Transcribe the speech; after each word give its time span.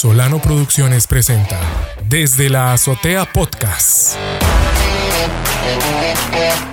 Solano 0.00 0.40
Producciones 0.40 1.06
presenta 1.06 1.60
Desde 2.06 2.48
la 2.48 2.72
Azotea 2.72 3.26
Podcast. 3.26 4.16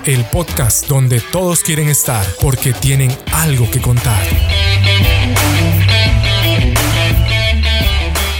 El 0.06 0.24
podcast 0.32 0.86
donde 0.86 1.20
todos 1.20 1.62
quieren 1.62 1.90
estar 1.90 2.24
porque 2.40 2.72
tienen 2.72 3.14
algo 3.34 3.70
que 3.70 3.82
contar. 3.82 4.22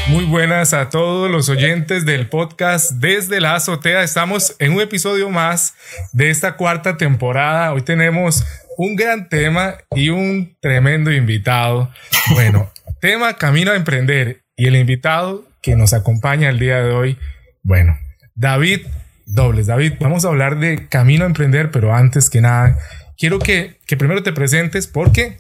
Muy 0.07 0.25
buenas 0.25 0.73
a 0.73 0.89
todos 0.89 1.31
los 1.31 1.51
oyentes 1.51 2.07
del 2.07 2.31
podcast 2.31 2.93
Desde 2.93 3.43
la 3.43 3.57
Azotea. 3.57 4.03
Estamos 4.03 4.57
en 4.59 4.73
un 4.73 4.81
episodio 4.81 5.29
más 5.29 5.75
de 6.15 6.31
esta 6.31 6.57
cuarta 6.57 6.97
temporada. 6.97 7.75
Hoy 7.75 7.83
tenemos 7.83 8.43
un 8.79 8.97
gran 8.97 9.29
tema 9.29 9.75
y 9.95 10.09
un 10.09 10.57
tremendo 10.61 11.13
invitado. 11.13 11.93
Bueno, 12.31 12.73
tema 13.03 13.35
Camino 13.35 13.71
a 13.71 13.77
Emprender 13.77 14.48
y 14.59 14.67
el 14.67 14.77
invitado 14.77 15.45
que 15.63 15.77
nos 15.77 15.95
acompaña 15.95 16.51
el 16.51 16.59
día 16.59 16.83
de 16.83 16.93
hoy, 16.93 17.17
bueno, 17.63 17.97
David 18.35 18.81
Dobles. 19.25 19.67
David, 19.67 19.95
vamos 20.01 20.25
a 20.25 20.29
hablar 20.29 20.59
de 20.59 20.89
Camino 20.89 21.25
a 21.25 21.27
Emprender, 21.27 21.71
pero 21.71 21.95
antes 21.95 22.29
que 22.29 22.41
nada, 22.41 22.79
quiero 23.17 23.39
que, 23.39 23.79
que 23.87 23.97
primero 23.97 24.23
te 24.23 24.33
presentes 24.33 24.87
porque 24.87 25.37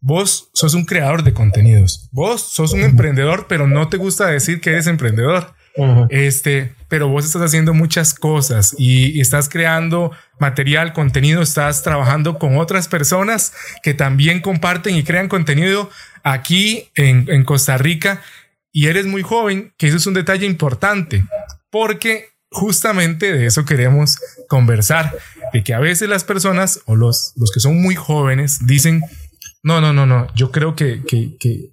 vos 0.00 0.50
sos 0.52 0.74
un 0.74 0.84
creador 0.84 1.22
de 1.22 1.32
contenidos. 1.32 2.08
Vos 2.12 2.42
sos 2.42 2.72
un 2.72 2.82
emprendedor, 2.82 3.46
pero 3.48 3.66
no 3.66 3.88
te 3.88 3.96
gusta 3.96 4.26
decir 4.26 4.60
que 4.60 4.70
eres 4.70 4.86
emprendedor. 4.86 5.54
Este, 6.10 6.74
pero 6.88 7.06
vos 7.06 7.24
estás 7.24 7.42
haciendo 7.42 7.72
muchas 7.72 8.12
cosas 8.12 8.74
y, 8.76 9.20
estás 9.20 9.48
creando 9.48 10.10
material, 10.40 10.92
contenido, 10.92 11.40
estás 11.40 11.84
trabajando 11.84 12.38
con 12.38 12.58
otras 12.58 12.88
personas 12.88 13.52
que 13.84 13.94
también 13.94 14.40
comparten 14.40 14.96
y 14.96 15.04
crean 15.04 15.28
contenido 15.28 15.88
aquí 16.24 16.88
en, 16.96 17.26
en 17.28 17.44
Costa 17.44 17.78
Rica 17.78 18.20
y 18.72 18.88
eres 18.88 19.06
muy 19.06 19.22
joven, 19.22 19.72
que 19.78 19.88
eso 19.88 19.96
es 19.96 20.06
un 20.06 20.14
detalle 20.14 20.46
importante, 20.46 21.24
porque 21.70 22.26
justamente 22.50 23.32
de 23.32 23.46
eso 23.46 23.64
queremos 23.64 24.18
conversar, 24.48 25.14
de 25.52 25.62
que 25.62 25.74
a 25.74 25.80
veces 25.80 26.08
las 26.08 26.24
personas 26.24 26.80
o 26.86 26.96
los, 26.96 27.32
los 27.36 27.50
que 27.52 27.60
son 27.60 27.80
muy 27.80 27.94
jóvenes 27.94 28.66
dicen, 28.66 29.02
no, 29.62 29.80
no, 29.80 29.92
no, 29.92 30.06
no, 30.06 30.32
yo 30.34 30.50
creo 30.50 30.74
que, 30.74 31.02
que, 31.06 31.36
que 31.38 31.72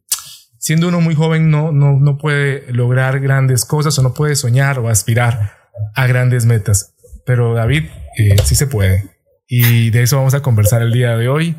siendo 0.65 0.87
uno 0.87 0.99
muy 0.99 1.15
joven 1.15 1.51
no, 1.51 1.71
no, 1.71 1.99
no 1.99 2.17
puede 2.17 2.71
lograr 2.71 3.19
grandes 3.19 3.65
cosas 3.65 3.97
o 3.99 4.01
no 4.01 4.13
puede 4.13 4.35
soñar 4.35 4.79
o 4.79 4.89
aspirar 4.89 5.53
a 5.93 6.07
grandes 6.07 6.45
metas. 6.45 6.95
Pero 7.25 7.53
David, 7.53 7.85
eh, 8.17 8.35
sí 8.43 8.55
se 8.55 8.65
puede. 8.67 9.03
Y 9.47 9.91
de 9.91 10.01
eso 10.01 10.17
vamos 10.17 10.33
a 10.33 10.41
conversar 10.41 10.81
el 10.81 10.91
día 10.91 11.15
de 11.17 11.27
hoy. 11.27 11.55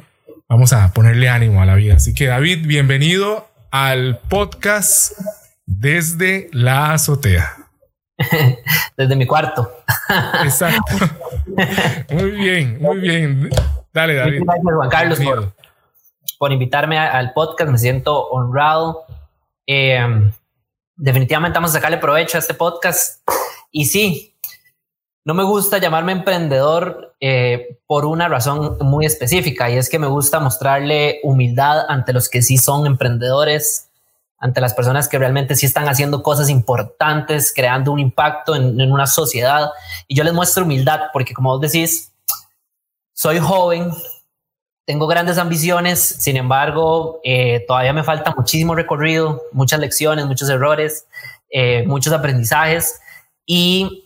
Vamos 0.48 0.72
a 0.72 0.92
ponerle 0.92 1.28
ánimo 1.28 1.62
a 1.62 1.66
la 1.66 1.76
vida. 1.76 1.94
Así 1.94 2.14
que 2.14 2.26
David, 2.26 2.66
bienvenido 2.66 3.48
al 3.84 4.20
podcast 4.30 5.12
desde 5.66 6.48
la 6.52 6.94
azotea. 6.94 7.56
desde 8.96 9.16
mi 9.16 9.26
cuarto. 9.26 9.70
Exacto. 10.42 10.94
Muy 12.10 12.30
bien, 12.30 12.80
muy 12.80 12.98
bien. 12.98 13.50
Dale, 13.92 14.14
David. 14.14 14.42
Gracias, 14.44 14.74
Juan 14.74 14.88
Carlos, 14.88 15.20
por, 16.38 16.52
invitarme 16.52 16.98
al 16.98 17.32
podcast. 17.32 17.70
Me 17.70 17.78
siento 17.78 18.28
honrado. 18.28 19.04
Eh, 19.66 20.30
definitivamente 20.96 21.56
vamos 21.56 21.70
a 21.70 21.74
sacarle 21.74 21.98
provecho 21.98 22.38
a 22.38 22.40
este 22.40 22.54
podcast. 22.54 23.28
Y 23.70 23.86
sí, 23.86 24.35
no 25.26 25.34
me 25.34 25.42
gusta 25.42 25.78
llamarme 25.78 26.12
emprendedor 26.12 27.16
eh, 27.18 27.80
por 27.88 28.06
una 28.06 28.28
razón 28.28 28.78
muy 28.80 29.06
específica 29.06 29.68
y 29.68 29.76
es 29.76 29.88
que 29.88 29.98
me 29.98 30.06
gusta 30.06 30.38
mostrarle 30.38 31.18
humildad 31.24 31.84
ante 31.88 32.12
los 32.12 32.28
que 32.28 32.42
sí 32.42 32.58
son 32.58 32.86
emprendedores, 32.86 33.90
ante 34.38 34.60
las 34.60 34.72
personas 34.72 35.08
que 35.08 35.18
realmente 35.18 35.56
sí 35.56 35.66
están 35.66 35.88
haciendo 35.88 36.22
cosas 36.22 36.48
importantes, 36.48 37.52
creando 37.52 37.90
un 37.90 37.98
impacto 37.98 38.54
en, 38.54 38.80
una 38.80 39.08
sociedad. 39.08 39.70
Y 40.06 40.14
yo 40.14 40.22
les 40.22 40.32
muestro 40.32 40.62
humildad 40.62 41.08
porque 41.12 41.34
como 41.34 41.50
vos 41.50 41.60
decís, 41.60 42.12
soy 43.12 43.40
joven, 43.40 43.90
tengo 44.84 45.08
grandes 45.08 45.38
ambiciones, 45.38 45.98
sin 45.98 46.36
embargo, 46.36 47.18
eh, 47.24 47.64
todavía 47.66 47.92
me 47.92 48.04
falta 48.04 48.32
muchísimo 48.36 48.76
recorrido, 48.76 49.42
muchas 49.50 49.80
lecciones, 49.80 50.24
muchos 50.24 50.48
errores, 50.48 51.08
eh, 51.50 51.82
muchos 51.84 52.12
aprendizajes 52.12 53.00
y 53.44 54.05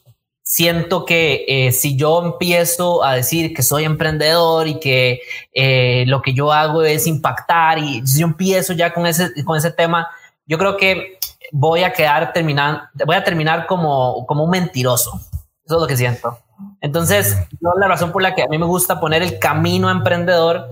siento 0.51 1.05
que 1.05 1.45
eh, 1.47 1.71
si 1.71 1.97
yo 1.97 2.25
empiezo 2.25 3.05
a 3.05 3.15
decir 3.15 3.55
que 3.55 3.63
soy 3.63 3.85
emprendedor 3.85 4.67
y 4.67 4.81
que 4.81 5.21
eh, 5.53 6.03
lo 6.09 6.23
que 6.23 6.35
yo 6.35 6.53
hago 6.53 6.83
es 6.83 7.07
impactar 7.07 7.79
y 7.79 8.05
si 8.05 8.19
yo 8.19 8.27
empiezo 8.27 8.73
ya 8.73 8.93
con 8.93 9.07
ese, 9.07 9.45
con 9.45 9.57
ese 9.57 9.71
tema, 9.71 10.09
yo 10.47 10.59
creo 10.59 10.77
que 10.77 11.21
voy 11.53 11.85
a 11.85 11.93
quedar 11.93 12.33
terminando, 12.33 12.83
voy 13.07 13.15
a 13.15 13.23
terminar 13.23 13.69
como, 13.69 14.27
como 14.27 14.43
un 14.43 14.51
mentiroso. 14.51 15.21
Eso 15.65 15.77
es 15.77 15.81
lo 15.83 15.87
que 15.87 15.97
siento. 15.97 16.41
Entonces, 16.81 17.37
la 17.61 17.87
razón 17.87 18.11
por 18.11 18.21
la 18.21 18.35
que 18.35 18.43
a 18.43 18.49
mí 18.49 18.59
me 18.59 18.67
gusta 18.67 18.99
poner 18.99 19.23
el 19.23 19.39
camino 19.39 19.89
emprendedor 19.89 20.69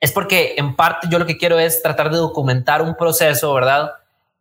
es 0.00 0.12
porque 0.12 0.56
en 0.58 0.76
parte 0.76 1.08
yo 1.10 1.18
lo 1.18 1.24
que 1.24 1.38
quiero 1.38 1.58
es 1.58 1.82
tratar 1.82 2.10
de 2.10 2.18
documentar 2.18 2.82
un 2.82 2.94
proceso, 2.94 3.54
¿verdad? 3.54 3.90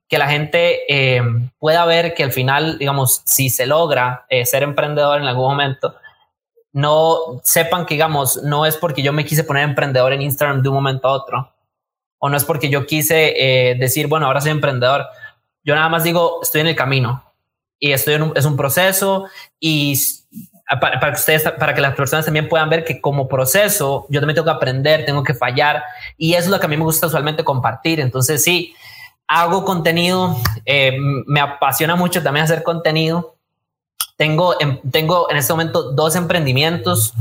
Que 0.10 0.18
la 0.18 0.28
gente 0.28 0.82
eh, 0.90 1.22
pueda 1.60 1.86
ver 1.86 2.16
que 2.16 2.24
al 2.24 2.32
final, 2.32 2.80
digamos, 2.80 3.22
si 3.26 3.52
se 3.52 3.68
logra 3.68 4.26
eh, 4.28 4.44
ser 4.46 4.64
emprendedor 4.64 5.22
en 5.22 5.28
algún 5.28 5.52
momento, 5.52 5.96
no 6.74 7.40
sepan 7.44 7.86
que, 7.86 7.94
digamos, 7.94 8.42
no 8.44 8.66
es 8.66 8.76
porque 8.76 9.04
yo 9.04 9.14
me 9.14 9.24
quise 9.24 9.44
poner 9.44 9.64
emprendedor 9.64 10.12
en 10.12 10.24
Instagram 10.24 10.64
de 10.64 10.70
un 10.70 10.76
momento 10.76 11.08
a 11.08 11.12
otro, 11.12 11.54
o 12.18 12.28
no 12.28 12.36
es 12.36 12.44
porque 12.44 12.70
yo 12.70 12.88
quise 12.88 13.34
eh, 13.38 13.76
decir, 13.76 14.08
bueno, 14.08 14.26
ahora 14.26 14.42
soy 14.42 14.52
emprendedor. 14.52 15.06
Yo 15.64 15.76
nada 15.76 15.90
más 15.90 16.04
digo, 16.04 16.40
estoy 16.42 16.62
en 16.62 16.68
el 16.68 16.76
camino 16.76 17.24
y 17.80 17.92
estoy 17.92 18.16
en 18.16 18.24
un, 18.24 18.34
es 18.36 18.46
un 18.46 18.58
proceso 18.58 19.28
y 19.60 19.96
para, 20.82 21.00
para, 21.00 21.14
que 21.14 21.20
ustedes, 21.20 21.44
para 21.44 21.74
que 21.74 21.82
las 21.82 21.96
personas 21.96 22.26
también 22.26 22.50
puedan 22.50 22.70
ver 22.70 22.84
que 22.84 23.00
como 23.00 23.28
proceso 23.28 24.06
yo 24.10 24.20
también 24.20 24.36
tengo 24.36 24.46
que 24.46 24.52
aprender, 24.52 25.06
tengo 25.06 25.24
que 25.24 25.34
fallar 25.34 25.84
y 26.18 26.34
eso 26.34 26.46
es 26.46 26.50
lo 26.50 26.60
que 26.60 26.66
a 26.66 26.70
mí 26.70 26.78
me 26.78 26.84
gusta 26.84 27.08
usualmente 27.08 27.44
compartir. 27.44 28.00
Entonces 28.00 28.44
sí, 28.44 28.76
hago 29.30 29.64
contenido, 29.64 30.36
eh, 30.66 30.98
me 30.98 31.40
apasiona 31.40 31.96
mucho 31.96 32.24
también 32.24 32.46
hacer 32.46 32.64
contenido. 32.64 33.36
Tengo, 34.18 34.60
en, 34.60 34.82
tengo 34.92 35.30
en 35.30 35.38
este 35.38 35.54
momento 35.54 35.92
dos 35.92 36.16
emprendimientos, 36.16 37.14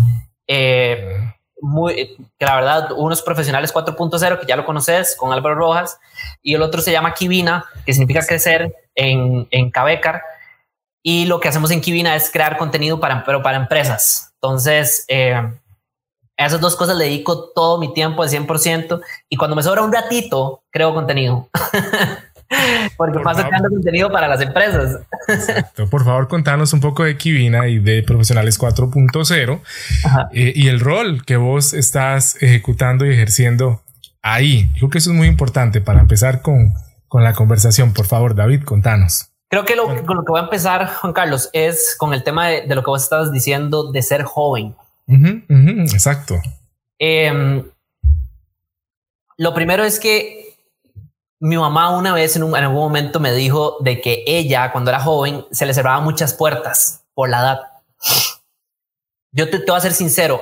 eh, 0.47 1.34
que 1.54 2.44
la 2.47 2.56
verdad, 2.56 2.92
unos 2.97 3.20
profesionales 3.20 3.74
4.0, 3.74 4.41
que 4.41 4.47
ya 4.47 4.56
lo 4.56 4.64
conoces, 4.64 5.16
con 5.16 5.34
Álvaro 5.34 5.54
Rojas, 5.54 6.00
y 6.42 6.54
el 6.54 6.62
otro 6.62 6.80
se 6.80 6.92
llama 6.92 7.12
Kivina, 7.12 7.66
que 7.84 7.92
significa 7.92 8.24
crecer 8.26 8.74
en, 8.94 9.47
en 9.50 9.70
Cabecar. 9.70 10.22
Y 11.02 11.26
lo 11.26 11.41
que 11.41 11.48
hacemos 11.48 11.70
en 11.70 11.82
Kivina 11.82 12.16
es 12.16 12.30
crear 12.30 12.56
contenido 12.56 13.00
para, 13.00 13.22
pero 13.22 13.42
para 13.42 13.58
empresas. 13.58 14.32
Entonces, 14.36 15.04
eh, 15.08 15.42
a 16.38 16.47
esas 16.47 16.60
dos 16.60 16.76
cosas 16.76 16.97
le 16.97 17.04
dedico 17.04 17.50
todo 17.50 17.78
mi 17.78 17.93
tiempo 17.93 18.22
al 18.22 18.28
100% 18.28 19.00
y 19.28 19.37
cuando 19.37 19.56
me 19.56 19.62
sobra 19.62 19.82
un 19.82 19.93
ratito, 19.93 20.62
creo 20.71 20.94
contenido. 20.94 21.49
Porque 22.97 23.19
paso 23.19 23.43
creando 23.47 23.69
contenido 23.69 24.10
para 24.10 24.26
las 24.26 24.41
empresas. 24.41 25.00
Por 25.91 26.04
favor, 26.04 26.28
contanos 26.28 26.72
un 26.72 26.81
poco 26.81 27.04
de 27.04 27.19
Kivina 27.19 27.66
y 27.69 27.78
de 27.78 28.03
Profesionales 28.03 28.59
4.0 28.59 29.60
eh, 30.32 30.53
y 30.56 30.69
el 30.69 30.81
rol 30.81 31.27
que 31.27 31.37
vos 31.37 31.75
estás 31.75 32.41
ejecutando 32.41 33.04
y 33.04 33.10
ejerciendo 33.10 33.82
ahí. 34.22 34.71
Creo 34.78 34.88
que 34.88 34.98
eso 34.98 35.10
es 35.10 35.16
muy 35.16 35.27
importante 35.27 35.82
para 35.82 36.00
empezar 36.00 36.41
con, 36.41 36.72
con 37.09 37.22
la 37.22 37.34
conversación. 37.34 37.93
Por 37.93 38.06
favor, 38.06 38.34
David, 38.34 38.62
contanos. 38.62 39.28
Creo 39.50 39.66
que 39.66 39.77
lo, 39.77 39.84
con 40.06 40.16
lo 40.16 40.25
que 40.25 40.31
voy 40.31 40.41
a 40.41 40.44
empezar, 40.44 40.87
Juan 40.87 41.12
Carlos, 41.12 41.50
es 41.53 41.97
con 41.98 42.15
el 42.15 42.22
tema 42.22 42.48
de, 42.48 42.62
de 42.62 42.75
lo 42.75 42.82
que 42.82 42.91
vos 42.91 43.03
estabas 43.03 43.31
diciendo 43.31 43.93
de 43.93 44.00
ser 44.00 44.22
joven 44.22 44.75
exacto. 45.08 46.41
Em, 46.98 47.64
lo 49.36 49.54
primero 49.54 49.84
es 49.84 49.98
que 49.98 50.56
mi 51.41 51.56
mamá 51.56 51.97
una 51.97 52.12
vez 52.12 52.36
en, 52.36 52.42
algún 52.54 52.77
momento 52.77 53.21
me 53.21 53.33
dijo 53.33 53.77
de 53.80 54.00
que 54.00 54.24
ella 54.27 54.72
cuando 54.72 54.91
era 54.91 55.00
joven 55.00 55.44
se 55.50 55.66
le 55.66 55.74
cerraban 55.74 56.04
muchas 56.04 56.34
puertas 56.34 57.04
por 57.15 57.28
la 57.28 57.38
edad. 57.38 57.60
Yo 59.33 59.48
te, 59.50 59.60
te 59.60 59.71
voy 59.71 59.78
a 59.78 59.83
ser 59.83 59.92
sincero, 59.92 60.41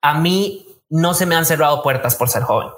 a 0.00 0.18
mí 0.18 0.66
no 0.88 1.14
se 1.14 1.26
me 1.26 1.34
han 1.34 1.44
cerrado 1.44 1.82
puertas 1.82 2.14
por 2.14 2.28
ser 2.28 2.42
joven. 2.42 2.68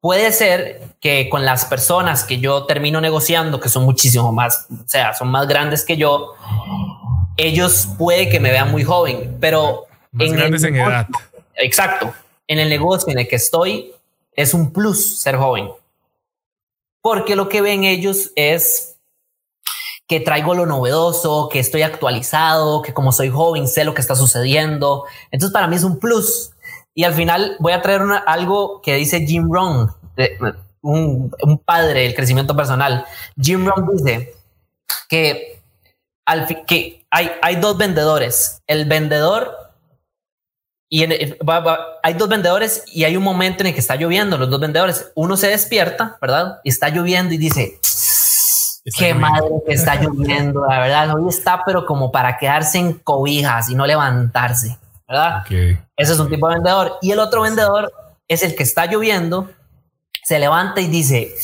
Puede 0.00 0.32
ser 0.32 0.94
que 1.00 1.28
con 1.28 1.44
las 1.44 1.64
personas 1.64 2.24
que 2.24 2.38
yo 2.38 2.64
termino 2.64 3.00
negociando, 3.00 3.60
que 3.60 3.68
son 3.68 3.84
muchísimo 3.84 4.32
más, 4.32 4.66
o 4.70 4.88
sea, 4.88 5.14
son 5.14 5.28
más 5.28 5.48
grandes 5.48 5.84
que 5.84 5.96
yo, 5.96 6.34
ellos 7.36 7.88
puede 7.98 8.28
que 8.28 8.38
me 8.38 8.50
vean 8.50 8.70
muy 8.70 8.84
joven, 8.84 9.36
pero 9.40 9.86
más 10.16 10.32
grandes 10.32 10.64
en 10.64 10.76
edad. 10.76 11.06
Exacto. 11.56 12.14
En 12.48 12.58
el 12.58 12.68
negocio 12.68 13.12
en 13.12 13.18
el 13.18 13.28
que 13.28 13.36
estoy 13.36 13.92
es 14.32 14.54
un 14.54 14.72
plus 14.72 15.18
ser 15.18 15.36
joven. 15.36 15.68
Porque 17.00 17.36
lo 17.36 17.48
que 17.48 17.60
ven 17.60 17.84
ellos 17.84 18.32
es 18.36 18.96
que 20.08 20.20
traigo 20.20 20.54
lo 20.54 20.66
novedoso, 20.66 21.48
que 21.48 21.58
estoy 21.58 21.82
actualizado, 21.82 22.82
que 22.82 22.94
como 22.94 23.12
soy 23.12 23.28
joven 23.28 23.66
sé 23.66 23.84
lo 23.84 23.94
que 23.94 24.00
está 24.00 24.14
sucediendo. 24.14 25.04
Entonces 25.30 25.52
para 25.52 25.66
mí 25.66 25.76
es 25.76 25.84
un 25.84 25.98
plus. 25.98 26.52
Y 26.94 27.04
al 27.04 27.14
final 27.14 27.56
voy 27.58 27.72
a 27.72 27.82
traer 27.82 28.02
algo 28.26 28.80
que 28.80 28.94
dice 28.94 29.26
Jim 29.26 29.48
Rohn. 29.50 29.90
un, 30.80 31.34
un 31.42 31.58
padre 31.58 32.02
del 32.02 32.14
crecimiento 32.14 32.56
personal. 32.56 33.04
Jim 33.40 33.66
Rohn 33.66 33.88
dice 33.96 34.34
que, 35.08 35.60
al 36.24 36.46
que 36.66 37.04
hay, 37.10 37.30
hay 37.42 37.56
dos 37.56 37.76
vendedores. 37.76 38.62
El 38.66 38.86
vendedor 38.86 39.65
y 40.88 41.04
hay 42.02 42.14
dos 42.14 42.28
vendedores 42.28 42.84
y 42.86 43.04
hay 43.04 43.16
un 43.16 43.24
momento 43.24 43.62
en 43.62 43.68
el 43.68 43.74
que 43.74 43.80
está 43.80 43.96
lloviendo. 43.96 44.38
Los 44.38 44.50
dos 44.50 44.60
vendedores, 44.60 45.10
uno 45.14 45.36
se 45.36 45.48
despierta, 45.48 46.16
¿verdad? 46.20 46.60
Y 46.62 46.68
está 46.68 46.88
lloviendo 46.88 47.34
y 47.34 47.38
dice, 47.38 47.80
qué 48.96 49.14
madre 49.14 49.50
que 49.66 49.74
está 49.74 49.96
lloviendo, 50.00 50.64
la 50.66 50.78
verdad. 50.78 51.16
Hoy 51.16 51.28
está, 51.28 51.62
pero 51.64 51.86
como 51.86 52.12
para 52.12 52.38
quedarse 52.38 52.78
en 52.78 52.92
cobijas 52.94 53.68
y 53.68 53.74
no 53.74 53.84
levantarse, 53.84 54.78
¿verdad? 55.08 55.44
Ese 55.96 56.12
es 56.12 56.18
un 56.20 56.28
tipo 56.28 56.48
de 56.48 56.54
vendedor. 56.54 56.98
Y 57.02 57.10
el 57.10 57.18
otro 57.18 57.42
vendedor 57.42 57.92
es 58.28 58.44
el 58.44 58.54
que 58.54 58.62
está 58.62 58.86
lloviendo, 58.86 59.50
se 60.22 60.38
levanta 60.38 60.80
y 60.80 60.86
dice, 60.86 61.34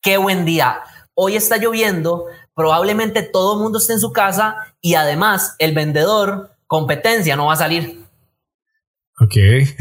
qué 0.00 0.16
buen 0.16 0.46
día. 0.46 0.80
Hoy 1.14 1.36
está 1.36 1.58
lloviendo, 1.58 2.24
probablemente 2.54 3.22
todo 3.22 3.54
el 3.54 3.60
mundo 3.60 3.78
esté 3.78 3.92
en 3.92 4.00
su 4.00 4.12
casa 4.12 4.56
y 4.80 4.94
además 4.94 5.54
el 5.58 5.74
vendedor 5.74 6.50
competencia 6.66 7.36
no 7.36 7.46
va 7.46 7.52
a 7.52 7.56
salir. 7.56 8.03
Ok. 9.20 9.36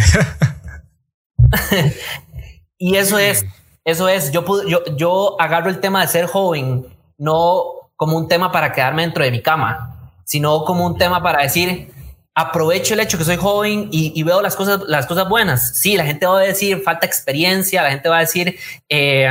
y 2.77 2.95
eso 2.95 3.17
es, 3.17 3.45
eso 3.83 4.07
es, 4.07 4.31
yo, 4.31 4.45
yo, 4.67 4.83
yo 4.95 5.41
agarro 5.41 5.69
el 5.69 5.79
tema 5.79 6.01
de 6.01 6.07
ser 6.07 6.27
joven, 6.27 6.85
no 7.17 7.63
como 7.95 8.17
un 8.17 8.27
tema 8.27 8.51
para 8.51 8.71
quedarme 8.71 9.03
dentro 9.03 9.23
de 9.23 9.31
mi 9.31 9.41
cama, 9.41 10.11
sino 10.25 10.65
como 10.65 10.85
un 10.85 10.97
tema 10.97 11.23
para 11.23 11.43
decir, 11.43 11.93
aprovecho 12.35 12.93
el 12.93 12.99
hecho 12.99 13.17
que 13.17 13.23
soy 13.23 13.37
joven 13.37 13.89
y, 13.91 14.21
veo 14.23 14.41
las 14.41 14.55
cosas, 14.55 14.81
las 14.87 15.05
cosas 15.05 15.29
buenas. 15.29 15.77
Sí, 15.77 15.95
la 15.95 16.05
gente 16.05 16.25
va 16.25 16.39
a 16.39 16.43
decir 16.43 16.81
falta 16.81 17.05
experiencia, 17.05 17.83
la 17.83 17.91
gente 17.91 18.09
va 18.09 18.17
a 18.17 18.21
decir, 18.21 18.57
eh, 18.89 19.29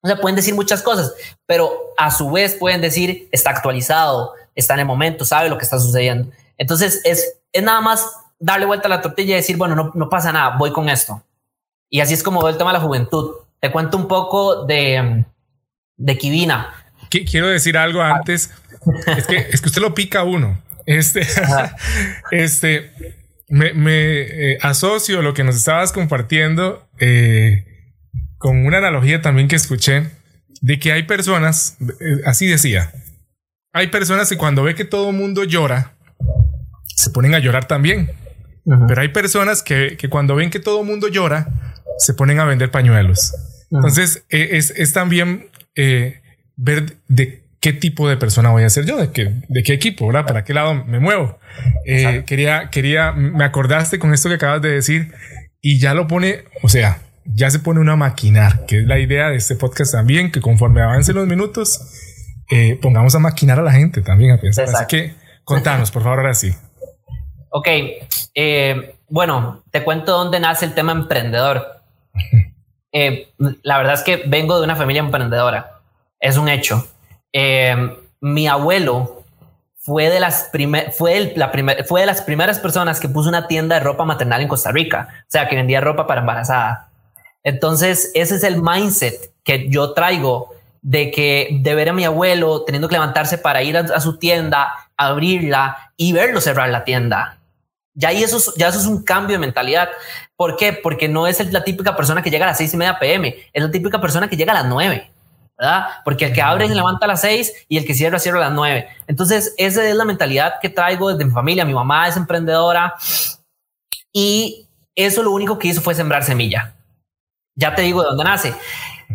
o 0.00 0.08
sea, 0.08 0.20
pueden 0.20 0.36
decir 0.36 0.54
muchas 0.54 0.82
cosas, 0.82 1.12
pero 1.46 1.70
a 1.96 2.10
su 2.10 2.30
vez 2.30 2.54
pueden 2.54 2.80
decir 2.80 3.28
está 3.32 3.50
actualizado, 3.50 4.32
está 4.54 4.74
en 4.74 4.80
el 4.80 4.86
momento, 4.86 5.24
sabe 5.24 5.48
lo 5.48 5.58
que 5.58 5.64
está 5.64 5.78
sucediendo. 5.78 6.30
Entonces 6.56 7.00
es, 7.04 7.40
es 7.52 7.62
nada 7.62 7.80
más 7.80 8.06
darle 8.38 8.66
vuelta 8.66 8.86
a 8.86 8.90
la 8.90 9.00
tortilla 9.00 9.34
y 9.34 9.36
decir, 9.36 9.56
bueno, 9.56 9.74
no, 9.74 9.90
no 9.94 10.08
pasa 10.08 10.32
nada, 10.32 10.56
voy 10.56 10.72
con 10.72 10.88
esto. 10.88 11.22
Y 11.90 12.00
así 12.00 12.14
es 12.14 12.22
como 12.22 12.40
veo 12.40 12.50
el 12.50 12.58
tema 12.58 12.70
de 12.70 12.78
la 12.78 12.84
juventud. 12.84 13.32
Te 13.60 13.70
cuento 13.70 13.96
un 13.96 14.08
poco 14.08 14.64
de, 14.66 15.24
de 15.96 16.18
Kivina. 16.18 16.74
Quiero 17.10 17.48
decir 17.48 17.76
algo 17.76 18.02
antes. 18.02 18.50
es, 19.06 19.26
que, 19.26 19.36
es 19.50 19.60
que 19.60 19.68
usted 19.68 19.82
lo 19.82 19.94
pica 19.94 20.22
uno. 20.22 20.60
Este, 20.86 21.26
este, 22.30 22.92
me, 23.48 23.72
me 23.72 24.52
eh, 24.52 24.58
asocio 24.62 25.22
lo 25.22 25.34
que 25.34 25.44
nos 25.44 25.56
estabas 25.56 25.92
compartiendo 25.92 26.88
eh, 26.98 27.64
con 28.38 28.64
una 28.64 28.78
analogía 28.78 29.20
también 29.20 29.48
que 29.48 29.56
escuché 29.56 30.10
de 30.60 30.78
que 30.78 30.92
hay 30.92 31.04
personas, 31.04 31.76
eh, 31.80 32.22
así 32.24 32.46
decía, 32.46 32.92
hay 33.72 33.88
personas 33.88 34.28
que 34.28 34.36
cuando 34.36 34.62
ve 34.62 34.74
que 34.74 34.84
todo 34.84 35.10
el 35.10 35.16
mundo 35.16 35.44
llora, 35.44 35.94
se 36.86 37.10
ponen 37.10 37.34
a 37.34 37.38
llorar 37.38 37.66
también. 37.66 38.10
Pero 38.86 39.00
hay 39.00 39.08
personas 39.08 39.62
que, 39.62 39.96
que, 39.96 40.08
cuando 40.08 40.34
ven 40.34 40.50
que 40.50 40.60
todo 40.60 40.82
el 40.82 40.86
mundo 40.86 41.08
llora, 41.08 41.48
se 41.98 42.14
ponen 42.14 42.38
a 42.38 42.44
vender 42.44 42.70
pañuelos. 42.70 43.34
Entonces, 43.70 44.24
e, 44.30 44.56
es, 44.56 44.70
es, 44.76 44.92
también 44.92 45.48
eh, 45.74 46.20
ver 46.56 46.96
de 47.08 47.44
qué 47.60 47.72
tipo 47.72 48.08
de 48.08 48.16
persona 48.16 48.50
voy 48.50 48.62
a 48.62 48.70
ser 48.70 48.84
yo, 48.84 48.96
de 48.98 49.10
qué, 49.10 49.32
de 49.48 49.62
qué 49.62 49.72
equipo, 49.72 50.06
¿verdad? 50.06 50.26
¿Para 50.26 50.44
qué 50.44 50.54
lado 50.54 50.84
me 50.84 51.00
muevo? 51.00 51.38
Eh, 51.86 52.24
quería, 52.26 52.70
quería, 52.70 53.12
me 53.12 53.44
acordaste 53.44 53.98
con 53.98 54.14
esto 54.14 54.28
que 54.28 54.36
acabas 54.36 54.62
de 54.62 54.70
decir 54.70 55.12
y 55.60 55.78
ya 55.78 55.94
lo 55.94 56.06
pone, 56.06 56.44
o 56.62 56.68
sea, 56.68 56.98
ya 57.24 57.50
se 57.50 57.58
pone 57.58 57.80
una 57.80 57.96
maquinar, 57.96 58.64
que 58.66 58.80
es 58.80 58.86
la 58.86 58.98
idea 58.98 59.28
de 59.28 59.36
este 59.36 59.56
podcast 59.56 59.92
también, 59.92 60.30
que 60.30 60.40
conforme 60.40 60.80
avancen 60.82 61.16
los 61.16 61.26
minutos, 61.26 61.80
eh, 62.50 62.78
pongamos 62.80 63.14
a 63.14 63.18
maquinar 63.18 63.58
a 63.58 63.62
la 63.62 63.72
gente 63.72 64.02
también 64.02 64.32
a 64.32 64.40
pensar. 64.40 64.66
Así 64.68 64.84
que 64.88 65.14
contanos, 65.44 65.90
por 65.90 66.02
favor, 66.02 66.20
ahora 66.20 66.34
sí. 66.34 66.54
Ok, 67.58 67.66
eh, 68.36 68.94
bueno, 69.08 69.64
te 69.72 69.82
cuento 69.82 70.12
dónde 70.12 70.38
nace 70.38 70.64
el 70.64 70.74
tema 70.74 70.92
emprendedor. 70.92 71.82
Eh, 72.90 73.28
la 73.62 73.76
verdad 73.76 73.92
es 73.92 74.02
que 74.02 74.22
vengo 74.26 74.56
de 74.58 74.64
una 74.64 74.74
familia 74.74 75.00
emprendedora, 75.00 75.78
es 76.18 76.38
un 76.38 76.48
hecho. 76.48 76.88
Eh, 77.34 77.76
mi 78.22 78.48
abuelo 78.48 79.24
fue 79.76 80.08
de, 80.08 80.18
las 80.18 80.50
fue, 80.96 81.34
la 81.36 81.52
fue 81.86 82.00
de 82.00 82.06
las 82.06 82.22
primeras 82.22 82.58
personas 82.58 82.98
que 82.98 83.10
puso 83.10 83.28
una 83.28 83.46
tienda 83.46 83.74
de 83.74 83.82
ropa 83.82 84.06
maternal 84.06 84.40
en 84.40 84.48
Costa 84.48 84.72
Rica, 84.72 85.06
o 85.20 85.30
sea, 85.30 85.50
que 85.50 85.56
vendía 85.56 85.82
ropa 85.82 86.06
para 86.06 86.22
embarazada. 86.22 86.88
Entonces, 87.44 88.10
ese 88.14 88.36
es 88.36 88.42
el 88.42 88.62
mindset 88.62 89.34
que 89.44 89.68
yo 89.68 89.92
traigo 89.92 90.54
de 90.80 91.10
que 91.10 91.58
de 91.60 91.74
ver 91.74 91.90
a 91.90 91.92
mi 91.92 92.06
abuelo 92.06 92.64
teniendo 92.64 92.88
que 92.88 92.94
levantarse 92.94 93.36
para 93.36 93.62
ir 93.62 93.76
a, 93.76 93.80
a 93.80 94.00
su 94.00 94.18
tienda, 94.18 94.72
abrirla 94.96 95.92
y 95.98 96.14
verlo 96.14 96.40
cerrar 96.40 96.70
la 96.70 96.84
tienda. 96.84 97.37
Ya, 97.98 98.12
y 98.12 98.22
eso, 98.22 98.38
ya 98.56 98.68
eso 98.68 98.78
es 98.78 98.86
un 98.86 99.02
cambio 99.02 99.34
de 99.34 99.40
mentalidad. 99.40 99.88
¿Por 100.36 100.56
qué? 100.56 100.72
Porque 100.72 101.08
no 101.08 101.26
es 101.26 101.52
la 101.52 101.64
típica 101.64 101.96
persona 101.96 102.22
que 102.22 102.30
llega 102.30 102.44
a 102.44 102.48
las 102.48 102.58
seis 102.58 102.72
y 102.72 102.76
media 102.76 102.96
pm, 102.96 103.34
es 103.52 103.62
la 103.62 103.72
típica 103.72 104.00
persona 104.00 104.28
que 104.28 104.36
llega 104.36 104.52
a 104.52 104.62
las 104.62 104.66
nueve. 104.66 105.10
¿verdad? 105.58 105.88
Porque 106.04 106.26
el 106.26 106.32
que 106.32 106.40
abre 106.40 106.68
se 106.68 106.74
levanta 106.76 107.06
a 107.06 107.08
las 107.08 107.22
seis 107.22 107.52
y 107.68 107.76
el 107.78 107.84
que 107.84 107.92
cierra 107.92 108.20
cierra 108.20 108.38
a 108.38 108.42
las 108.42 108.52
nueve. 108.52 108.86
Entonces, 109.08 109.52
esa 109.58 109.84
es 109.84 109.96
la 109.96 110.04
mentalidad 110.04 110.54
que 110.62 110.68
traigo 110.68 111.10
desde 111.10 111.24
mi 111.24 111.32
familia. 111.32 111.64
Mi 111.64 111.74
mamá 111.74 112.06
es 112.06 112.16
emprendedora 112.16 112.94
y 114.12 114.68
eso 114.94 115.24
lo 115.24 115.32
único 115.32 115.58
que 115.58 115.66
hizo 115.66 115.80
fue 115.80 115.96
sembrar 115.96 116.22
semilla. 116.22 116.76
Ya 117.56 117.74
te 117.74 117.82
digo 117.82 118.02
de 118.02 118.10
dónde 118.10 118.22
nace. 118.22 118.54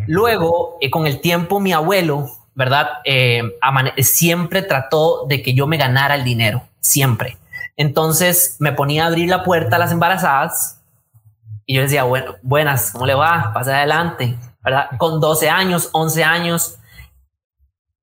Luego, 0.07 0.77
eh, 0.81 0.89
con 0.89 1.07
el 1.07 1.21
tiempo, 1.21 1.61
mi 1.61 1.71
abuelo, 1.71 2.29
¿verdad? 2.53 2.89
Eh, 3.05 3.43
siempre 3.99 4.61
trató 4.63 5.25
de 5.25 5.41
que 5.41 5.53
yo 5.53 5.67
me 5.67 5.77
ganara 5.77 6.15
el 6.15 6.25
dinero, 6.25 6.67
siempre. 6.81 7.37
Entonces 7.75 8.57
me 8.59 8.71
ponía 8.71 9.03
a 9.03 9.07
abrir 9.07 9.29
la 9.29 9.43
puerta 9.43 9.75
a 9.75 9.79
las 9.79 9.91
embarazadas 9.91 10.81
y 11.65 11.75
yo 11.75 11.81
decía, 11.81 12.03
bueno, 12.03 12.35
buenas, 12.41 12.91
¿cómo 12.91 13.05
le 13.05 13.15
va? 13.15 13.51
Pasa 13.53 13.77
adelante, 13.77 14.37
¿verdad? 14.63 14.89
Con 14.97 15.19
12 15.19 15.49
años, 15.49 15.89
11 15.93 16.23
años. 16.23 16.79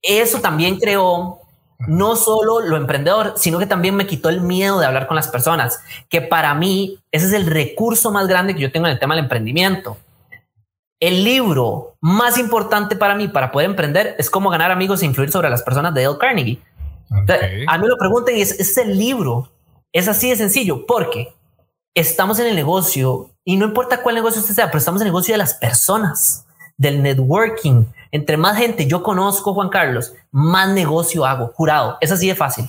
Eso 0.02 0.40
también 0.40 0.78
creó 0.78 1.40
no 1.86 2.16
solo 2.16 2.60
lo 2.60 2.76
emprendedor, 2.76 3.34
sino 3.36 3.58
que 3.58 3.66
también 3.66 3.94
me 3.94 4.06
quitó 4.06 4.28
el 4.28 4.40
miedo 4.40 4.78
de 4.78 4.86
hablar 4.86 5.06
con 5.06 5.16
las 5.16 5.28
personas, 5.28 5.82
que 6.08 6.20
para 6.20 6.54
mí 6.54 6.98
ese 7.10 7.26
es 7.26 7.32
el 7.32 7.46
recurso 7.46 8.10
más 8.10 8.28
grande 8.28 8.54
que 8.54 8.60
yo 8.60 8.72
tengo 8.72 8.86
en 8.86 8.92
el 8.92 8.98
tema 8.98 9.14
del 9.14 9.24
emprendimiento. 9.24 9.96
El 10.98 11.24
libro 11.24 11.96
más 12.00 12.36
importante 12.36 12.96
para 12.96 13.14
mí 13.14 13.28
para 13.28 13.50
poder 13.50 13.70
emprender 13.70 14.14
es 14.18 14.28
cómo 14.28 14.50
ganar 14.50 14.70
amigos 14.70 15.02
e 15.02 15.06
influir 15.06 15.30
sobre 15.30 15.48
las 15.48 15.62
personas 15.62 15.94
de 15.94 16.04
Dale 16.04 16.18
Carnegie. 16.18 16.60
A 17.66 17.78
mí 17.78 17.88
lo 17.88 17.96
pregunten 17.96 18.36
y 18.36 18.42
es, 18.42 18.60
es 18.60 18.76
el 18.76 18.98
libro 18.98 19.48
es 19.92 20.08
así 20.08 20.30
de 20.30 20.36
sencillo, 20.36 20.86
porque 20.86 21.34
estamos 21.94 22.38
en 22.38 22.46
el 22.46 22.54
negocio 22.54 23.30
y 23.44 23.56
no 23.56 23.66
importa 23.66 24.02
cuál 24.02 24.14
negocio 24.14 24.40
usted 24.40 24.54
sea, 24.54 24.66
pero 24.66 24.78
estamos 24.78 25.00
en 25.00 25.06
el 25.06 25.12
negocio 25.12 25.34
de 25.34 25.38
las 25.38 25.54
personas, 25.54 26.46
del 26.76 27.02
networking. 27.02 27.84
Entre 28.12 28.36
más 28.36 28.56
gente 28.56 28.86
yo 28.86 29.02
conozco, 29.02 29.54
Juan 29.54 29.68
Carlos, 29.68 30.14
más 30.30 30.68
negocio 30.70 31.24
hago, 31.24 31.52
jurado. 31.54 31.98
Es 32.00 32.12
así 32.12 32.28
de 32.28 32.34
fácil. 32.34 32.68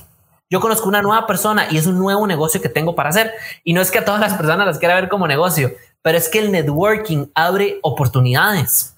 Yo 0.50 0.60
conozco 0.60 0.88
una 0.88 1.00
nueva 1.00 1.26
persona 1.26 1.66
y 1.70 1.78
es 1.78 1.86
un 1.86 1.98
nuevo 1.98 2.26
negocio 2.26 2.60
que 2.60 2.68
tengo 2.68 2.94
para 2.94 3.08
hacer. 3.08 3.32
Y 3.64 3.72
no 3.72 3.80
es 3.80 3.90
que 3.90 3.98
a 3.98 4.04
todas 4.04 4.20
las 4.20 4.34
personas 4.34 4.66
las 4.66 4.78
quiera 4.78 4.94
ver 4.94 5.08
como 5.08 5.26
negocio, 5.26 5.72
pero 6.02 6.18
es 6.18 6.28
que 6.28 6.40
el 6.40 6.52
networking 6.52 7.26
abre 7.34 7.78
oportunidades. 7.82 8.94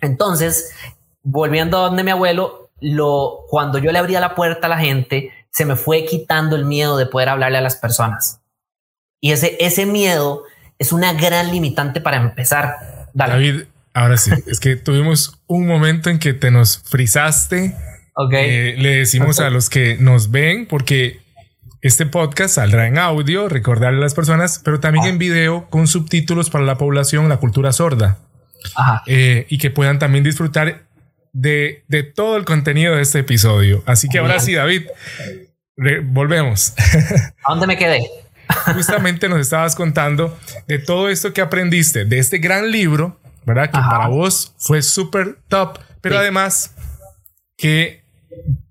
Entonces, 0.00 0.72
volviendo 1.22 1.76
a 1.78 1.82
donde 1.82 2.02
mi 2.02 2.10
abuelo, 2.10 2.70
lo, 2.80 3.44
cuando 3.48 3.78
yo 3.78 3.92
le 3.92 3.98
abría 3.98 4.20
la 4.20 4.34
puerta 4.34 4.66
a 4.66 4.70
la 4.70 4.78
gente, 4.78 5.30
se 5.50 5.64
me 5.64 5.76
fue 5.76 6.04
quitando 6.04 6.56
el 6.56 6.64
miedo 6.64 6.96
de 6.96 7.06
poder 7.06 7.28
hablarle 7.28 7.58
a 7.58 7.62
las 7.62 7.76
personas. 7.76 8.40
Y 9.20 9.32
ese, 9.32 9.56
ese 9.60 9.86
miedo 9.86 10.44
es 10.78 10.92
una 10.92 11.12
gran 11.12 11.50
limitante 11.50 12.00
para 12.00 12.16
empezar. 12.16 13.08
David, 13.12 13.64
ahora 13.92 14.16
sí, 14.16 14.30
es 14.46 14.60
que 14.60 14.76
tuvimos 14.76 15.40
un 15.46 15.66
momento 15.66 16.10
en 16.10 16.18
que 16.18 16.32
te 16.32 16.50
nos 16.50 16.78
frizaste. 16.78 17.76
Okay. 18.14 18.50
Eh, 18.50 18.74
le 18.78 18.96
decimos 18.96 19.40
a 19.40 19.50
los 19.50 19.70
que 19.70 19.96
nos 19.98 20.30
ven, 20.30 20.66
porque 20.66 21.20
este 21.82 22.06
podcast 22.06 22.56
saldrá 22.56 22.86
en 22.86 22.98
audio, 22.98 23.48
recordarle 23.48 23.98
a 23.98 24.02
las 24.02 24.14
personas, 24.14 24.60
pero 24.64 24.80
también 24.80 25.06
en 25.06 25.18
video 25.18 25.68
con 25.70 25.86
subtítulos 25.86 26.50
para 26.50 26.64
la 26.64 26.76
población, 26.76 27.28
la 27.28 27.38
cultura 27.38 27.72
sorda. 27.72 28.18
Eh, 29.06 29.46
y 29.48 29.58
que 29.58 29.70
puedan 29.70 29.98
también 29.98 30.22
disfrutar 30.22 30.82
de, 31.32 31.84
todo 32.14 32.36
el 32.36 32.44
contenido 32.44 32.96
de 32.96 33.02
este 33.02 33.20
episodio. 33.20 33.82
Así 33.86 34.08
que 34.08 34.18
ahora 34.18 34.40
sí, 34.40 34.54
David, 34.54 34.86
volvemos. 36.04 36.74
¿A 37.44 37.50
dónde 37.50 37.66
me 37.66 37.76
quedé? 37.76 38.06
Justamente 38.74 39.28
nos 39.28 39.40
estabas 39.40 39.76
contando 39.76 40.38
de 40.66 40.78
todo 40.78 41.08
esto 41.08 41.32
que 41.32 41.40
aprendiste, 41.40 42.04
de 42.04 42.18
este 42.18 42.38
gran 42.38 42.70
libro, 42.70 43.20
¿verdad? 43.44 43.66
Que 43.66 43.78
para 43.78 44.08
vos 44.08 44.54
fue 44.58 44.82
súper 44.82 45.38
top, 45.48 45.78
pero 46.00 46.18
además 46.18 46.74
que 47.56 48.02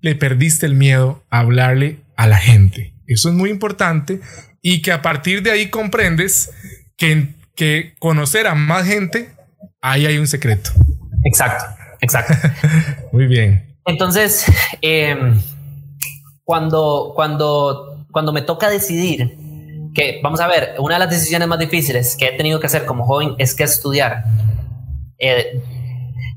le 0.00 0.14
perdiste 0.14 0.66
el 0.66 0.74
miedo 0.74 1.24
a 1.30 1.40
hablarle 1.40 2.00
a 2.16 2.26
la 2.26 2.38
gente. 2.38 2.94
Eso 3.06 3.28
es 3.30 3.34
muy 3.34 3.50
importante 3.50 4.20
y 4.62 4.82
que 4.82 4.92
a 4.92 5.02
partir 5.02 5.42
de 5.42 5.50
ahí 5.50 5.70
comprendes 5.70 6.50
que, 6.96 7.34
que 7.56 7.94
conocer 7.98 8.46
a 8.46 8.54
más 8.54 8.86
gente 8.86 9.30
ahí 9.80 10.06
hay 10.06 10.18
un 10.18 10.26
secreto. 10.26 10.70
Exacto, 11.24 11.64
exacto. 12.00 12.34
Muy 13.12 13.26
bien. 13.26 13.76
Entonces, 13.86 14.46
em, 14.82 15.40
cuando, 16.44 17.12
cuando, 17.14 18.06
cuando 18.10 18.32
me 18.32 18.42
toca 18.42 18.68
decidir 18.70 19.36
que, 19.94 20.20
vamos 20.22 20.40
a 20.40 20.46
ver, 20.46 20.74
una 20.78 20.94
de 20.94 21.00
las 21.00 21.10
decisiones 21.10 21.48
más 21.48 21.58
difíciles 21.58 22.16
que 22.16 22.26
he 22.26 22.36
tenido 22.36 22.60
que 22.60 22.66
hacer 22.66 22.86
como 22.86 23.04
joven 23.04 23.34
es 23.38 23.54
que 23.54 23.64
estudiar. 23.64 24.24
Eh, 25.18 25.62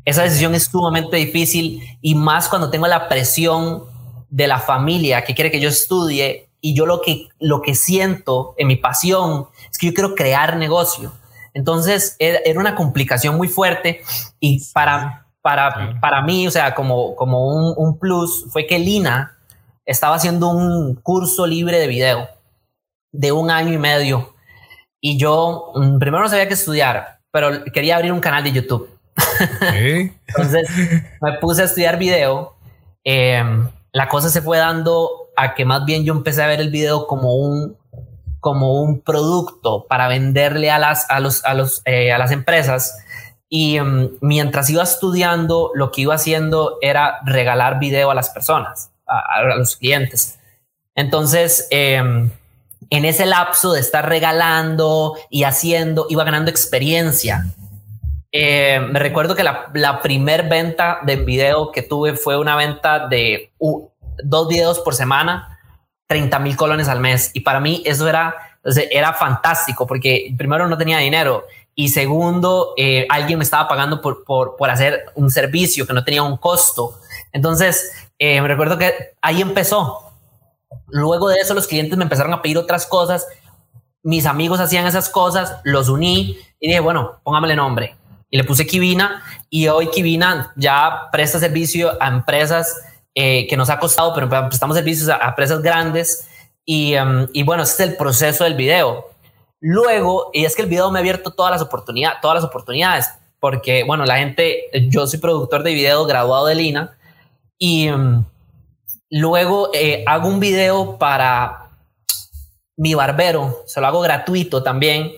esa 0.05 0.23
decisión 0.23 0.53
es 0.55 0.65
sumamente 0.65 1.17
difícil 1.17 1.81
y 2.01 2.15
más 2.15 2.49
cuando 2.49 2.69
tengo 2.69 2.87
la 2.87 3.07
presión 3.07 3.83
de 4.29 4.47
la 4.47 4.59
familia 4.59 5.23
que 5.23 5.35
quiere 5.35 5.51
que 5.51 5.61
yo 5.61 5.69
estudie 5.69 6.49
y 6.59 6.73
yo 6.73 6.85
lo 6.85 7.01
que, 7.01 7.27
lo 7.39 7.61
que 7.61 7.75
siento 7.75 8.55
en 8.57 8.67
mi 8.67 8.75
pasión 8.75 9.47
es 9.71 9.77
que 9.77 9.87
yo 9.87 9.93
quiero 9.93 10.15
crear 10.15 10.57
negocio. 10.57 11.13
Entonces 11.53 12.15
era 12.19 12.59
una 12.59 12.75
complicación 12.75 13.37
muy 13.37 13.47
fuerte 13.47 14.01
y 14.39 14.63
para, 14.73 15.22
para, 15.43 15.99
para 16.01 16.23
mí, 16.23 16.47
o 16.47 16.51
sea, 16.51 16.73
como, 16.73 17.15
como 17.15 17.47
un, 17.47 17.75
un 17.77 17.99
plus 17.99 18.45
fue 18.49 18.65
que 18.65 18.79
Lina 18.79 19.37
estaba 19.85 20.15
haciendo 20.15 20.49
un 20.49 20.95
curso 20.95 21.45
libre 21.45 21.77
de 21.77 21.87
video 21.87 22.27
de 23.11 23.31
un 23.31 23.51
año 23.51 23.73
y 23.73 23.77
medio 23.77 24.33
y 25.05 25.17
yo 25.17 25.73
mm, 25.75 25.99
primero 25.99 26.23
no 26.23 26.29
sabía 26.29 26.47
qué 26.47 26.53
estudiar, 26.53 27.19
pero 27.29 27.65
quería 27.73 27.97
abrir 27.97 28.13
un 28.13 28.21
canal 28.21 28.41
de 28.41 28.53
YouTube. 28.53 28.89
Entonces 30.27 30.69
me 31.21 31.33
puse 31.41 31.61
a 31.61 31.65
estudiar 31.65 31.99
video. 31.99 32.55
Em, 33.03 33.67
la 33.91 34.07
cosa 34.07 34.29
se 34.29 34.41
fue 34.41 34.57
dando 34.57 35.09
a 35.35 35.55
que 35.55 35.65
más 35.65 35.83
bien 35.83 36.05
yo 36.05 36.13
empecé 36.13 36.41
a 36.41 36.47
ver 36.47 36.61
el 36.61 36.69
video 36.69 37.05
como 37.05 37.35
un, 37.35 37.77
como 38.39 38.81
un 38.81 39.01
producto 39.01 39.87
para 39.89 40.07
venderle 40.07 40.71
a 40.71 40.79
las, 40.79 41.05
a 41.09 41.19
los, 41.19 41.43
a 41.43 41.53
los, 41.53 41.81
eh, 41.83 42.13
a 42.13 42.17
las 42.17 42.31
empresas. 42.31 42.97
Y 43.49 43.77
em, 43.77 44.11
mientras 44.21 44.69
iba 44.69 44.83
estudiando, 44.83 45.71
lo 45.75 45.91
que 45.91 46.01
iba 46.01 46.15
haciendo 46.15 46.77
era 46.81 47.19
regalar 47.23 47.79
video 47.79 48.11
a 48.11 48.15
las 48.15 48.29
personas, 48.29 48.91
a, 49.05 49.43
los 49.43 49.75
clientes. 49.75 50.39
Entonces, 50.95 51.67
em, 51.69 52.31
en 52.89 53.05
ese 53.05 53.25
lapso 53.25 53.73
de 53.73 53.79
estar 53.79 54.07
regalando 54.07 55.15
y 55.29 55.43
haciendo, 55.43 56.07
iba 56.09 56.23
ganando 56.23 56.51
experiencia. 56.51 57.45
Eh, 58.31 58.79
me 58.79 58.99
recuerdo 58.99 59.35
que 59.35 59.43
la, 59.43 59.69
la 59.73 60.01
primer 60.01 60.49
venta 60.49 60.99
de 61.03 61.17
video 61.17 61.71
que 61.71 61.83
tuve 61.83 62.15
fue 62.15 62.37
una 62.37 62.55
venta 62.55 63.07
de 63.07 63.51
dos 64.23 64.47
videos 64.47 64.79
por 64.79 64.95
semana, 64.95 65.59
30 66.07 66.39
mil 66.39 66.55
colones 66.55 66.87
al 66.87 66.99
mes. 66.99 67.31
Y 67.33 67.41
para 67.41 67.59
mí 67.59 67.81
eso 67.85 68.07
era, 68.07 68.35
era 68.91 69.13
fantástico 69.13 69.85
porque 69.87 70.33
primero 70.37 70.67
no 70.67 70.77
tenía 70.77 70.97
dinero 70.97 71.45
y 71.75 71.89
segundo, 71.89 72.73
eh, 72.77 73.07
alguien 73.09 73.39
me 73.39 73.43
estaba 73.43 73.67
pagando 73.67 74.01
por, 74.01 74.23
por, 74.23 74.55
por, 74.55 74.69
hacer 74.69 75.05
un 75.15 75.31
servicio 75.31 75.87
que 75.87 75.93
no 75.93 76.03
tenía 76.03 76.21
un 76.21 76.37
costo. 76.37 76.95
Entonces, 77.31 77.91
eh, 78.19 78.41
me 78.41 78.47
recuerdo 78.47 78.77
que 78.77 78.93
ahí 79.21 79.41
empezó. 79.41 80.11
Luego 80.87 81.29
de 81.29 81.39
eso, 81.39 81.53
los 81.53 81.67
clientes 81.67 81.97
me 81.97 82.03
empezaron 82.03 82.33
a 82.33 82.41
pedir 82.41 82.57
otras 82.57 82.85
cosas. 82.85 83.27
Mis 84.03 84.25
amigos 84.25 84.59
hacían 84.59 84.85
esas 84.85 85.09
cosas, 85.09 85.57
los 85.63 85.89
uní 85.89 86.37
y 86.59 86.67
dije, 86.67 86.79
bueno, 86.79 87.19
póngamele 87.23 87.55
nombre 87.55 87.95
y 88.33 88.37
le 88.37 88.43
puse 88.45 88.65
Kivina 88.65 89.23
y 89.47 89.67
hoy 89.67 89.91
Kivina 89.91 90.51
ya 90.55 91.09
presta 91.11 91.37
servicio 91.37 91.91
a 92.01 92.07
empresas 92.07 92.81
eh, 93.13 93.45
que 93.47 93.55
nos 93.55 93.69
ha 93.69 93.77
costado, 93.77 94.11
pero 94.15 94.27
prestamos 94.27 94.75
servicios 94.75 95.07
a, 95.07 95.27
empresas 95.27 95.61
grandes 95.61 96.27
y, 96.65 96.95
um, 96.97 97.27
y, 97.31 97.43
bueno, 97.43 97.61
ese 97.61 97.83
es 97.83 97.89
el 97.91 97.95
proceso 97.95 98.43
del 98.43 98.55
video. 98.55 99.12
Luego, 99.65 100.29
y 100.33 100.43
es 100.43 100.57
que 100.57 100.61
el 100.61 100.67
video 100.67 100.91
me 100.91 100.99
ha 100.99 101.01
abierto 101.01 101.31
todas 101.31 101.49
las 101.49 101.61
oportunidades, 101.61 102.19
todas 102.19 102.35
las 102.35 102.43
oportunidades, 102.43 103.09
porque 103.39 103.85
bueno, 103.85 104.03
la 104.03 104.17
gente, 104.17 104.65
yo 104.89 105.07
soy 105.07 105.19
productor 105.19 105.63
de 105.63 105.73
video 105.73 106.03
graduado 106.03 106.47
de 106.47 106.55
Lina 106.55 106.97
y 107.57 107.89
um, 107.89 108.25
luego 109.09 109.69
eh, 109.73 110.03
hago 110.05 110.27
un 110.27 110.41
video 110.41 110.97
para 110.97 111.69
mi 112.75 112.93
barbero, 112.93 113.61
se 113.65 113.79
lo 113.79 113.87
hago 113.87 114.01
gratuito 114.01 114.63
también 114.63 115.13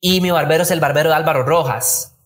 y 0.00 0.20
mi 0.20 0.30
barbero 0.30 0.62
es 0.62 0.70
el 0.70 0.78
barbero 0.78 1.08
de 1.08 1.16
Álvaro 1.16 1.42
Rojas. 1.42 2.16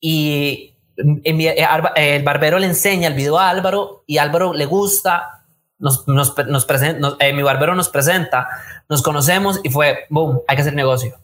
Y 0.00 0.76
eh, 0.96 1.66
el 1.96 2.22
barbero 2.22 2.58
le 2.58 2.68
enseña 2.68 3.08
el 3.08 3.14
video 3.14 3.38
a 3.38 3.50
Álvaro 3.50 4.02
y 4.06 4.16
Álvaro 4.16 4.54
le 4.54 4.64
gusta, 4.64 5.39
nos, 5.80 6.06
nos, 6.06 6.34
nos 6.46 6.64
presenta, 6.66 7.16
eh, 7.18 7.32
mi 7.32 7.42
barbero 7.42 7.74
nos 7.74 7.88
presenta, 7.88 8.48
nos 8.88 9.02
conocemos 9.02 9.60
y 9.64 9.70
fue, 9.70 10.06
boom, 10.10 10.40
hay 10.46 10.56
que 10.56 10.62
hacer 10.62 10.74
negocio. 10.74 11.18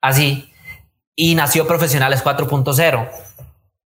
Así. 0.00 0.50
Y 1.16 1.34
nació 1.34 1.66
Profesionales 1.66 2.24
4.0, 2.24 3.10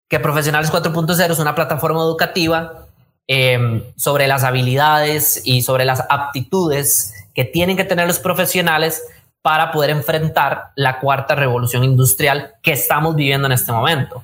que 0.09 0.19
Profesionales 0.19 0.71
4.0 0.71 1.31
es 1.31 1.39
una 1.39 1.55
plataforma 1.55 2.01
educativa 2.01 2.87
em, 3.27 3.83
sobre 3.95 4.27
las 4.27 4.43
habilidades 4.43 5.41
y 5.45 5.61
sobre 5.61 5.85
las 5.85 6.03
aptitudes 6.09 7.13
que 7.33 7.45
tienen 7.45 7.77
que 7.77 7.83
tener 7.83 8.07
los 8.07 8.19
profesionales 8.19 9.03
para 9.41 9.71
poder 9.71 9.91
enfrentar 9.91 10.71
la 10.75 10.99
cuarta 10.99 11.35
revolución 11.35 11.83
industrial 11.83 12.53
que 12.63 12.71
estamos 12.71 13.15
viviendo 13.15 13.45
en 13.45 13.51
este 13.51 13.71
momento. 13.71 14.23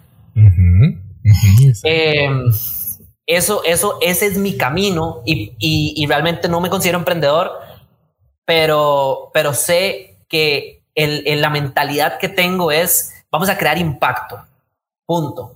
Em, 1.84 2.52
eso, 3.36 3.64
eso, 3.64 3.98
ese 4.02 4.28
es 4.28 4.38
mi 4.38 4.58
camino 4.58 5.22
y, 5.26 5.56
y, 5.60 6.06
realmente 6.08 6.50
no 6.50 6.60
me 6.60 6.70
considero 6.70 6.98
emprendedor, 6.98 7.52
pero, 8.46 9.32
pero 9.34 9.54
sé 9.54 10.18
que 10.28 10.84
el, 10.96 11.42
la 11.42 11.50
mentalidad 11.50 12.18
que 12.18 12.30
tengo 12.30 12.72
es 12.72 13.14
vamos 13.32 13.50
a 13.50 13.58
crear 13.58 13.78
impacto, 13.78 14.44
punto, 15.06 15.56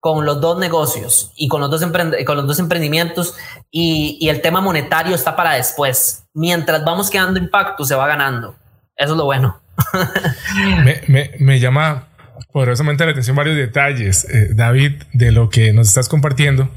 con 0.00 0.26
los 0.26 0.40
dos 0.40 0.58
negocios 0.58 1.32
y 1.36 1.48
con 1.48 1.60
los 1.60 1.70
dos, 1.70 1.82
con 2.26 2.36
los 2.36 2.46
dos 2.46 2.58
emprendimientos 2.58 3.36
y, 3.70 4.18
y 4.20 4.28
el 4.28 4.42
tema 4.42 4.60
monetario 4.60 5.14
está 5.14 5.34
para 5.34 5.54
después. 5.54 6.26
Mientras 6.34 6.84
vamos 6.84 7.10
creando 7.10 7.38
impacto, 7.38 7.84
se 7.84 7.94
va 7.94 8.06
ganando. 8.06 8.54
Eso 8.96 9.12
es 9.12 9.16
lo 9.16 9.24
bueno. 9.24 9.60
me, 11.40 11.60
llama 11.60 12.08
poderosamente 12.52 13.04
la 13.04 13.12
atención 13.12 13.36
varios 13.36 13.56
detalles, 13.56 14.24
eh, 14.28 14.50
David, 14.54 15.02
de 15.12 15.32
lo 15.32 15.48
que 15.48 15.72
nos 15.72 15.88
estás 15.88 16.08
compartiendo. 16.08 16.68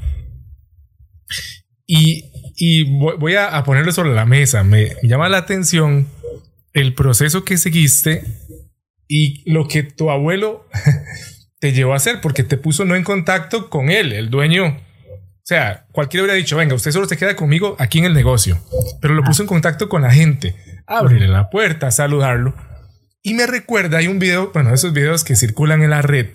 Y, 1.86 2.24
voy 3.18 3.34
a, 3.34 3.62
ponerlo 3.64 3.92
sobre 3.92 4.14
la 4.14 4.26
mesa. 4.26 4.62
Me 4.62 4.96
llama 5.02 5.28
la 5.28 5.38
atención 5.38 6.06
el 6.74 6.94
proceso 6.94 7.44
que 7.44 7.56
seguiste 7.56 8.24
y 9.08 9.50
lo 9.50 9.66
que 9.68 9.82
tu 9.82 10.10
abuelo 10.10 10.68
te 11.60 11.72
llevó 11.72 11.94
a 11.94 11.96
hacer, 11.96 12.20
porque 12.20 12.44
te 12.44 12.58
puso 12.58 12.84
no 12.84 12.94
en 12.94 13.04
contacto 13.04 13.70
con 13.70 13.90
él, 13.90 14.12
el 14.12 14.28
dueño. 14.28 14.66
O 14.66 15.48
sea, 15.48 15.86
cualquiera 15.92 16.24
hubiera 16.24 16.36
dicho, 16.36 16.58
venga, 16.58 16.74
usted 16.74 16.92
solo 16.92 17.08
se 17.08 17.16
queda 17.16 17.34
conmigo 17.34 17.74
aquí 17.78 18.00
en 18.00 18.04
el 18.04 18.12
negocio, 18.12 18.62
pero 19.00 19.14
lo 19.14 19.24
puso 19.24 19.42
en 19.42 19.48
contacto 19.48 19.88
con 19.88 20.02
la 20.02 20.10
gente 20.10 20.54
abrirle 20.86 21.28
la 21.28 21.48
puerta, 21.48 21.90
saludarlo. 21.90 22.54
Y 23.22 23.32
me 23.34 23.46
recuerda, 23.46 23.98
hay 23.98 24.08
un 24.08 24.18
video, 24.18 24.52
bueno, 24.52 24.74
esos 24.74 24.92
videos 24.92 25.24
que 25.24 25.36
circulan 25.36 25.82
en 25.82 25.90
la 25.90 26.02
red 26.02 26.28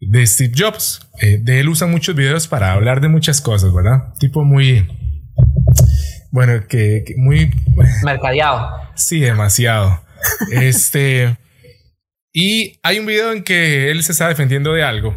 de 0.00 0.26
Steve 0.26 0.52
Jobs. 0.56 1.00
Eh, 1.20 1.38
de 1.40 1.60
él 1.60 1.68
usan 1.68 1.90
muchos 1.90 2.14
videos 2.14 2.48
para 2.48 2.72
hablar 2.72 3.00
de 3.00 3.08
muchas 3.08 3.40
cosas, 3.40 3.72
¿verdad? 3.72 4.14
Tipo 4.18 4.44
muy, 4.44 4.86
bueno, 6.30 6.66
que, 6.68 7.04
muy... 7.16 7.50
Mercadeado. 8.04 8.70
Sí, 8.94 9.20
demasiado. 9.20 10.02
este... 10.52 11.36
Y 12.32 12.78
hay 12.84 13.00
un 13.00 13.06
video 13.06 13.32
en 13.32 13.42
que 13.42 13.90
él 13.90 14.04
se 14.04 14.12
está 14.12 14.28
defendiendo 14.28 14.72
de 14.72 14.84
algo. 14.84 15.16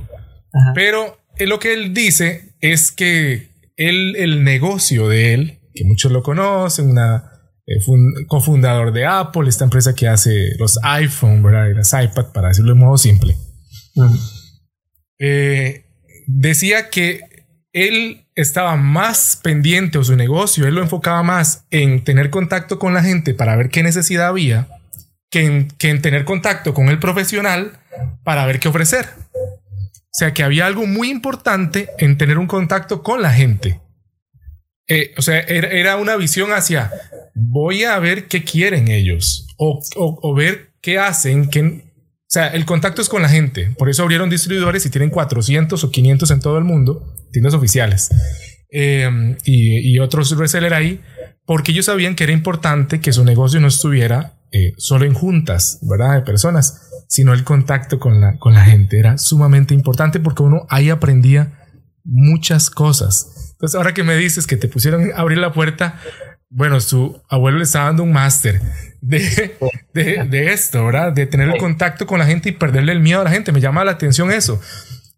Pero 0.74 1.20
lo 1.40 1.60
que 1.60 1.74
él 1.74 1.94
dice 1.94 2.56
es 2.60 2.92
que 2.92 3.50
él, 3.78 4.16
el 4.18 4.44
negocio 4.44 5.08
de 5.08 5.34
él, 5.34 5.60
que 5.75 5.84
muchos 5.86 6.12
lo 6.12 6.24
conocen, 6.24 6.90
una 6.90 7.32
eh, 7.68 7.75
cofundador 8.28 8.94
de 8.94 9.06
Apple, 9.06 9.48
esta 9.48 9.63
empresa 9.63 9.94
que 9.94 10.08
hace 10.08 10.56
los 10.58 10.80
iPhone, 10.84 11.44
¿verdad? 11.44 11.68
Y 11.70 11.75
las 11.75 11.94
iPad, 11.94 12.32
para 12.34 12.48
decirlo 12.50 12.74
de 12.74 12.80
modo 12.80 12.98
simple. 12.98 13.36
Eh, 15.25 15.86
decía 16.27 16.89
que 16.89 17.22
él 17.72 18.27
estaba 18.36 18.75
más 18.75 19.39
pendiente 19.42 19.98
o 19.98 20.03
su 20.03 20.18
negocio, 20.18 20.68
él 20.68 20.75
lo 20.75 20.82
enfocaba 20.82 21.24
más 21.24 21.65
en 21.72 22.03
tener 22.03 22.30
contacto 22.30 22.77
con 22.77 22.94
la 22.94 23.01
gente 23.01 23.34
para 23.34 23.56
ver 23.56 23.70
qué 23.70 23.84
necesidad 23.84 24.27
había 24.27 24.68
que 25.30 25.46
en, 25.46 26.01
tener 26.01 26.25
contacto 26.25 26.74
con 26.74 26.89
el 26.89 27.00
profesional 27.00 27.80
para 28.24 28.46
ver 28.46 28.60
qué 28.60 28.68
ofrecer. 28.68 29.08
O 29.34 30.12
sea 30.12 30.34
que 30.34 30.44
había 30.44 30.65
algo 30.65 30.86
muy 30.86 31.10
importante 31.10 31.88
en 32.00 32.18
tener 32.18 32.38
un 32.38 32.48
contacto 32.48 33.01
con 33.01 33.22
la 33.22 33.32
gente. 33.32 33.80
Eh, 34.89 35.13
o 35.18 35.22
sea, 35.22 35.39
era, 35.39 35.96
una 35.96 36.18
visión 36.18 36.51
hacia 36.51 36.92
voy 37.34 37.86
a 37.86 37.98
ver 38.00 38.27
qué 38.27 38.44
quieren 38.44 38.89
ellos 38.89 39.48
o, 39.58 40.34
ver 40.36 40.74
qué 40.82 41.00
hacen. 41.00 41.50
Que, 41.50 41.62
o 41.62 41.93
sea, 42.34 42.48
el 42.48 42.66
contacto 42.66 43.02
es 43.02 43.10
con 43.10 43.22
la 43.22 43.30
gente. 43.30 43.74
Por 43.78 43.90
eso 43.90 44.04
abrieron 44.04 44.30
distribuidores 44.30 44.86
y 44.86 44.90
tienen 44.90 45.10
400 45.10 45.84
o 45.84 45.92
500 45.92 46.32
en 46.32 46.40
todo 46.40 46.58
el 46.58 46.63
mundo, 46.63 47.16
tiendas 47.32 47.54
oficiales. 47.54 48.10
Em, 48.72 49.38
y, 49.46 50.00
otros 50.00 50.36
resellers 50.36 50.74
ahí, 50.74 51.00
porque 51.46 51.72
ellos 51.72 51.86
sabían 51.86 52.16
que 52.16 52.24
era 52.24 52.34
importante 52.34 53.00
que 53.00 53.13
su 53.13 53.24
negocio 53.24 53.60
no 53.60 53.68
estuviera 53.68 54.34
eh, 54.52 54.74
solo 54.78 55.06
en 55.06 55.13
juntas, 55.13 55.80
¿verdad? 55.84 56.16
De 56.16 56.22
personas, 56.22 56.90
sino 57.08 57.34
el 57.34 57.44
contacto 57.44 58.00
con 58.00 58.20
la, 58.20 58.40
con 58.40 58.54
la 58.54 58.66
gente. 58.66 58.98
Era 58.98 59.20
sumamente 59.20 59.75
importante 59.75 60.20
porque 60.20 60.42
uno 60.42 60.66
ahí 60.70 60.90
aprendía 60.90 61.60
muchas 62.04 62.72
cosas. 62.72 63.52
Entonces, 63.52 63.75
ahora 63.75 63.94
que 63.94 64.04
me 64.04 64.16
dices 64.16 64.48
que 64.48 64.58
te 64.58 64.68
pusieron 64.68 65.12
a 65.12 65.18
abrir 65.18 65.38
la 65.38 65.54
puerta, 65.54 66.00
bueno, 66.55 66.79
su 66.79 67.19
abuelo 67.29 67.57
le 67.57 67.63
estaba 67.63 67.86
dando 67.86 68.03
un 68.03 68.13
máster 68.13 68.62
de, 69.01 69.55
de, 69.93 70.53
esto, 70.53 70.86
¿verdad? 70.86 71.12
De 71.12 71.25
tener 71.25 71.50
el 71.50 71.57
contacto 71.57 72.05
con 72.05 72.19
la 72.19 72.25
gente 72.25 72.50
y 72.50 72.51
perderle 72.51 72.91
el 72.91 73.00
miedo 73.00 73.22
a 73.22 73.24
la 73.24 73.31
gente. 73.31 73.51
Me 73.51 73.60
llama 73.60 73.83
la 73.83 73.91
atención 73.91 74.31
eso. 74.31 74.62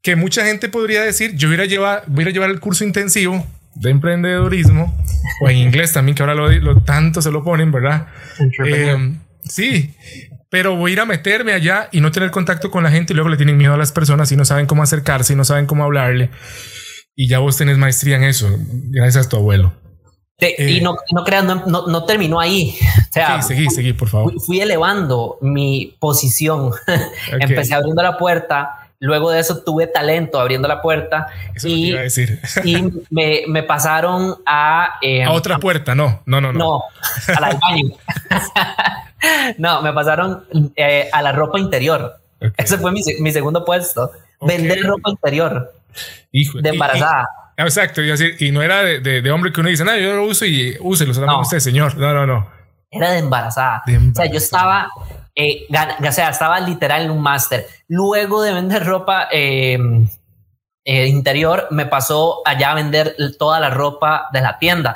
Que 0.01 0.15
mucha 0.15 0.45
gente 0.45 0.69
podría 0.69 1.01
decir, 1.01 1.35
yo 1.35 1.49
voy 1.49 1.59
a 1.59 1.65
llevar, 1.65 2.03
voy 2.07 2.23
a 2.25 2.29
llevar 2.29 2.49
el 2.49 2.59
curso 2.59 2.85
intensivo 2.85 3.45
de 3.75 3.89
emprendedorismo, 3.89 4.97
o 5.41 5.49
en 5.49 5.57
inglés 5.57 5.91
también, 5.91 6.15
que 6.15 6.23
ahora 6.23 6.35
lo, 6.35 6.81
tanto 6.83 7.21
se 7.21 7.31
lo 7.31 7.43
ponen, 7.43 7.73
¿verdad? 7.73 8.07
Eh, 8.65 9.13
sí, 9.43 9.93
pero 10.49 10.77
voy 10.77 10.91
a 10.91 10.93
ir 10.93 10.99
a 11.01 11.05
meterme 11.05 11.51
allá 11.51 11.89
y 11.91 11.99
no 11.99 12.13
tener 12.13 12.31
contacto 12.31 12.71
con 12.71 12.83
la 12.83 12.91
gente 12.91 13.11
y 13.11 13.15
luego 13.15 13.27
le 13.27 13.35
tienen 13.35 13.57
miedo 13.57 13.73
a 13.73 13.77
las 13.77 13.91
personas 13.91 14.31
y 14.31 14.37
no 14.37 14.45
saben 14.45 14.67
cómo 14.67 14.83
acercarse 14.83 15.33
y 15.33 15.35
no 15.35 15.43
saben 15.43 15.65
cómo 15.65 15.83
hablarle. 15.83 16.29
Y 17.13 17.27
ya 17.27 17.39
vos 17.39 17.57
tenés 17.57 17.77
maestría 17.77 18.15
en 18.15 18.23
eso, 18.23 18.57
gracias 18.91 19.25
a 19.25 19.29
tu 19.29 19.35
abuelo. 19.35 19.84
Y 20.37 20.77
eh, 20.77 20.81
no, 20.81 20.97
no 21.13 21.23
creas, 21.23 21.45
no, 21.45 21.87
no, 21.87 22.03
terminó 22.03 22.39
ahí. 22.39 22.77
O 23.09 23.13
sea, 23.13 23.41
sí, 23.41 23.47
seguí, 23.47 23.69
seguí, 23.69 23.93
por 23.93 24.09
favor. 24.09 24.33
Fui, 24.41 24.59
elevando 24.59 25.37
mi 25.41 25.95
posición. 25.99 26.71
Empecé 27.31 27.73
abriendo 27.73 28.03
la 28.03 28.17
puerta. 28.17 28.81
Luego 28.99 29.29
de 29.29 29.39
eso 29.39 29.63
tuve 29.63 29.87
talento 29.87 30.39
abriendo 30.39 30.67
la 30.67 30.81
puerta. 30.81 31.27
Eso 31.53 31.67
y, 31.69 31.89
iba 31.89 31.99
a 31.99 32.03
decir. 32.03 32.39
y 32.65 32.83
me, 33.09 33.43
me 33.47 33.63
pasaron 33.63 34.35
a... 34.45 34.95
Eh, 35.01 35.23
a 35.23 35.31
otra 35.31 35.57
puerta, 35.57 35.95
no, 35.95 36.21
no, 36.25 36.41
no. 36.41 36.51
No, 36.51 36.59
no 36.59 36.81
a 37.35 37.39
la 37.39 37.57
baño. 37.57 37.95
no, 39.57 39.81
me 39.81 39.93
pasaron 39.93 40.45
eh, 40.75 41.09
a 41.13 41.21
la 41.21 41.31
ropa 41.31 41.59
interior. 41.59 42.19
Ese 42.57 42.77
fue 42.77 42.91
mi, 42.91 43.01
mi 43.21 43.31
segundo 43.31 43.63
puesto. 43.63 44.11
Vender 44.41 44.81
ropa 44.83 45.11
interior. 45.11 45.73
Hijo, 46.31 46.59
de 46.59 46.69
embarazada. 46.69 47.25
Exacto, 47.57 48.01
y, 48.01 48.11
así, 48.11 48.31
y 48.39 48.51
no 48.51 48.61
era 48.61 48.83
de, 48.83 48.99
de, 48.99 49.31
hombre 49.31 49.51
que 49.51 49.61
uno 49.61 49.69
dice, 49.69 49.83
no, 49.83 49.95
yo 49.97 50.15
lo 50.15 50.25
uso 50.25 50.45
y 50.45 50.77
úselo, 50.79 51.13
no. 51.25 51.41
usted, 51.41 51.59
señor. 51.59 51.97
No, 51.97 52.13
no, 52.13 52.25
no. 52.25 52.49
Era 52.91 53.11
de 53.11 53.19
embarazada. 53.19 53.83
O 53.85 54.15
sea, 54.15 54.25
yo 54.25 54.37
estaba, 54.37 54.89
eh, 55.35 55.67
o 55.99 56.11
sea, 56.11 56.29
estaba 56.29 56.59
literal 56.59 57.03
en 57.03 57.11
un 57.11 57.21
máster. 57.21 57.67
Luego 57.87 58.41
de 58.41 58.53
vender 58.53 58.85
ropa 58.85 59.27
eh, 59.31 59.77
eh, 60.85 61.07
interior, 61.07 61.67
me 61.71 61.85
pasó 61.85 62.41
allá 62.45 62.71
a 62.71 62.75
vender 62.75 63.15
toda 63.37 63.59
la 63.59 63.69
ropa 63.69 64.29
de 64.31 64.41
la 64.41 64.57
tienda. 64.57 64.95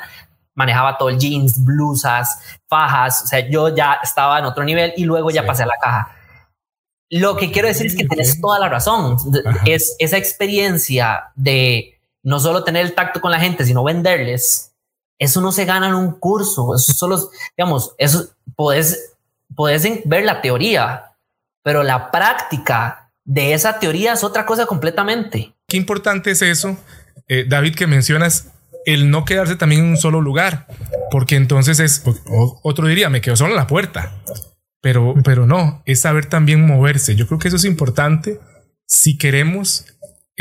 Manejaba 0.54 0.96
todo 0.96 1.10
el 1.10 1.18
jeans, 1.18 1.64
blusas, 1.64 2.60
fajas. 2.68 3.24
O 3.24 3.26
sea, 3.26 3.48
yo 3.48 3.74
ya 3.74 3.98
estaba 4.02 4.38
en 4.38 4.46
otro 4.46 4.64
nivel 4.64 4.94
y 4.96 5.04
luego 5.04 5.30
ya 5.30 5.44
pasé 5.44 5.64
a 5.64 5.66
la 5.66 5.76
caja. 5.80 6.16
Lo 7.10 7.36
que 7.36 7.50
quiero 7.50 7.68
decir 7.68 7.86
es 7.86 7.96
que 7.96 8.04
tienes 8.04 8.40
toda 8.40 8.58
la 8.60 8.68
razón. 8.68 9.16
Es 9.66 9.96
esa 9.98 10.16
experiencia 10.16 11.32
de 11.34 11.99
no 12.22 12.40
solo 12.40 12.64
tener 12.64 12.84
el 12.84 12.94
tacto 12.94 13.20
con 13.20 13.30
la 13.30 13.40
gente, 13.40 13.64
sino 13.64 13.84
venderles. 13.84 14.72
Eso 15.18 15.40
no 15.40 15.52
se 15.52 15.64
gana 15.64 15.88
en 15.88 15.94
un 15.94 16.18
curso. 16.18 16.74
Eso 16.74 16.92
solo, 16.92 17.30
digamos, 17.56 17.94
eso 17.98 18.28
puedes, 18.56 19.14
puedes 19.54 19.86
ver 20.04 20.24
la 20.24 20.40
teoría, 20.40 21.12
pero 21.62 21.82
la 21.82 22.10
práctica 22.10 23.12
de 23.24 23.52
esa 23.52 23.78
teoría 23.78 24.14
es 24.14 24.24
otra 24.24 24.46
cosa 24.46 24.66
completamente. 24.66 25.54
Qué 25.68 25.76
importante 25.76 26.30
es 26.30 26.42
eso, 26.42 26.76
eh, 27.28 27.44
David, 27.48 27.74
que 27.74 27.86
mencionas 27.86 28.48
el 28.86 29.10
no 29.10 29.24
quedarse 29.24 29.56
también 29.56 29.82
en 29.82 29.90
un 29.90 29.96
solo 29.98 30.20
lugar, 30.20 30.66
porque 31.10 31.36
entonces 31.36 31.80
es 31.80 32.02
otro 32.62 32.88
diría, 32.88 33.10
me 33.10 33.20
quedo 33.20 33.36
solo 33.36 33.50
en 33.50 33.56
la 33.56 33.66
puerta 33.66 34.12
pero, 34.80 35.14
pero 35.24 35.46
no, 35.46 35.82
es 35.84 36.00
saber 36.00 36.26
también 36.26 36.66
moverse. 36.66 37.14
Yo 37.14 37.26
creo 37.26 37.38
que 37.38 37.48
eso 37.48 37.56
es 37.56 37.64
importante 37.64 38.40
si 38.86 39.18
queremos 39.18 39.86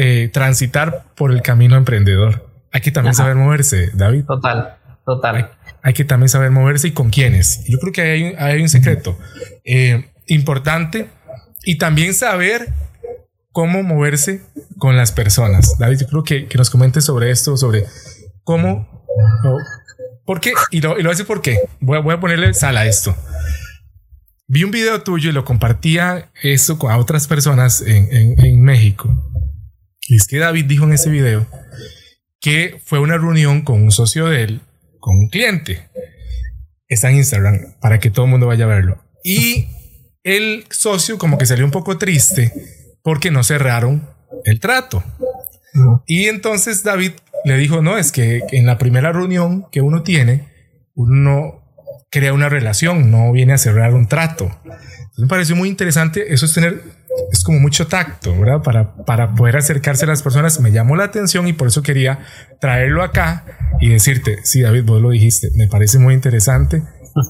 eh, 0.01 0.29
transitar 0.31 1.03
por 1.17 1.29
el 1.33 1.41
camino 1.41 1.75
emprendedor. 1.75 2.49
Hay 2.71 2.79
que 2.79 2.89
también 2.89 3.13
saber 3.13 3.35
moverse, 3.35 3.89
David. 3.93 4.23
Total, 4.23 4.77
total. 5.05 5.51
Hay, 5.83 5.93
que 5.93 6.05
también 6.05 6.29
saber 6.29 6.51
moverse 6.51 6.87
y 6.87 6.91
con 6.91 7.09
quiénes. 7.09 7.65
Yo 7.67 7.77
creo 7.79 7.91
que 7.91 8.01
hay, 8.01 8.23
hay 8.37 8.61
un 8.61 8.69
secreto 8.69 9.19
eh, 9.65 10.09
importante 10.27 11.09
y 11.65 11.77
también 11.77 12.13
saber 12.13 12.73
cómo 13.51 13.83
moverse 13.83 14.41
con 14.77 14.95
las 14.95 15.11
personas. 15.11 15.77
David, 15.79 15.97
yo 15.99 16.07
creo 16.07 16.23
que, 16.23 16.47
que 16.47 16.57
nos 16.57 16.69
comentes 16.69 17.03
sobre 17.03 17.29
esto, 17.29 17.57
sobre 17.57 17.83
cómo... 18.45 19.05
¿Por 20.25 20.39
qué? 20.39 20.53
Y 20.71 20.79
lo, 20.79 20.97
y 20.97 21.03
lo 21.03 21.11
hace 21.11 21.25
por 21.25 21.41
qué. 21.41 21.59
Voy, 21.81 22.01
voy 22.01 22.13
a 22.13 22.21
ponerle 22.21 22.53
sal 22.53 22.77
a 22.77 22.85
esto. 22.85 23.13
Vi 24.51 24.63
un 24.63 24.71
video 24.71 25.03
tuyo 25.03 25.29
y 25.29 25.33
lo 25.33 25.45
compartía 25.45 26.31
eso 26.41 26.79
con 26.79 26.91
otras 26.93 27.27
personas 27.27 27.83
en, 27.85 28.63
México. 28.63 29.15
Es 30.09 30.27
que 30.27 30.39
David 30.39 30.65
dijo 30.65 30.85
en 30.85 30.93
ese 30.93 31.09
video 31.09 31.47
que 32.41 32.81
fue 32.83 32.99
una 32.99 33.17
reunión 33.17 33.61
con 33.61 33.81
un 33.81 33.91
socio 33.91 34.27
de 34.27 34.43
él, 34.43 34.61
con 34.99 35.17
un 35.17 35.29
cliente. 35.29 35.89
Está 36.87 37.09
en 37.09 37.17
Instagram 37.17 37.75
para 37.79 37.99
que 37.99 38.09
todo 38.09 38.25
el 38.25 38.31
mundo 38.31 38.47
vaya 38.47 38.65
a 38.65 38.67
verlo. 38.69 39.03
Y 39.23 39.67
el 40.23 40.65
socio 40.69 41.17
como 41.17 41.37
que 41.37 41.45
salió 41.45 41.65
un 41.65 41.71
poco 41.71 41.97
triste 41.97 42.51
porque 43.03 43.31
no 43.31 43.43
cerraron 43.43 44.09
el 44.45 44.59
trato. 44.59 45.03
Y 46.07 46.25
entonces 46.25 46.83
David 46.83 47.11
le 47.45 47.57
dijo, 47.57 47.81
no, 47.81 47.97
es 47.97 48.11
que 48.11 48.41
en 48.51 48.65
la 48.65 48.77
primera 48.77 49.11
reunión 49.11 49.67
que 49.71 49.81
uno 49.81 50.03
tiene, 50.03 50.47
uno 50.95 51.63
crea 52.09 52.33
una 52.33 52.49
relación, 52.49 53.11
no 53.11 53.31
viene 53.31 53.53
a 53.53 53.57
cerrar 53.57 53.93
un 53.93 54.07
trato. 54.07 54.59
me 55.17 55.27
pareció 55.27 55.55
muy 55.55 55.69
interesante, 55.69 56.33
eso 56.33 56.45
es 56.45 56.53
tener, 56.53 56.81
es 57.31 57.43
como 57.43 57.59
mucho 57.59 57.87
tacto, 57.87 58.37
¿verdad? 58.39 58.61
Para, 58.61 58.95
para 59.05 59.33
poder 59.35 59.57
acercarse 59.57 60.05
a 60.05 60.07
las 60.07 60.21
personas, 60.21 60.59
me 60.59 60.71
llamó 60.71 60.95
la 60.95 61.05
atención 61.05 61.47
y 61.47 61.53
por 61.53 61.67
eso 61.67 61.81
quería 61.81 62.19
traerlo 62.59 63.03
acá 63.03 63.45
y 63.79 63.89
decirte, 63.89 64.39
sí, 64.43 64.61
David, 64.61 64.83
vos 64.85 65.01
lo 65.01 65.09
dijiste, 65.09 65.49
me 65.55 65.67
parece 65.67 65.99
muy 65.99 66.13
interesante. 66.13 66.83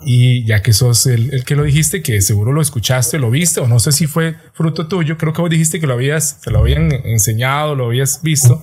Y 0.06 0.46
ya 0.46 0.62
que 0.62 0.74
sos 0.74 1.08
el, 1.08 1.34
el, 1.34 1.46
que 1.46 1.56
lo 1.56 1.64
dijiste, 1.64 2.04
que 2.04 2.22
seguro 2.22 2.52
lo 2.52 2.62
escuchaste, 2.62 3.18
lo 3.18 3.32
viste, 3.32 3.60
o 3.60 3.68
no 3.68 3.80
sé 3.80 3.92
si 3.92 4.08
fue 4.08 4.36
fruto 4.54 4.88
tuyo, 4.88 5.18
creo 5.18 5.34
que 5.34 5.42
vos 5.42 5.50
dijiste 5.50 5.80
que 5.80 5.88
lo 5.88 5.94
habías, 5.94 6.42
te 6.42 6.52
lo 6.52 6.60
habían 6.60 6.92
enseñado, 6.92 7.76
lo 7.76 7.86
habías 7.86 8.22
visto, 8.22 8.62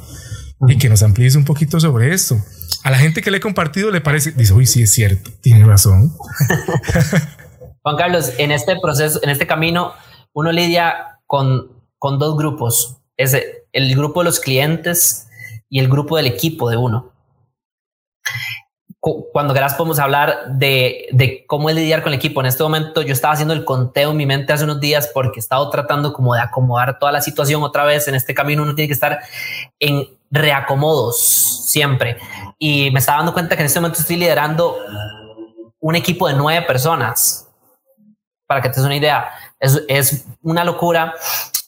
y 0.68 0.76
que 0.76 0.88
nos 0.88 1.02
amplíes 1.02 1.34
un 1.34 1.44
poquito 1.44 1.80
sobre 1.80 2.12
esto 2.12 2.36
a 2.86 2.90
la 2.92 2.98
gente 2.98 3.20
que 3.20 3.32
le 3.32 3.38
he 3.38 3.40
compartido 3.40 3.90
le 3.90 4.00
parece, 4.00 4.30
dice, 4.30 4.52
uy, 4.52 4.64
sí 4.64 4.82
es 4.82 4.92
cierto, 4.92 5.32
tiene 5.42 5.64
razón. 5.64 6.12
Juan 7.82 7.96
Carlos, 7.96 8.32
en 8.38 8.52
este 8.52 8.76
proceso, 8.80 9.18
en 9.24 9.30
este 9.30 9.44
camino, 9.44 9.92
uno 10.34 10.52
lidia 10.52 11.15
con, 11.26 11.72
con 11.98 12.18
dos 12.18 12.36
grupos. 12.36 12.98
El 13.16 13.94
grupo 13.94 14.20
de 14.20 14.24
los 14.24 14.40
clientes 14.40 15.28
y 15.68 15.78
el 15.78 15.88
grupo 15.88 16.16
del 16.16 16.26
equipo 16.26 16.70
de 16.70 16.76
uno. 16.76 17.12
Cuando 19.32 19.54
quieras 19.54 19.74
podemos 19.74 20.00
hablar 20.00 20.54
de, 20.54 21.06
de, 21.12 21.44
cómo 21.46 21.70
es 21.70 21.76
lidiar 21.76 22.02
con 22.02 22.12
el 22.12 22.18
equipo. 22.18 22.40
En 22.40 22.46
este 22.46 22.64
momento 22.64 23.02
yo 23.02 23.12
estaba 23.12 23.34
haciendo 23.34 23.54
el 23.54 23.64
conteo 23.64 24.10
en 24.10 24.16
mi 24.16 24.26
mente 24.26 24.52
hace 24.52 24.64
unos 24.64 24.80
días 24.80 25.08
porque 25.14 25.38
he 25.38 25.40
estado 25.40 25.70
tratando 25.70 26.12
como 26.12 26.34
de 26.34 26.40
acomodar 26.40 26.98
toda 26.98 27.12
la 27.12 27.20
situación 27.20 27.62
otra 27.62 27.84
vez. 27.84 28.08
En 28.08 28.16
este 28.16 28.34
camino 28.34 28.64
uno 28.64 28.74
tiene 28.74 28.88
que 28.88 28.94
estar 28.94 29.20
en 29.78 30.08
reacomodos 30.30 31.66
siempre. 31.68 32.18
Y 32.58 32.90
me 32.90 32.98
estaba 32.98 33.18
dando 33.18 33.32
cuenta 33.32 33.54
que 33.54 33.62
en 33.62 33.66
este 33.66 33.80
momento 33.80 34.00
estoy 34.00 34.16
liderando 34.16 34.76
un 35.78 35.94
equipo 35.94 36.26
de 36.26 36.34
nueve 36.34 36.66
personas. 36.66 37.45
Para 38.46 38.62
que 38.62 38.68
te 38.68 38.76
des 38.76 38.86
una 38.86 38.96
idea, 38.96 39.28
es, 39.58 40.26
una 40.42 40.64
locura, 40.64 41.14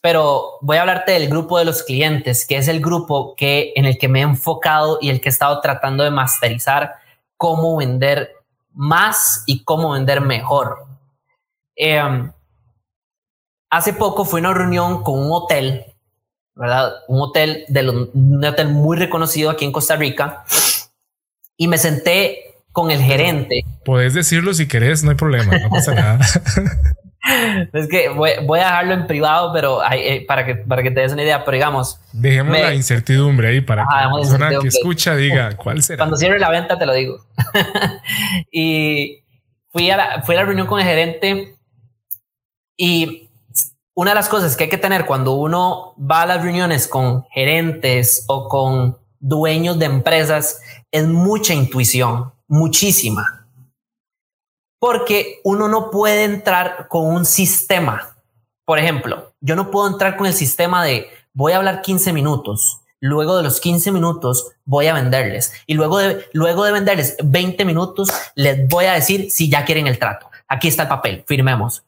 pero 0.01 0.59
voy 0.61 0.77
a 0.77 0.83
hablarte 0.83 1.13
del 1.13 1.29
grupo 1.29 1.59
de 1.59 1.65
los 1.65 1.83
clientes, 1.83 2.47
que 2.47 2.57
es 2.57 2.69
el 2.69 2.81
grupo 2.81 3.35
que, 3.37 3.73
en 3.75 3.85
el 3.85 3.99
que 3.99 4.09
me 4.09 4.21
he 4.21 4.23
enfocado 4.23 4.99
y 5.01 5.11
el 5.11 5.21
que 5.21 5.29
he 5.29 5.33
estado 5.33 5.61
tratando 5.61 6.05
de 6.05 6.11
masterizar 6.11 6.95
cómo 7.37 7.77
vender 7.77 8.33
más 8.73 9.43
y 9.47 9.65
cómo 9.65 9.91
vender 9.91 10.21
mejor. 10.21 10.87
Em, 11.75 12.33
hace 13.71 13.93
poco 13.93 14.25
fui 14.25 14.41
a 14.41 14.45
una 14.45 14.55
reunión 14.55 15.03
con 15.03 15.19
un 15.19 15.33
hotel 15.33 15.89
¿verdad? 16.59 16.93
Un 17.07 17.21
hotel, 17.21 17.65
de 17.69 17.89
un 17.89 18.45
hotel 18.45 18.69
muy 18.69 18.97
reconocido 18.97 19.49
aquí 19.49 19.65
en 19.65 19.71
Costa 19.71 19.95
Rica. 19.95 20.45
Y 21.57 21.69
me 21.69 21.79
senté 21.79 22.48
con 22.79 22.93
el 22.93 23.03
gerente. 23.03 23.65
Puedes 23.85 24.15
decirlo 24.15 24.55
si 24.55 24.69
querés, 24.69 25.03
no 25.03 25.11
hay 25.11 25.17
problema, 25.17 25.59
no 25.59 25.69
pasa 25.69 25.95
nada. 25.95 26.25
es 27.73 27.89
que 27.89 28.09
voy, 28.11 28.31
a 28.31 28.65
dejarlo 28.65 28.95
en 28.95 29.09
privado, 29.09 29.53
pero 29.53 29.81
eh, 29.93 30.25
para, 30.29 30.47
que, 30.47 30.55
para 30.55 30.85
que 30.85 30.93
te 30.93 31.01
des 31.01 31.13
una 31.13 31.25
idea, 31.25 31.45
pero 31.45 31.57
digamos. 31.57 32.01
Dejemos 32.13 32.57
la 32.57 32.75
incertidumbre 32.75 33.49
ahí 33.49 33.61
para 33.63 33.83
que 33.83 33.97
la 33.97 34.13
persona 34.13 34.51
que 34.61 34.69
escucha 34.69 35.17
diga 35.17 35.57
cuál 35.57 35.83
será. 35.83 35.99
Cuando 35.99 36.17
cierre 36.17 36.39
la 36.39 36.51
venta 36.51 36.79
te 36.79 36.87
lo 36.87 36.95
digo. 36.95 37.27
y 38.53 39.25
fui 39.73 39.91
a, 39.91 39.97
la, 39.97 40.23
fui 40.23 40.37
a 40.37 40.39
la 40.39 40.45
reunión 40.45 40.69
con 40.69 40.79
el 40.79 40.87
gerente 40.87 41.57
y 42.77 43.29
una 43.95 44.13
de 44.13 44.15
las 44.15 44.29
cosas 44.29 44.57
que 44.57 44.65
hay 44.65 44.71
que 44.71 44.79
tener 44.79 45.05
cuando 45.05 45.33
uno 45.33 45.97
va 45.99 46.23
a 46.23 46.27
las 46.27 46.43
reuniones 46.45 46.87
con 46.87 47.25
gerentes 47.33 48.25
o 48.29 48.49
con 48.49 48.99
dueños 49.19 49.81
de 49.81 49.87
empresas 49.87 50.61
es 50.93 51.09
mucha 51.09 51.55
intuición. 51.55 52.33
Muchísima. 52.49 53.47
Porque 54.81 55.41
uno 55.45 55.69
no 55.69 55.91
puede 55.91 56.25
entrar 56.25 56.89
con 56.89 57.07
un 57.07 57.25
sistema. 57.25 58.17
Por 58.65 58.79
ejemplo, 58.79 59.33
yo 59.41 59.57
no 59.57 59.71
puedo 59.71 59.89
entrar 59.89 60.17
con 60.17 60.27
el 60.27 60.35
sistema 60.35 60.85
de 60.85 61.09
voy 61.33 61.53
a 61.53 61.59
hablar 61.59 61.83
15 61.83 62.13
minutos, 62.13 62.81
luego 63.01 63.37
de 63.37 63.43
los 63.43 63.61
15 63.61 63.93
minutos 63.93 64.53
voy 64.65 64.87
a 64.87 64.95
venderles 64.95 65.53
y 65.67 65.75
luego 65.75 65.99
de, 65.99 66.27
luego 66.33 66.65
de 66.65 66.73
venderles 66.73 67.17
20 67.23 67.65
minutos 67.65 68.11
les 68.35 68.67
voy 68.69 68.87
a 68.87 68.95
decir 68.95 69.31
si 69.31 69.49
ya 69.49 69.65
quieren 69.65 69.87
el 69.87 69.99
trato. 69.99 70.29
Aquí 70.49 70.69
está 70.69 70.85
el 70.85 70.89
papel, 70.89 71.25
firmemos. 71.27 71.85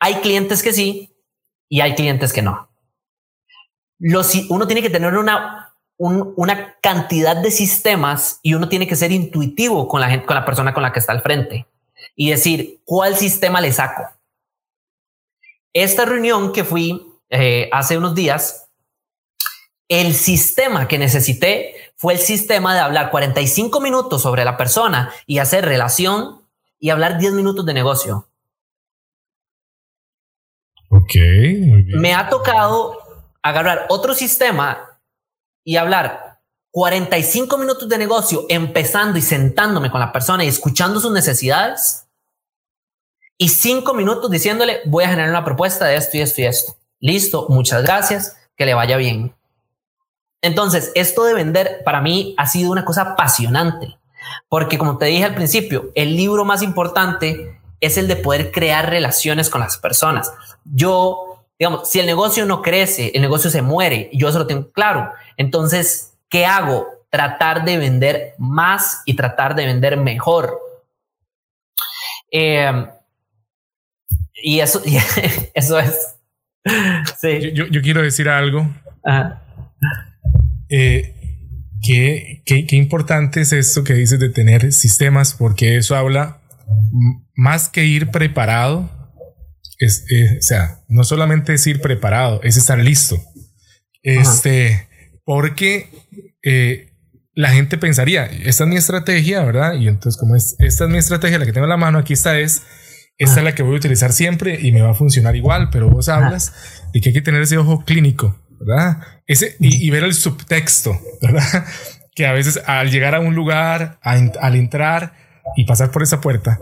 Hay 0.00 0.16
clientes 0.16 0.62
que 0.62 0.72
sí 0.72 1.12
y 1.68 1.80
hay 1.80 1.94
clientes 1.94 2.32
que 2.32 2.42
no. 2.42 2.68
Uno 4.48 4.66
tiene 4.66 4.82
que 4.82 4.90
tener 4.90 5.16
una, 5.16 5.67
una 5.98 6.76
cantidad 6.80 7.36
de 7.36 7.50
sistemas 7.50 8.38
y 8.42 8.54
uno 8.54 8.68
tiene 8.68 8.86
que 8.86 8.96
ser 8.96 9.10
intuitivo 9.10 9.88
con 9.88 10.00
la, 10.00 10.08
gente, 10.08 10.26
con 10.26 10.36
la 10.36 10.44
persona 10.44 10.72
con 10.72 10.82
la 10.82 10.92
que 10.92 11.00
está 11.00 11.12
al 11.12 11.22
frente 11.22 11.66
y 12.14 12.30
decir 12.30 12.80
cuál 12.84 13.16
sistema 13.16 13.60
le 13.60 13.72
saco. 13.72 14.08
Esta 15.72 16.04
reunión 16.04 16.52
que 16.52 16.64
fui 16.64 17.06
eh, 17.30 17.68
hace 17.72 17.98
unos 17.98 18.14
días, 18.14 18.68
el 19.88 20.14
sistema 20.14 20.86
que 20.86 20.98
necesité 20.98 21.74
fue 21.96 22.14
el 22.14 22.20
sistema 22.20 22.74
de 22.74 22.80
hablar 22.80 23.10
45 23.10 23.80
minutos 23.80 24.22
sobre 24.22 24.44
la 24.44 24.56
persona 24.56 25.12
y 25.26 25.38
hacer 25.38 25.64
relación 25.64 26.42
y 26.78 26.90
hablar 26.90 27.18
10 27.18 27.32
minutos 27.32 27.66
de 27.66 27.74
negocio. 27.74 28.28
Ok, 30.90 31.14
muy 31.14 31.82
bien. 31.82 32.00
Me 32.00 32.14
ha 32.14 32.28
tocado 32.28 32.98
agarrar 33.42 33.86
otro 33.88 34.14
sistema 34.14 34.97
y 35.68 35.76
hablar 35.76 36.38
45 36.70 37.58
minutos 37.58 37.86
de 37.90 37.98
negocio 37.98 38.46
empezando 38.48 39.18
y 39.18 39.22
sentándome 39.22 39.90
con 39.90 40.00
la 40.00 40.12
persona 40.12 40.42
y 40.42 40.48
escuchando 40.48 40.98
sus 40.98 41.12
necesidades 41.12 42.06
y 43.36 43.50
5 43.50 43.92
minutos 43.92 44.30
diciéndole 44.30 44.80
voy 44.86 45.04
a 45.04 45.10
generar 45.10 45.28
una 45.28 45.44
propuesta 45.44 45.84
de 45.84 45.96
esto 45.96 46.16
y 46.16 46.20
esto 46.22 46.40
y 46.40 46.46
esto. 46.46 46.76
Listo, 47.00 47.46
muchas 47.50 47.82
gracias, 47.82 48.38
que 48.56 48.64
le 48.64 48.72
vaya 48.72 48.96
bien. 48.96 49.34
Entonces, 50.40 50.90
esto 50.94 51.24
de 51.24 51.34
vender 51.34 51.82
para 51.84 52.00
mí 52.00 52.34
ha 52.38 52.46
sido 52.46 52.72
una 52.72 52.86
cosa 52.86 53.02
apasionante, 53.02 53.98
porque 54.48 54.78
como 54.78 54.96
te 54.96 55.04
dije 55.04 55.24
al 55.24 55.34
principio, 55.34 55.92
el 55.94 56.16
libro 56.16 56.46
más 56.46 56.62
importante 56.62 57.60
es 57.80 57.98
el 57.98 58.08
de 58.08 58.16
poder 58.16 58.52
crear 58.52 58.88
relaciones 58.88 59.50
con 59.50 59.60
las 59.60 59.76
personas. 59.76 60.32
Yo, 60.64 61.44
digamos, 61.58 61.90
si 61.90 62.00
el 62.00 62.06
negocio 62.06 62.46
no 62.46 62.62
crece, 62.62 63.12
el 63.14 63.20
negocio 63.20 63.50
se 63.50 63.60
muere, 63.60 64.08
yo 64.14 64.30
eso 64.30 64.38
lo 64.38 64.46
tengo 64.46 64.72
claro. 64.72 65.12
Entonces, 65.38 66.14
¿qué 66.28 66.44
hago? 66.44 66.86
Tratar 67.10 67.64
de 67.64 67.78
vender 67.78 68.34
más 68.38 69.02
y 69.06 69.16
tratar 69.16 69.54
de 69.54 69.64
vender 69.64 69.96
mejor. 69.96 70.58
Eh, 72.30 72.86
y 74.34 74.60
eso, 74.60 74.82
y 74.84 74.98
eso 75.54 75.78
es. 75.78 76.16
Sí. 77.20 77.52
Yo, 77.54 77.66
yo, 77.66 77.80
quiero 77.80 78.02
decir 78.02 78.28
algo. 78.28 78.68
Eh, 80.68 81.14
qué, 81.82 82.42
qué, 82.44 82.76
importante 82.76 83.40
es 83.40 83.52
esto 83.52 83.84
que 83.84 83.94
dices 83.94 84.20
de 84.20 84.28
tener 84.28 84.72
sistemas, 84.72 85.34
porque 85.34 85.78
eso 85.78 85.96
habla 85.96 86.42
más 87.34 87.68
que 87.68 87.86
ir 87.86 88.10
preparado. 88.10 88.90
Es, 89.78 90.04
o 90.38 90.42
sea, 90.42 90.80
no 90.88 91.04
solamente 91.04 91.54
es 91.54 91.66
ir 91.66 91.80
preparado, 91.80 92.42
es 92.42 92.56
estar 92.56 92.78
listo. 92.78 93.16
Este, 94.02 94.88
porque 95.28 95.90
eh, 96.42 96.88
la 97.34 97.50
gente 97.50 97.76
pensaría, 97.76 98.24
esta 98.24 98.64
es 98.64 98.70
mi 98.70 98.76
estrategia, 98.76 99.44
¿verdad? 99.44 99.74
Y 99.74 99.86
entonces, 99.86 100.18
como 100.18 100.34
es, 100.34 100.56
esta 100.58 100.84
es 100.84 100.90
mi 100.90 100.96
estrategia, 100.96 101.38
la 101.38 101.44
que 101.44 101.52
tengo 101.52 101.66
en 101.66 101.68
la 101.68 101.76
mano, 101.76 101.98
aquí 101.98 102.14
está 102.14 102.38
es, 102.38 102.62
esta 103.18 103.40
es 103.40 103.44
la 103.44 103.54
que 103.54 103.62
voy 103.62 103.74
a 103.74 103.76
utilizar 103.76 104.10
siempre 104.14 104.58
y 104.58 104.72
me 104.72 104.80
va 104.80 104.92
a 104.92 104.94
funcionar 104.94 105.36
igual, 105.36 105.68
pero 105.70 105.90
vos 105.90 106.08
hablas 106.08 106.54
de 106.94 107.02
que 107.02 107.10
hay 107.10 107.12
que 107.12 107.20
tener 107.20 107.42
ese 107.42 107.58
ojo 107.58 107.84
clínico, 107.84 108.40
¿verdad? 108.58 109.02
Ese, 109.26 109.54
y, 109.60 109.90
ver 109.90 110.04
el 110.04 110.14
subtexto, 110.14 110.98
¿verdad? 111.20 111.66
Que 112.14 112.26
a 112.26 112.32
veces 112.32 112.62
al 112.66 112.90
llegar 112.90 113.14
a 113.14 113.20
un 113.20 113.34
lugar, 113.34 114.00
al 114.02 114.56
entrar 114.56 115.12
y 115.56 115.66
pasar 115.66 115.90
por 115.90 116.02
esa 116.02 116.22
puerta, 116.22 116.58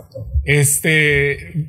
este, 0.47 1.67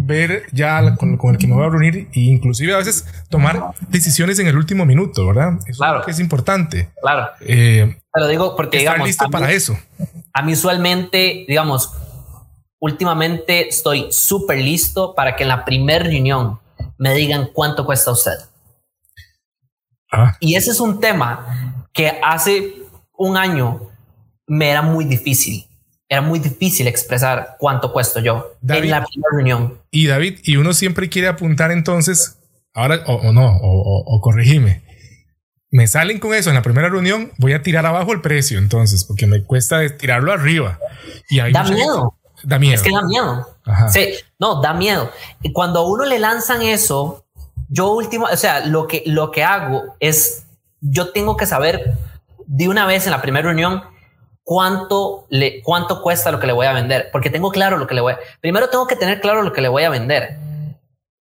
ver 0.00 0.44
ya 0.50 0.96
con, 0.96 1.18
el 1.30 1.38
que 1.38 1.46
me 1.46 1.54
voy 1.54 1.66
a 1.66 1.68
reunir 1.68 2.08
e 2.14 2.20
inclusive 2.20 2.72
a 2.72 2.78
veces 2.78 3.06
tomar 3.28 3.74
decisiones 3.88 4.38
en 4.38 4.46
el 4.46 4.56
último 4.56 4.86
minuto, 4.86 5.26
¿verdad? 5.26 5.58
Eso 5.66 5.78
claro. 5.78 6.06
es 6.06 6.18
importante. 6.18 6.90
Claro. 7.02 7.28
Eh, 7.40 8.00
Pero 8.10 8.28
digo, 8.28 8.56
porque 8.56 8.78
estar 8.78 8.98
listo 9.00 9.28
para 9.28 9.52
eso. 9.52 9.78
A 10.32 10.42
mí 10.42 10.54
usualmente, 10.54 11.44
digamos, 11.46 11.92
últimamente 12.78 13.68
estoy 13.68 14.06
súper 14.10 14.58
listo 14.58 15.14
para 15.14 15.36
que 15.36 15.42
en 15.42 15.50
la 15.50 15.66
primera 15.66 16.02
reunión 16.02 16.58
me 16.96 17.14
digan 17.14 17.50
cuánto 17.52 17.84
cuesta 17.84 18.12
usted. 18.12 18.38
Ah. 20.10 20.34
Y 20.40 20.56
ese 20.56 20.70
es 20.70 20.80
un 20.80 21.00
tema 21.00 21.84
que 21.92 22.18
hace 22.24 22.76
un 23.12 23.36
año 23.36 23.90
me 24.46 24.70
era 24.70 24.80
muy 24.80 25.04
difícil. 25.04 25.65
Era 26.08 26.20
muy 26.20 26.38
difícil 26.38 26.86
expresar 26.86 27.56
cuánto 27.58 27.92
cuesto 27.92 28.20
yo 28.20 28.56
en 28.68 28.90
la 28.90 29.04
primera 29.04 29.28
reunión. 29.32 29.80
Y 29.90 30.06
David, 30.06 30.38
y 30.44 30.56
uno 30.56 30.72
siempre 30.72 31.08
quiere 31.08 31.26
apuntar 31.28 31.72
entonces, 31.72 32.38
ahora 32.74 33.02
o, 33.06 33.32
no, 33.32 33.58
o, 33.60 34.20
corregime. 34.20 34.82
Me 35.70 35.88
salen 35.88 36.20
con 36.20 36.32
eso 36.32 36.50
en 36.50 36.54
la 36.54 36.62
primera 36.62 36.88
reunión, 36.88 37.32
voy 37.38 37.54
a 37.54 37.62
tirar 37.62 37.84
abajo 37.86 38.12
el 38.12 38.20
precio 38.20 38.58
entonces, 38.58 39.04
porque 39.04 39.26
me 39.26 39.42
cuesta 39.42 39.96
tirarlo 39.96 40.32
arriba. 40.32 40.78
Y 41.28 41.38
da 41.38 41.64
miedo. 41.64 42.14
Da 42.44 42.58
miedo. 42.58 42.74
Es 42.74 42.82
que 42.82 42.92
da 42.92 43.02
miedo. 43.02 43.46
Sí, 43.88 44.14
no, 44.38 44.60
da 44.62 44.74
miedo. 44.74 45.10
Y 45.42 45.52
cuando 45.52 45.80
a 45.80 45.90
uno 45.90 46.04
le 46.04 46.20
lanzan 46.20 46.62
eso, 46.62 47.26
yo 47.68 47.92
último, 47.92 48.26
o 48.32 48.36
sea, 48.36 48.64
lo 48.64 48.86
que, 48.86 49.02
lo 49.06 49.32
que 49.32 49.42
hago 49.42 49.96
es, 49.98 50.46
yo 50.80 51.10
tengo 51.10 51.36
que 51.36 51.46
saber 51.46 51.96
de 52.46 52.68
una 52.68 52.86
vez 52.86 53.06
en 53.06 53.10
la 53.10 53.20
primera 53.20 53.48
reunión 53.48 53.82
cuánto 54.46 55.26
le, 55.28 55.60
cuánto 55.60 56.00
cuesta 56.00 56.30
lo 56.30 56.38
que 56.38 56.46
le 56.46 56.52
voy 56.52 56.66
a 56.66 56.72
vender, 56.72 57.08
porque 57.10 57.30
tengo 57.30 57.50
claro 57.50 57.78
lo 57.78 57.88
que 57.88 57.96
le 57.96 58.00
voy 58.00 58.12
a, 58.12 58.18
primero 58.40 58.68
tengo 58.68 58.86
que 58.86 58.94
tener 58.94 59.20
claro 59.20 59.42
lo 59.42 59.52
que 59.52 59.60
le 59.60 59.66
voy 59.66 59.82
a 59.82 59.90
vender. 59.90 60.38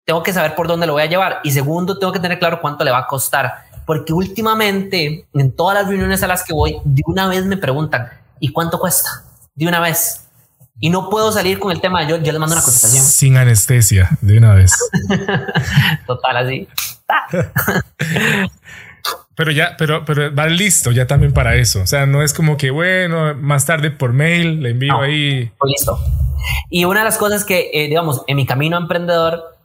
Tengo 0.05 0.21
que 0.21 0.33
saber 0.33 0.55
por 0.55 0.67
dónde 0.67 0.85
lo 0.85 0.91
voy 0.91 1.03
a 1.03 1.05
llevar 1.05 1.39
y 1.41 1.51
segundo 1.51 1.97
tengo 1.97 2.11
que 2.11 2.19
tener 2.19 2.37
claro 2.37 2.59
cuánto 2.59 2.83
le 2.83 2.91
va 2.91 2.97
a 2.97 3.07
costar, 3.07 3.63
porque 3.85 4.11
últimamente 4.11 5.25
en 5.33 5.55
todas 5.55 5.75
las 5.77 5.87
reuniones 5.87 6.21
a 6.21 6.27
las 6.27 6.43
que 6.43 6.53
voy, 6.53 6.81
de 6.83 7.01
una 7.05 7.29
vez 7.29 7.45
me 7.45 7.55
preguntan, 7.55 8.09
¿y 8.41 8.51
cuánto 8.51 8.77
cuesta? 8.77 9.23
De 9.55 9.67
una 9.67 9.79
vez. 9.79 10.27
Y 10.81 10.89
no 10.89 11.09
puedo 11.09 11.31
salir 11.31 11.59
con 11.59 11.71
el 11.71 11.79
tema, 11.79 12.05
yo, 12.05 12.17
yo 12.17 12.33
les 12.33 12.39
mando 12.41 12.55
una 12.55 12.63
contestación. 12.63 13.05
Sin 13.05 13.37
anestesia, 13.37 14.17
de 14.19 14.37
una 14.37 14.53
vez. 14.53 14.73
Total, 16.07 16.37
así. 16.37 16.67
pero 19.35 19.51
ya, 19.51 19.75
pero, 19.77 20.05
pero 20.05 20.33
va 20.33 20.47
listo 20.47 20.91
ya 20.91 21.07
también 21.07 21.33
para 21.33 21.55
eso. 21.55 21.81
O 21.81 21.87
sea, 21.87 22.05
no 22.05 22.21
es 22.21 22.33
como 22.33 22.57
que, 22.57 22.71
bueno, 22.71 23.33
más 23.35 23.65
tarde 23.65 23.91
por 23.91 24.13
mail 24.13 24.61
le 24.61 24.71
envío 24.71 24.99
ahí. 25.01 25.51
listo. 25.65 25.99
Y 26.69 26.85
una 26.85 26.99
de 26.99 27.05
las 27.05 27.17
cosas 27.17 27.45
que, 27.45 27.71
eh, 27.73 27.87
digamos, 27.87 28.21
en 28.27 28.35
mi 28.35 28.45
camino 28.45 28.77
emprendedor, 28.77 29.55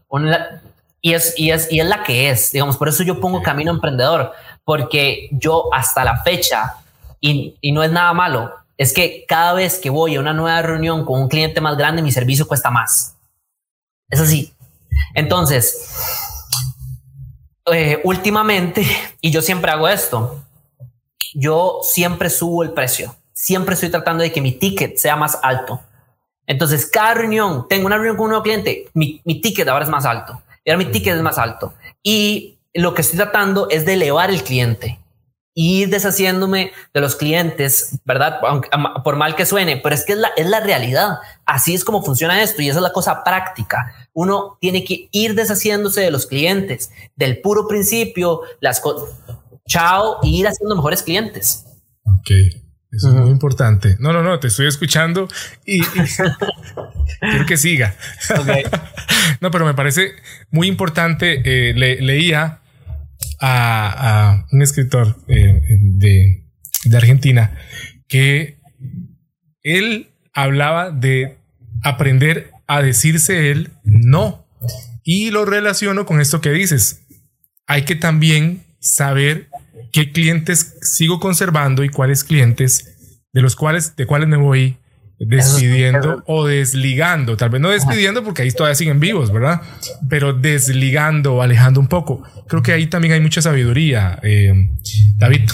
y, 1.01 1.13
es, 1.13 1.35
y, 1.37 1.51
es, 1.51 1.71
y 1.71 1.81
es 1.81 1.87
la 1.87 2.03
que 2.03 2.31
es, 2.31 2.53
digamos, 2.53 2.77
por 2.77 2.89
eso 2.89 3.03
yo 3.03 3.21
pongo 3.21 3.43
camino 3.43 3.71
emprendedor, 3.71 4.33
porque 4.65 5.29
yo 5.33 5.73
hasta 5.75 6.05
la 6.05 6.23
fecha, 6.23 6.75
y, 7.21 7.57
y 7.61 7.73
no 7.73 7.83
es 7.83 7.91
nada 7.91 8.13
malo, 8.13 8.53
es 8.77 8.93
que 8.93 9.25
cada 9.27 9.55
vez 9.55 9.79
que 9.81 9.91
voy 9.91 10.15
a 10.15 10.21
una 10.21 10.33
nueva 10.33 10.63
reunión 10.63 11.05
con 11.05 11.21
un 11.21 11.29
cliente 11.29 11.61
más 11.61 11.77
grande, 11.77 12.01
mi 12.01 12.13
servicio 12.13 12.47
cuesta 12.47 12.71
más. 12.71 13.17
Es 14.09 14.21
así. 14.21 14.55
Entonces, 15.15 16.28
eh, 17.73 18.01
últimamente, 18.05 18.87
y 19.21 19.31
yo 19.31 19.43
siempre 19.43 19.71
hago 19.71 19.89
esto, 19.89 20.43
yo 21.35 21.81
siempre 21.83 22.31
subo 22.31 22.63
el 22.63 22.73
precio. 22.73 23.15
Siempre 23.33 23.75
estoy 23.75 23.91
tratando 23.91 24.23
de 24.23 24.33
que 24.33 24.41
mi 24.41 24.53
ticket 24.53 24.97
sea 24.97 25.17
más 25.17 25.39
alto. 25.43 25.81
Entonces, 26.47 26.87
cada 26.87 27.15
reunión, 27.15 27.67
tengo 27.69 27.87
una 27.87 27.97
reunión 27.97 28.17
con 28.17 28.25
un 28.25 28.31
nuevo 28.31 28.43
cliente, 28.43 28.89
mi, 28.95 29.21
mi 29.25 29.41
ticket 29.41 29.69
ahora 29.69 29.85
es 29.85 29.91
más 29.91 30.05
alto. 30.05 30.43
Y 30.65 30.71
ahora 30.71 30.85
mi 30.85 30.91
ticket 30.91 31.15
es 31.15 31.23
más 31.23 31.39
alto. 31.39 31.75
Y 32.03 32.59
lo 32.75 32.95
que 32.95 33.03
estoy 33.03 33.19
tratando 33.19 33.69
es 33.71 33.85
de 33.85 33.95
elevar 33.95 34.31
el 34.31 34.43
cliente 34.43 34.99
ir 35.61 35.89
deshaciéndome 35.91 36.71
de 36.95 37.01
los 37.01 37.17
clientes, 37.17 37.99
¿verdad? 38.05 38.39
por 39.03 39.17
mal 39.17 39.35
que 39.35 39.45
suene, 39.45 39.77
pero 39.77 39.93
es 39.93 40.05
que 40.05 40.13
es 40.13 40.19
la, 40.19 40.29
es 40.37 40.47
la 40.47 40.61
realidad. 40.61 41.19
Así 41.45 41.75
es 41.75 41.85
como 41.85 42.05
funciona 42.05 42.41
esto 42.41 42.63
y 42.63 42.69
esa 42.69 42.79
es 42.79 42.83
la 42.85 42.93
cosa 42.93 43.25
práctica. 43.25 43.93
Uno 44.13 44.57
tiene 44.61 44.85
que 44.85 45.09
ir 45.11 45.35
deshaciéndose 45.35 46.01
de 46.01 46.13
los 46.13 46.27
clientes, 46.27 46.93
del 47.17 47.41
puro 47.41 47.67
principio, 47.67 48.43
las 48.61 48.79
cosas, 48.79 49.17
chao, 49.67 50.19
y 50.23 50.39
ir 50.39 50.47
haciendo 50.47 50.77
mejores 50.77 51.03
clientes. 51.03 51.65
Ok. 52.05 52.31
Eso 52.93 53.09
es 53.09 53.15
muy 53.15 53.31
importante. 53.31 53.97
No, 53.99 54.13
no, 54.13 54.23
no, 54.23 54.39
te 54.39 54.47
estoy 54.47 54.69
escuchando 54.69 55.27
y, 55.67 55.83
quiero 57.21 57.47
que 57.47 57.57
siga. 57.57 57.97
no, 59.41 59.51
pero 59.51 59.67
me 59.67 59.75
parece 59.75 60.13
muy 60.51 60.69
importante. 60.69 61.43
Eh, 61.45 61.75
leía 61.75 62.61
a, 63.41 64.47
un 64.51 64.63
escritor 64.63 65.17
eh, 65.29 65.61
de, 65.81 66.45
Argentina 66.97 67.59
que 68.09 68.59
él 69.63 70.11
hablaba 70.33 70.91
de 70.91 71.37
aprender 71.83 72.51
a 72.67 72.81
decirse 72.83 73.51
él 73.51 73.71
no. 73.85 74.47
Y 75.05 75.31
lo 75.31 75.45
relaciono 75.45 76.07
con 76.07 76.21
esto 76.21 76.41
que 76.41 76.51
dices. 76.51 77.03
Hay 77.67 77.85
que 77.85 77.95
también 77.95 78.65
saber 78.81 79.49
qué 79.93 80.13
clientes 80.13 80.77
sigo 80.81 81.21
conservando 81.21 81.85
y 81.85 81.89
cuáles 81.89 82.25
clientes 82.25 83.19
de 83.33 83.43
los 83.43 83.57
cuales 83.57 83.97
de 83.97 84.07
cuáles 84.07 84.29
me 84.29 84.37
voy 84.37 84.79
despidiendo 85.19 86.23
o 86.27 86.47
desligando, 86.47 87.37
tal 87.37 87.51
vez 87.51 87.61
no 87.61 87.71
despidiendo 87.71 88.23
porque 88.23 88.43
ahí 88.43 88.53
todavía 88.53 88.75
siguen 88.75 89.01
vivos, 89.01 89.33
¿verdad? 89.33 89.63
Pero 90.09 90.33
desligando, 90.33 91.43
alejando 91.43 91.81
un 91.81 91.89
poco. 91.89 92.23
Creo 92.47 92.63
que 92.63 92.73
ahí 92.73 92.87
también 92.87 93.15
hay 93.15 93.21
mucha 93.21 93.43
sabiduría, 93.43 94.19
eh, 94.23 94.71
David. 95.17 95.51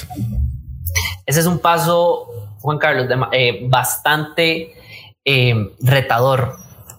Ese 1.27 1.41
es 1.41 1.47
un 1.47 1.59
paso, 1.59 2.57
Juan 2.61 2.79
Carlos, 2.79 3.07
eh, 3.33 3.67
bastante 3.69 4.73
eh, 5.25 5.55
retador. 5.81 6.57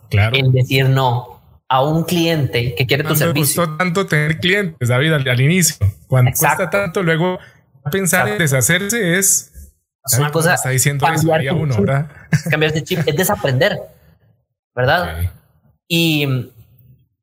Claro. 0.10 0.36
En 0.36 0.52
decir 0.52 0.88
no 0.88 1.36
a 1.68 1.84
un 1.84 2.04
cliente 2.04 2.76
que 2.76 2.86
quiere 2.86 3.04
tu 3.04 3.16
servicio. 3.16 3.62
Me 3.62 3.68
gustó 3.68 3.78
tanto 3.78 4.06
tener 4.06 4.40
clientes, 4.40 4.88
David, 4.88 5.14
al, 5.14 5.42
inicio. 5.42 5.86
Cuando 6.08 6.32
cuesta 6.38 6.70
tanto, 6.70 7.04
luego 7.04 7.40
pensar 7.92 8.28
en 8.30 8.38
deshacerse 8.38 9.18
es 9.18 9.52
es 10.06 10.20
una 10.20 10.32
cosa. 10.32 10.54
Está 10.54 10.70
diciendo 10.70 11.06
eso 11.08 11.28
uno, 11.56 11.76
¿verdad? 11.80 12.10
Cambiar 12.50 12.74
de 12.74 12.84
chip 12.84 13.00
es 13.06 13.16
desaprender, 13.16 13.80
¿verdad? 14.76 15.32
Y, 15.88 16.52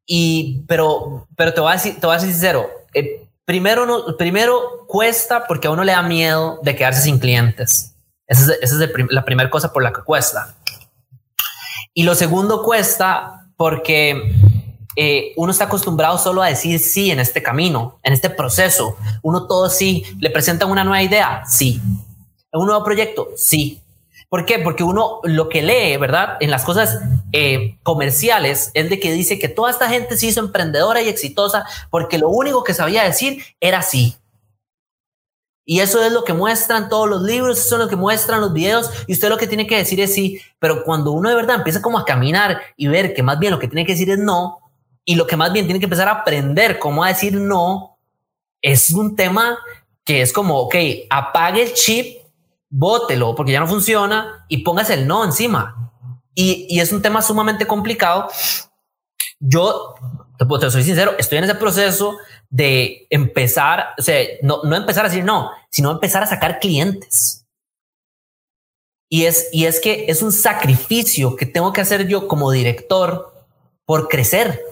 y, 0.07 0.65
pero, 0.67 1.29
pero 1.37 1.55
te 1.55 1.61
voy 1.61 1.71
a 1.71 1.75
decir, 1.75 1.99
te 2.01 2.07
voy 2.07 2.17
a 2.17 2.21
ser 2.21 2.31
sincero. 2.31 2.69
Eh, 2.93 3.29
primero, 3.45 3.87
no, 3.87 4.17
primero 4.17 4.85
cuesta 4.89 5.47
porque 5.47 5.69
a 5.69 5.71
uno 5.71 5.85
le 5.85 5.93
da 5.93 6.03
miedo 6.03 6.59
de 6.63 6.75
quedarse 6.75 7.03
sin 7.03 7.19
clientes. 7.19 7.95
Esa 8.27 8.43
es, 8.43 8.59
esa 8.63 8.85
es 8.85 8.91
la 9.11 9.25
primera 9.25 9.51
cosa 9.51 9.73
por 9.73 9.83
la 9.83 9.93
que 9.93 10.03
cuesta. 10.03 10.55
Y 11.95 12.03
lo 12.03 12.15
segundo 12.15 12.63
cuesta 12.63 13.47
porque 13.57 14.35
eh, 14.97 15.33
uno 15.37 15.53
está 15.53 15.65
acostumbrado 15.65 16.19
solo 16.19 16.43
a 16.43 16.49
decir 16.49 16.81
sí 16.81 17.11
en 17.11 17.21
este 17.21 17.43
camino, 17.43 18.01
en 18.03 18.13
este 18.13 18.31
proceso. 18.31 18.97
Uno 19.23 19.47
todo 19.47 19.69
sí. 19.69 20.05
Le 20.19 20.31
presentan 20.31 20.71
una 20.71 20.83
nueva 20.83 21.03
idea, 21.03 21.45
sí 21.47 21.81
un 22.59 22.67
nuevo 22.67 22.85
proyecto? 22.85 23.29
Sí. 23.37 23.81
¿Por 24.29 24.47
qué? 24.47 24.59
Porque 24.59 24.83
uno 24.83 25.21
lo 25.25 25.49
que 25.49 25.61
lee, 25.61 25.97
¿verdad? 25.99 26.39
En 26.41 26.51
las 26.51 26.65
cosas 26.65 27.01
eh, 27.33 27.77
comerciales 27.83 28.71
es 28.73 28.89
de 28.89 28.99
que 28.99 29.13
dice 29.13 29.39
que 29.39 29.49
toda 29.49 29.71
esta 29.71 29.89
gente 29.89 30.17
se 30.17 30.27
hizo 30.27 30.41
emprendedora 30.41 31.03
y 31.03 31.09
exitosa 31.09 31.67
porque 31.91 32.19
lo 32.19 32.29
único 32.31 32.65
que 32.65 32.73
sabía 32.73 33.05
decir 33.05 33.45
era 33.61 33.83
sí. 33.83 34.17
Y 35.65 35.81
eso 35.81 36.03
es 36.05 36.13
lo 36.13 36.25
que 36.25 36.33
muestran 36.33 36.89
todos 36.89 37.09
los 37.09 37.23
libros, 37.23 37.59
eso 37.59 37.77
es 37.77 37.83
lo 37.83 37.89
que 37.89 37.97
muestran 37.97 38.41
los 38.41 38.53
videos 38.53 38.91
y 39.07 39.13
usted 39.13 39.29
lo 39.29 39.37
que 39.37 39.47
tiene 39.47 39.67
que 39.67 39.77
decir 39.77 40.01
es 40.01 40.15
sí. 40.15 40.41
Pero 40.59 40.83
cuando 40.83 41.13
uno 41.13 41.29
de 41.29 41.37
verdad 41.37 41.57
empieza 41.57 41.83
como 41.83 41.99
a 41.99 42.05
caminar 42.05 42.61
y 42.77 42.89
ver 42.89 43.15
que 43.15 43.23
más 43.23 43.39
bien 43.39 43.53
lo 43.53 43.59
que 43.59 43.69
tiene 43.69 43.85
que 43.85 43.93
decir 43.93 44.11
es 44.11 44.19
no 44.19 44.61
y 45.05 45.15
lo 45.15 45.27
que 45.27 45.37
más 45.37 45.53
bien 45.53 45.67
tiene 45.67 45.79
que 45.79 45.87
empezar 45.87 46.09
a 46.09 46.13
aprender 46.13 46.79
cómo 46.79 47.05
decir 47.05 47.35
no, 47.35 47.99
es 48.63 48.91
un 48.91 49.15
tema 49.15 49.59
que 50.05 50.23
es 50.23 50.33
como, 50.33 50.59
ok, 50.59 50.75
apague 51.11 51.63
el 51.63 51.75
chip 51.75 52.22
bótelo 52.73 53.35
porque 53.35 53.53
ya 53.53 53.61
no 53.61 53.69
funciona 53.69 54.47
y 54.49 54.65
póngase 54.65 54.95
el 54.95 55.07
no 55.07 55.25
encima. 55.25 55.93
Y, 56.35 56.67
y 56.71 56.81
es 56.81 56.91
un 56.91 57.03
tema 57.03 57.21
sumamente 57.21 57.67
complicado. 57.67 58.29
Yo, 59.39 59.95
te, 60.39 60.71
soy 60.71 60.83
sincero, 60.83 61.13
estoy 61.19 61.39
en 61.39 61.45
ese 61.45 61.55
proceso 61.55 62.17
de 62.49 63.07
empezar, 63.11 63.89
o 63.99 64.03
sea, 64.03 64.27
no, 64.43 64.63
no 64.65 64.75
empezar 64.75 65.05
a 65.05 65.09
decir 65.09 65.25
no, 65.25 65.51
sino 65.71 65.91
empezar 65.91 66.23
a 66.23 66.27
sacar 66.27 66.59
clientes. 66.59 67.47
Y 69.11 69.27
es, 69.27 69.51
y 69.53 69.67
es 69.67 69.79
que 69.79 70.07
es 70.09 70.23
un 70.23 70.33
sacrificio 70.33 71.37
que 71.37 71.45
tengo 71.45 71.75
que 71.75 71.83
hacer 71.83 72.09
yo 72.09 72.27
como 72.27 72.51
director 72.51 73.35
por 73.85 74.09
crecer. 74.09 74.63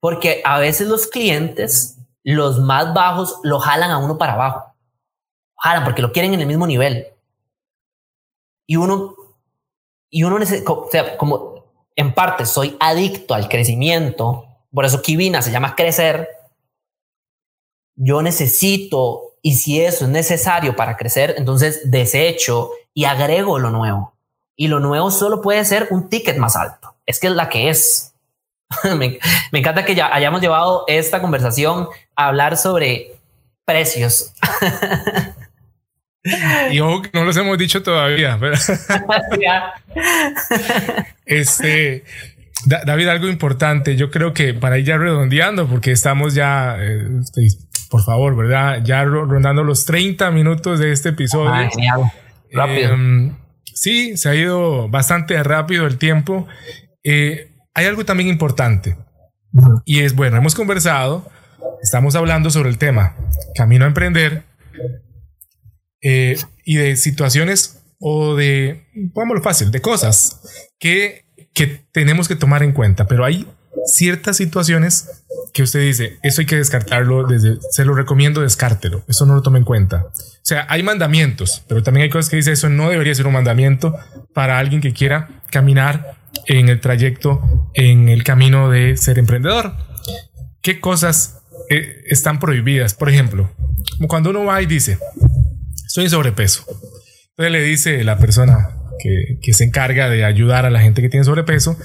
Porque 0.00 0.40
a 0.46 0.58
veces 0.58 0.88
los 0.88 1.06
clientes, 1.06 1.98
los 2.22 2.58
más 2.60 2.94
bajos, 2.94 3.38
lo 3.42 3.58
jalan 3.58 3.90
a 3.90 3.98
uno 3.98 4.16
para 4.16 4.32
abajo. 4.32 4.74
Jalan 5.58 5.84
porque 5.84 6.00
lo 6.00 6.12
quieren 6.12 6.32
en 6.32 6.40
el 6.40 6.46
mismo 6.46 6.66
nivel 6.66 7.15
y 8.66 8.76
uno, 8.76 9.14
y 10.10 10.22
uno 10.24 10.36
o 10.36 10.88
sea, 10.90 11.16
como 11.16 11.64
en 11.94 12.12
parte 12.12 12.46
soy 12.46 12.76
adicto 12.80 13.34
al 13.34 13.48
crecimiento, 13.48 14.46
por 14.72 14.84
eso 14.84 15.02
Kibina 15.02 15.42
se 15.42 15.50
llama 15.50 15.74
crecer, 15.74 16.28
yo 17.94 18.20
necesito, 18.22 19.36
y 19.40 19.54
si 19.54 19.80
eso 19.80 20.04
es 20.04 20.10
necesario 20.10 20.76
para 20.76 20.96
crecer, 20.96 21.34
entonces 21.38 21.90
desecho 21.90 22.70
y 22.92 23.04
agrego 23.04 23.58
lo 23.58 23.70
nuevo. 23.70 24.14
Y 24.56 24.68
lo 24.68 24.80
nuevo 24.80 25.10
solo 25.10 25.40
puede 25.40 25.64
ser 25.64 25.88
un 25.90 26.08
ticket 26.08 26.36
más 26.36 26.56
alto. 26.56 26.94
Es 27.06 27.20
que 27.20 27.26
es 27.28 27.34
la 27.34 27.48
que 27.48 27.68
es. 27.68 28.14
me, 28.84 29.18
me, 29.52 29.58
encanta 29.58 29.84
que 29.84 29.94
ya 29.94 30.12
hayamos 30.12 30.40
llevado 30.40 30.84
esta 30.88 31.20
conversación 31.20 31.88
a 32.16 32.28
hablar 32.28 32.56
sobre 32.56 33.18
precios. 33.64 34.32
Y 36.72 36.80
ojo 36.80 37.02
que 37.02 37.10
no 37.12 37.24
los 37.24 37.36
hemos 37.36 37.58
dicho 37.58 37.82
todavía. 37.82 38.38
este, 41.26 42.04
David, 42.64 43.08
algo 43.08 43.28
importante. 43.28 43.96
Yo 43.96 44.10
creo 44.10 44.32
que 44.32 44.54
para 44.54 44.78
ir 44.78 44.84
ya 44.84 44.96
redondeando, 44.96 45.68
porque 45.68 45.92
estamos 45.92 46.34
ya, 46.34 46.76
eh, 46.78 47.06
por 47.90 48.04
favor, 48.04 48.36
¿verdad? 48.36 48.82
Ya 48.84 49.04
rondando 49.04 49.62
los 49.62 49.84
30 49.84 50.30
minutos 50.30 50.78
de 50.78 50.92
este 50.92 51.10
episodio. 51.10 51.50
Ah, 51.50 51.68
rápido. 52.52 52.94
Em, 52.94 53.36
sí, 53.64 54.16
se 54.16 54.28
ha 54.28 54.34
ido 54.34 54.88
bastante 54.88 55.40
rápido 55.42 55.86
el 55.86 55.98
tiempo. 55.98 56.46
Eh, 57.04 57.52
hay 57.74 57.86
algo 57.86 58.04
también 58.04 58.28
importante. 58.28 58.96
Y 59.86 60.00
es, 60.00 60.14
bueno, 60.14 60.36
hemos 60.36 60.54
conversado, 60.54 61.30
estamos 61.82 62.14
hablando 62.14 62.50
sobre 62.50 62.68
el 62.68 62.76
tema 62.76 63.16
camino 63.54 63.84
a 63.84 63.88
emprender 63.88 64.42
eh, 66.08 66.36
y 66.64 66.76
de 66.76 66.94
situaciones 66.94 67.82
o 67.98 68.36
de, 68.36 68.86
pongámoslo 69.12 69.42
fácil, 69.42 69.72
de 69.72 69.80
cosas 69.80 70.40
que, 70.78 71.24
que 71.52 71.66
tenemos 71.90 72.28
que 72.28 72.36
tomar 72.36 72.62
en 72.62 72.70
cuenta, 72.70 73.08
pero 73.08 73.24
hay 73.24 73.44
ciertas 73.86 74.36
situaciones 74.36 75.24
que 75.52 75.64
usted 75.64 75.80
dice, 75.80 76.18
eso 76.22 76.42
hay 76.42 76.46
que 76.46 76.54
descartarlo, 76.54 77.26
desde, 77.26 77.58
se 77.72 77.84
lo 77.84 77.92
recomiendo, 77.92 78.42
descártelo, 78.42 79.02
eso 79.08 79.26
no 79.26 79.34
lo 79.34 79.42
tome 79.42 79.58
en 79.58 79.64
cuenta. 79.64 80.04
O 80.06 80.12
sea, 80.42 80.64
hay 80.68 80.84
mandamientos, 80.84 81.64
pero 81.66 81.82
también 81.82 82.04
hay 82.04 82.10
cosas 82.10 82.30
que 82.30 82.36
dice, 82.36 82.52
eso 82.52 82.68
no 82.68 82.88
debería 82.88 83.12
ser 83.12 83.26
un 83.26 83.32
mandamiento 83.32 83.96
para 84.32 84.60
alguien 84.60 84.80
que 84.80 84.92
quiera 84.92 85.42
caminar 85.50 86.18
en 86.46 86.68
el 86.68 86.80
trayecto, 86.80 87.68
en 87.74 88.08
el 88.08 88.22
camino 88.22 88.70
de 88.70 88.96
ser 88.96 89.18
emprendedor. 89.18 89.74
¿Qué 90.62 90.78
cosas 90.78 91.42
eh, 91.68 92.04
están 92.06 92.38
prohibidas? 92.38 92.94
Por 92.94 93.08
ejemplo, 93.08 93.50
como 93.96 94.06
cuando 94.06 94.30
uno 94.30 94.44
va 94.44 94.62
y 94.62 94.66
dice, 94.66 94.98
en 96.04 96.10
sobrepeso. 96.10 96.64
Entonces 97.30 97.52
le 97.52 97.62
dice 97.62 98.04
la 98.04 98.18
persona 98.18 98.76
que, 98.98 99.52
se 99.52 99.64
encarga 99.64 100.08
de 100.08 100.24
ayudar 100.24 100.66
a 100.66 100.70
la 100.70 100.80
gente 100.80 101.02
que 101.02 101.08
tiene 101.08 101.24
sobrepeso, 101.24 101.76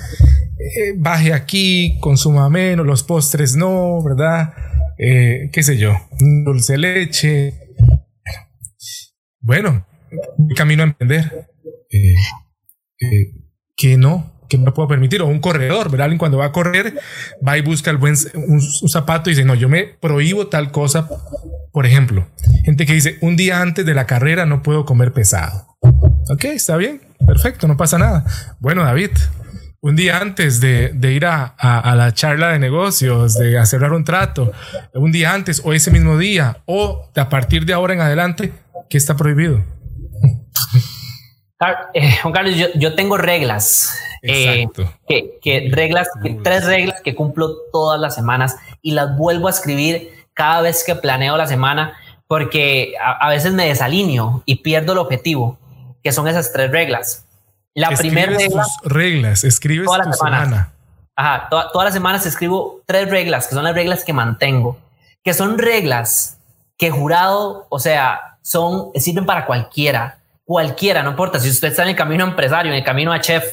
eh, 0.60 0.94
baje 0.98 1.34
aquí, 1.34 1.98
consuma 2.00 2.50
menos, 2.50 2.86
los 2.86 3.04
postres 3.04 3.56
no, 3.56 4.02
¿verdad? 4.04 4.54
Eh, 4.98 5.50
qué 5.52 5.64
sé 5.64 5.78
yo, 5.78 5.94
dulce 6.46 6.78
leche. 6.78 7.54
Bueno, 9.40 9.86
camino 10.56 10.84
a 10.84 10.88
emprender. 10.88 11.48
Eh, 11.90 12.16
que 13.76 13.98
no, 13.98 14.41
que 14.52 14.58
no 14.58 14.74
puedo 14.74 14.90
permitir, 14.90 15.22
o 15.22 15.28
un 15.28 15.40
corredor, 15.40 15.90
¿verdad? 15.90 16.06
Alguien 16.06 16.20
cuando 16.20 16.38
va 16.38 16.48
a 16.48 16.52
correr 16.52 17.00
va 17.48 17.58
y 17.58 17.62
busca 17.62 17.90
el 17.90 17.96
buen, 17.96 18.16
un, 18.36 18.62
zapato 18.90 19.30
y 19.30 19.34
dice, 19.34 19.46
no, 19.46 19.56
yo 19.56 19.70
me 19.70 19.86
prohíbo 19.86 20.48
tal 20.48 20.72
cosa. 20.72 21.08
Por 21.72 21.86
ejemplo, 21.86 22.28
gente 22.66 22.86
que 22.86 22.92
dice, 22.92 23.18
un 23.22 23.38
día 23.38 23.62
antes 23.62 23.86
de 23.86 23.94
la 23.94 24.06
carrera 24.06 24.46
no 24.46 24.62
puedo 24.62 24.84
comer 24.84 25.14
pesado. 25.14 25.78
Ok, 26.30 26.44
está 26.46 26.76
bien, 26.76 27.02
perfecto, 27.26 27.66
no 27.66 27.78
pasa 27.78 27.98
nada. 27.98 28.26
Bueno, 28.60 28.84
David, 28.84 29.12
un 29.80 29.96
día 29.96 30.18
antes 30.18 30.60
de, 30.60 30.94
ir 31.02 31.26
a, 31.26 31.56
la 31.96 32.14
charla 32.14 32.50
de 32.50 32.60
negocios, 32.60 33.36
de 33.36 33.66
cerrar 33.66 33.94
un 33.94 34.04
trato, 34.04 34.52
un 34.94 35.14
día 35.14 35.34
antes 35.34 35.62
o 35.64 35.72
ese 35.72 35.92
mismo 35.92 36.18
día, 36.18 36.62
o 36.66 37.10
a 37.16 37.30
partir 37.30 37.66
de 37.66 37.72
ahora 37.72 37.94
en 37.94 38.02
adelante, 38.02 38.52
¿qué 38.90 38.98
está 38.98 39.16
prohibido? 39.16 39.64
Eh, 41.94 42.18
Juan 42.22 42.34
Carlos, 42.34 42.56
yo, 42.76 42.96
tengo 42.96 43.18
reglas. 43.18 43.98
Eh, 44.24 44.68
que, 45.08 45.70
reglas, 45.72 46.08
tres 46.44 46.66
reglas 46.66 47.02
que 47.02 47.16
cumplo 47.16 47.56
todas 47.72 48.00
las 48.00 48.14
semanas 48.16 48.56
y 48.82 48.92
las 48.92 49.18
vuelvo 49.18 49.48
a 49.48 49.52
escribir 49.52 50.12
cada 50.34 50.62
vez 50.62 50.84
que 50.84 50.96
planeo 50.96 51.38
la 51.38 51.48
semana 51.48 51.94
porque 52.28 52.94
a, 53.04 53.28
veces 53.30 53.52
me 53.52 53.66
desalineo 53.66 54.42
y 54.46 54.58
pierdo 54.58 54.94
el 54.94 55.00
objetivo, 55.00 55.58
que 56.02 56.12
son 56.14 56.28
esas 56.28 56.54
tres 56.54 56.72
reglas. 56.72 57.26
La 57.74 57.90
primera 57.90 58.32
regla. 58.38 58.66
reglas, 58.84 59.44
escribes 59.44 59.86
todas 59.86 60.08
las 60.08 60.18
semanas. 60.18 60.68
Ajá, 61.16 61.50
todas 61.50 61.84
las 61.84 61.94
semanas 61.94 62.26
escribo 62.26 62.82
tres 62.86 63.10
reglas, 63.10 63.48
que 63.48 63.56
son 63.56 63.66
las 63.66 63.76
reglas 63.76 64.06
que 64.06 64.14
mantengo, 64.14 64.78
que 65.24 65.34
son 65.34 65.58
reglas 65.58 66.38
que 66.78 66.90
jurado, 66.90 67.68
o 67.70 67.80
sea, 67.80 68.38
son, 68.42 68.92
sirven 68.96 69.26
para 69.26 69.46
cualquiera 69.46 70.21
cualquiera, 70.52 71.02
no 71.02 71.12
importa 71.12 71.40
si 71.40 71.50
usted 71.50 71.70
está 71.70 71.84
en 71.84 71.90
el 71.92 71.96
camino 71.96 72.26
empresario, 72.26 72.74
en 72.74 72.78
el 72.78 72.84
camino 72.84 73.14
a 73.14 73.22
chef, 73.22 73.46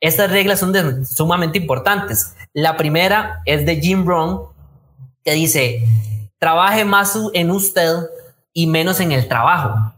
estas 0.00 0.30
reglas 0.30 0.58
son 0.58 1.04
sumamente 1.04 1.58
importantes. 1.58 2.34
La 2.54 2.78
primera 2.78 3.42
es 3.44 3.66
de 3.66 3.78
Jim 3.78 4.06
Brown, 4.06 4.46
que 5.22 5.32
dice, 5.32 5.84
trabaje 6.38 6.86
más 6.86 7.14
en 7.34 7.50
usted 7.50 7.94
y 8.54 8.68
menos 8.68 9.00
en 9.00 9.12
el 9.12 9.28
trabajo. 9.28 9.92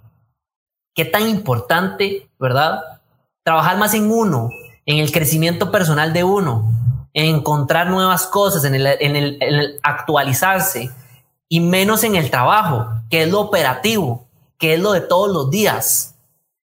Qué 0.97 1.05
tan 1.05 1.29
importante, 1.29 2.29
¿verdad? 2.41 2.83
Trabajar 3.45 3.77
más 3.77 3.95
en 3.95 4.11
uno, 4.11 4.51
en 4.85 4.99
el 4.99 5.13
crecimiento 5.13 5.71
personal 5.71 6.13
de 6.13 6.25
uno, 6.25 6.73
en 7.15 7.37
encontrar 7.37 7.89
nuevas 7.89 8.27
cosas, 8.27 8.65
en 8.65 8.75
el, 8.75 8.89
en 8.99 9.15
el 9.15 9.79
actualizarse 9.85 10.91
y 11.49 11.61
menos 11.61 12.03
en 12.03 12.17
el 12.17 12.33
trabajo, 12.33 12.89
que 13.09 13.23
es 13.23 13.31
lo 13.31 13.43
operativo, 13.43 14.27
que 14.59 14.75
es 14.75 14.81
lo 14.81 14.91
de 14.91 15.03
todos 15.03 15.31
los 15.31 15.49
días. 15.49 16.12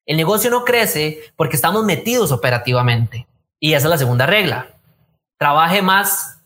El 0.10 0.17
negocio 0.17 0.50
no 0.50 0.65
crece 0.65 1.19
porque 1.36 1.56
estamos 1.56 1.86
metidos 1.86 2.32
operativamente. 2.32 3.28
Y 3.60 3.76
esa 3.76 3.86
es 3.86 3.91
la 3.91 3.98
segunda 4.00 4.26
regla. 4.26 4.76
Trabaje 5.38 5.84
más 5.84 6.39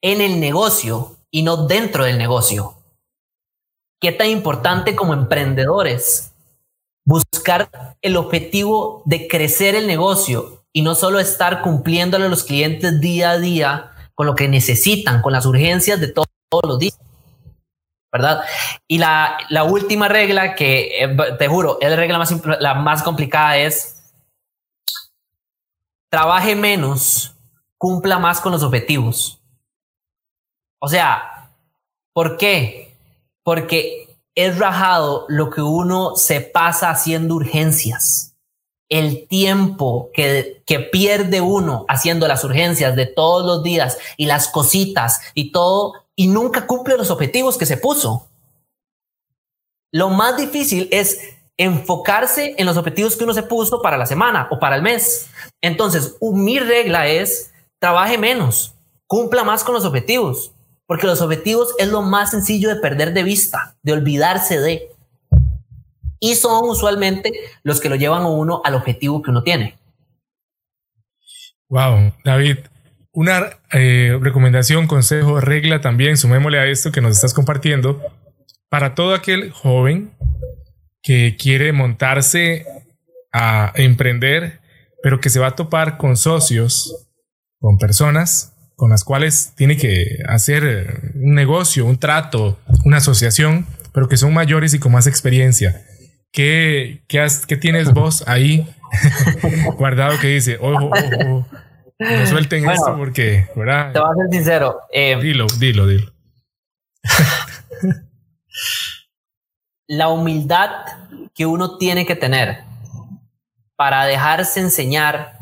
en 0.00 0.22
el 0.22 0.40
negocio 0.40 1.18
y 1.30 1.42
no 1.42 1.66
dentro 1.66 2.04
del 2.04 2.16
negocio. 2.16 2.76
¿Qué 4.00 4.10
tan 4.10 4.28
importante 4.28 4.96
como 4.96 5.12
emprendedores 5.12 6.32
buscar 7.04 7.68
el 8.00 8.16
objetivo 8.16 9.02
de 9.04 9.28
crecer 9.28 9.74
el 9.74 9.86
negocio 9.86 10.64
y 10.72 10.80
no 10.80 10.94
solo 10.94 11.20
estar 11.20 11.60
cumpliéndole 11.60 12.24
a 12.24 12.30
los 12.30 12.44
clientes 12.44 13.00
día 13.00 13.32
a 13.32 13.38
día 13.38 13.90
con 14.14 14.26
lo 14.26 14.34
que 14.34 14.48
necesitan, 14.48 15.20
con 15.20 15.34
las 15.34 15.44
urgencias 15.44 16.00
de 16.00 16.08
todos 16.08 16.26
los 16.62 16.78
días? 16.78 16.98
¿Verdad? 18.14 18.44
Y 18.86 18.98
la, 18.98 19.36
última 19.68 20.06
regla 20.06 20.54
que, 20.54 21.02
eh, 21.02 21.16
te 21.36 21.48
juro, 21.48 21.78
es 21.80 21.90
la 21.90 21.96
regla 21.96 22.16
más, 22.16 22.32
la 22.60 22.74
más 22.74 23.02
complicada 23.02 23.56
es 23.56 24.04
trabaje 26.08 26.54
menos, 26.54 27.34
cumpla 27.76 28.20
más 28.20 28.40
con 28.40 28.52
los 28.52 28.62
objetivos. 28.62 29.42
O 30.78 30.86
sea, 30.86 31.50
¿por 32.12 32.36
qué? 32.36 32.96
Porque 33.42 34.16
es 34.36 34.60
rajado 34.60 35.26
lo 35.28 35.50
que 35.50 35.62
uno 35.62 36.14
se 36.14 36.40
pasa 36.40 36.90
haciendo 36.90 37.34
urgencias. 37.34 38.36
El 38.88 39.26
tiempo 39.26 40.10
que, 40.14 40.62
que 40.66 40.78
pierde 40.78 41.40
uno 41.40 41.84
haciendo 41.88 42.28
las 42.28 42.44
urgencias 42.44 42.94
de 42.94 43.06
todos 43.06 43.44
los 43.44 43.64
días 43.64 43.98
y 44.16 44.26
las 44.26 44.46
cositas 44.46 45.20
y 45.34 45.50
todo 45.50 46.03
y 46.16 46.28
nunca 46.28 46.66
cumple 46.66 46.96
los 46.96 47.10
objetivos 47.10 47.58
que 47.58 47.66
se 47.66 47.76
puso. 47.76 48.28
Lo 49.92 50.10
más 50.10 50.36
difícil 50.36 50.88
es 50.90 51.20
enfocarse 51.56 52.54
en 52.58 52.66
los 52.66 52.76
objetivos 52.76 53.16
que 53.16 53.24
uno 53.24 53.34
se 53.34 53.44
puso 53.44 53.80
para 53.80 53.96
la 53.96 54.06
semana 54.06 54.48
o 54.50 54.58
para 54.58 54.76
el 54.76 54.82
mes. 54.82 55.28
Entonces, 55.60 56.16
mi 56.20 56.58
regla 56.58 57.06
es 57.06 57.52
trabaje 57.78 58.18
menos, 58.18 58.74
cumpla 59.06 59.44
más 59.44 59.62
con 59.62 59.74
los 59.74 59.84
objetivos, 59.84 60.52
porque 60.86 61.06
los 61.06 61.20
objetivos 61.20 61.74
es 61.78 61.88
lo 61.88 62.02
más 62.02 62.30
sencillo 62.30 62.68
de 62.68 62.80
perder 62.80 63.12
de 63.12 63.22
vista, 63.22 63.76
de 63.82 63.92
olvidarse 63.92 64.58
de. 64.58 64.90
Y 66.18 66.34
son 66.36 66.68
usualmente 66.68 67.32
los 67.62 67.80
que 67.80 67.88
lo 67.88 67.96
llevan 67.96 68.22
a 68.22 68.28
uno 68.28 68.62
al 68.64 68.74
objetivo 68.74 69.22
que 69.22 69.30
uno 69.30 69.42
tiene. 69.42 69.78
Wow, 71.68 72.14
David, 72.24 72.58
una 73.14 73.58
eh, 73.72 74.18
recomendación, 74.20 74.86
consejo, 74.86 75.40
regla 75.40 75.80
también, 75.80 76.16
sumémosle 76.16 76.58
a 76.58 76.66
esto 76.66 76.92
que 76.92 77.00
nos 77.00 77.12
estás 77.12 77.32
compartiendo, 77.32 78.02
para 78.68 78.94
todo 78.94 79.14
aquel 79.14 79.50
joven 79.52 80.12
que 81.02 81.36
quiere 81.38 81.72
montarse 81.72 82.66
a 83.32 83.72
emprender, 83.76 84.60
pero 85.02 85.20
que 85.20 85.30
se 85.30 85.38
va 85.38 85.48
a 85.48 85.56
topar 85.56 85.96
con 85.96 86.16
socios, 86.16 87.08
con 87.58 87.78
personas 87.78 88.54
con 88.76 88.90
las 88.90 89.04
cuales 89.04 89.52
tiene 89.56 89.76
que 89.76 90.18
hacer 90.28 91.12
un 91.14 91.34
negocio, 91.34 91.86
un 91.86 91.98
trato, 91.98 92.58
una 92.84 92.98
asociación, 92.98 93.66
pero 93.92 94.08
que 94.08 94.16
son 94.16 94.34
mayores 94.34 94.74
y 94.74 94.78
con 94.78 94.92
más 94.92 95.06
experiencia. 95.06 95.82
¿Qué, 96.32 97.04
qué, 97.08 97.24
qué 97.46 97.56
tienes 97.56 97.92
vos 97.92 98.24
ahí 98.26 98.68
guardado 99.76 100.18
que 100.18 100.28
dice, 100.28 100.58
ojo, 100.60 100.90
ojo, 100.90 101.46
no 102.04 102.26
suelten 102.26 102.68
esto 102.68 102.96
porque, 102.96 103.48
¿verdad? 103.54 103.92
Te 103.92 103.98
voy 103.98 104.08
a 104.10 104.14
ser 104.14 104.26
sincero. 104.30 104.80
Eh, 104.92 105.18
dilo, 105.20 105.46
dilo, 105.58 105.86
dilo. 105.86 106.12
la 109.86 110.08
humildad 110.08 110.70
que 111.34 111.46
uno 111.46 111.76
tiene 111.76 112.06
que 112.06 112.16
tener 112.16 112.58
para 113.76 114.04
dejarse 114.04 114.60
enseñar, 114.60 115.38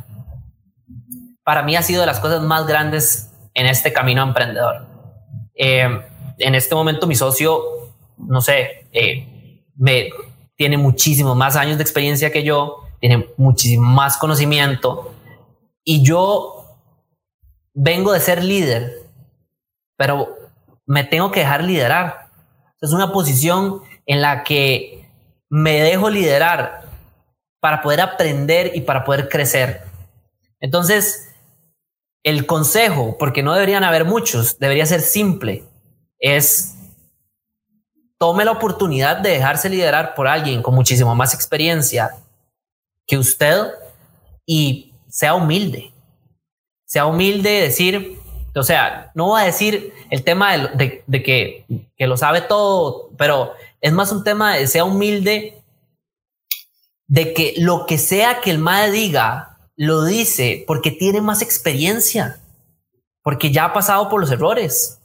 para 1.45 1.63
mí 1.63 1.77
ha 1.77 1.83
sido 1.83 2.01
de 2.01 2.07
las 2.07 2.21
cosas 2.21 2.43
más 2.43 2.67
grandes 2.67 3.31
en 3.55 3.67
este 3.67 3.93
camino 3.93 4.23
emprendedor. 4.23 4.87
Eh, 5.55 6.01
en 6.39 6.55
este 6.55 6.75
momento 6.75 7.07
mi 7.07 7.15
socio, 7.15 7.63
no 8.17 8.41
sé, 8.41 8.87
eh, 8.93 9.63
me 9.77 10.09
tiene 10.57 10.77
muchísimos 10.79 11.37
más 11.37 11.57
años 11.57 11.77
de 11.77 11.83
experiencia 11.83 12.33
que 12.33 12.43
yo, 12.43 12.89
tiene 13.01 13.29
muchísimo 13.37 13.85
más 13.85 14.17
conocimiento 14.17 15.12
y 15.85 16.03
yo 16.03 16.65
vengo 17.75 18.13
de 18.13 18.21
ser 18.21 18.43
líder, 18.43 19.03
pero 19.97 20.37
me 20.87 21.05
tengo 21.05 21.31
que 21.31 21.41
dejar 21.41 21.65
liderar. 21.65 22.31
Es 22.81 22.93
una 22.93 23.13
posición 23.13 23.83
en 24.07 24.21
la 24.21 24.43
que 24.45 25.09
me 25.49 25.81
dejo 25.83 26.11
liderar 26.11 26.83
para 27.61 27.83
poder 27.83 28.01
aprender 28.01 28.73
y 28.75 28.81
para 28.81 29.05
poder 29.05 29.29
crecer. 29.29 29.83
Entonces, 30.61 31.33
el 32.25 32.47
consejo, 32.47 33.17
porque 33.19 33.43
no 33.43 33.53
deberían 33.53 33.85
haber 33.85 34.05
muchos, 34.05 34.59
debería 34.59 34.87
ser 34.87 35.01
simple, 35.01 35.65
es 36.19 36.77
tome 38.19 38.45
la 38.45 38.53
oportunidad 38.53 39.17
de 39.17 39.31
dejarse 39.31 39.69
liderar 39.69 40.15
por 40.15 40.29
alguien 40.29 40.63
con 40.63 40.77
muchísimo 40.77 41.13
más 41.17 41.35
experiencia 41.35 42.11
que 43.05 43.19
usted 43.19 43.67
y 44.47 44.92
sea 45.13 45.35
humilde. 45.35 45.93
Sea 46.87 47.07
humilde, 47.07 47.61
decir, 47.61 48.19
o 48.55 48.63
sea, 48.63 49.13
no 49.15 49.31
va 49.31 49.43
a 49.43 49.45
decir 49.45 49.93
el 50.11 50.25
tema 50.25 50.57
de, 50.57 51.05
que, 51.23 51.67
que, 51.97 52.07
lo 52.07 52.17
sabe 52.17 52.41
todo, 52.41 53.11
pero 53.19 53.53
es 53.81 53.93
más 53.93 54.11
un 54.11 54.25
tema 54.25 54.55
de 54.55 54.67
sea 54.67 54.85
humilde, 54.85 55.63
de 57.07 57.35
que 57.35 57.55
lo 57.59 57.85
que 57.87 57.99
sea 57.99 58.41
que 58.41 58.51
el 58.51 58.59
madre 58.59 58.91
diga, 58.91 59.59
lo 59.77 60.05
dice 60.05 60.65
porque 60.67 60.91
tiene 60.91 61.21
más 61.21 61.43
experiencia, 61.43 62.41
porque 63.23 63.53
ya 63.53 63.67
ha 63.67 63.73
pasado 63.75 64.09
por 64.09 64.21
los 64.21 64.31
errores. 64.31 64.99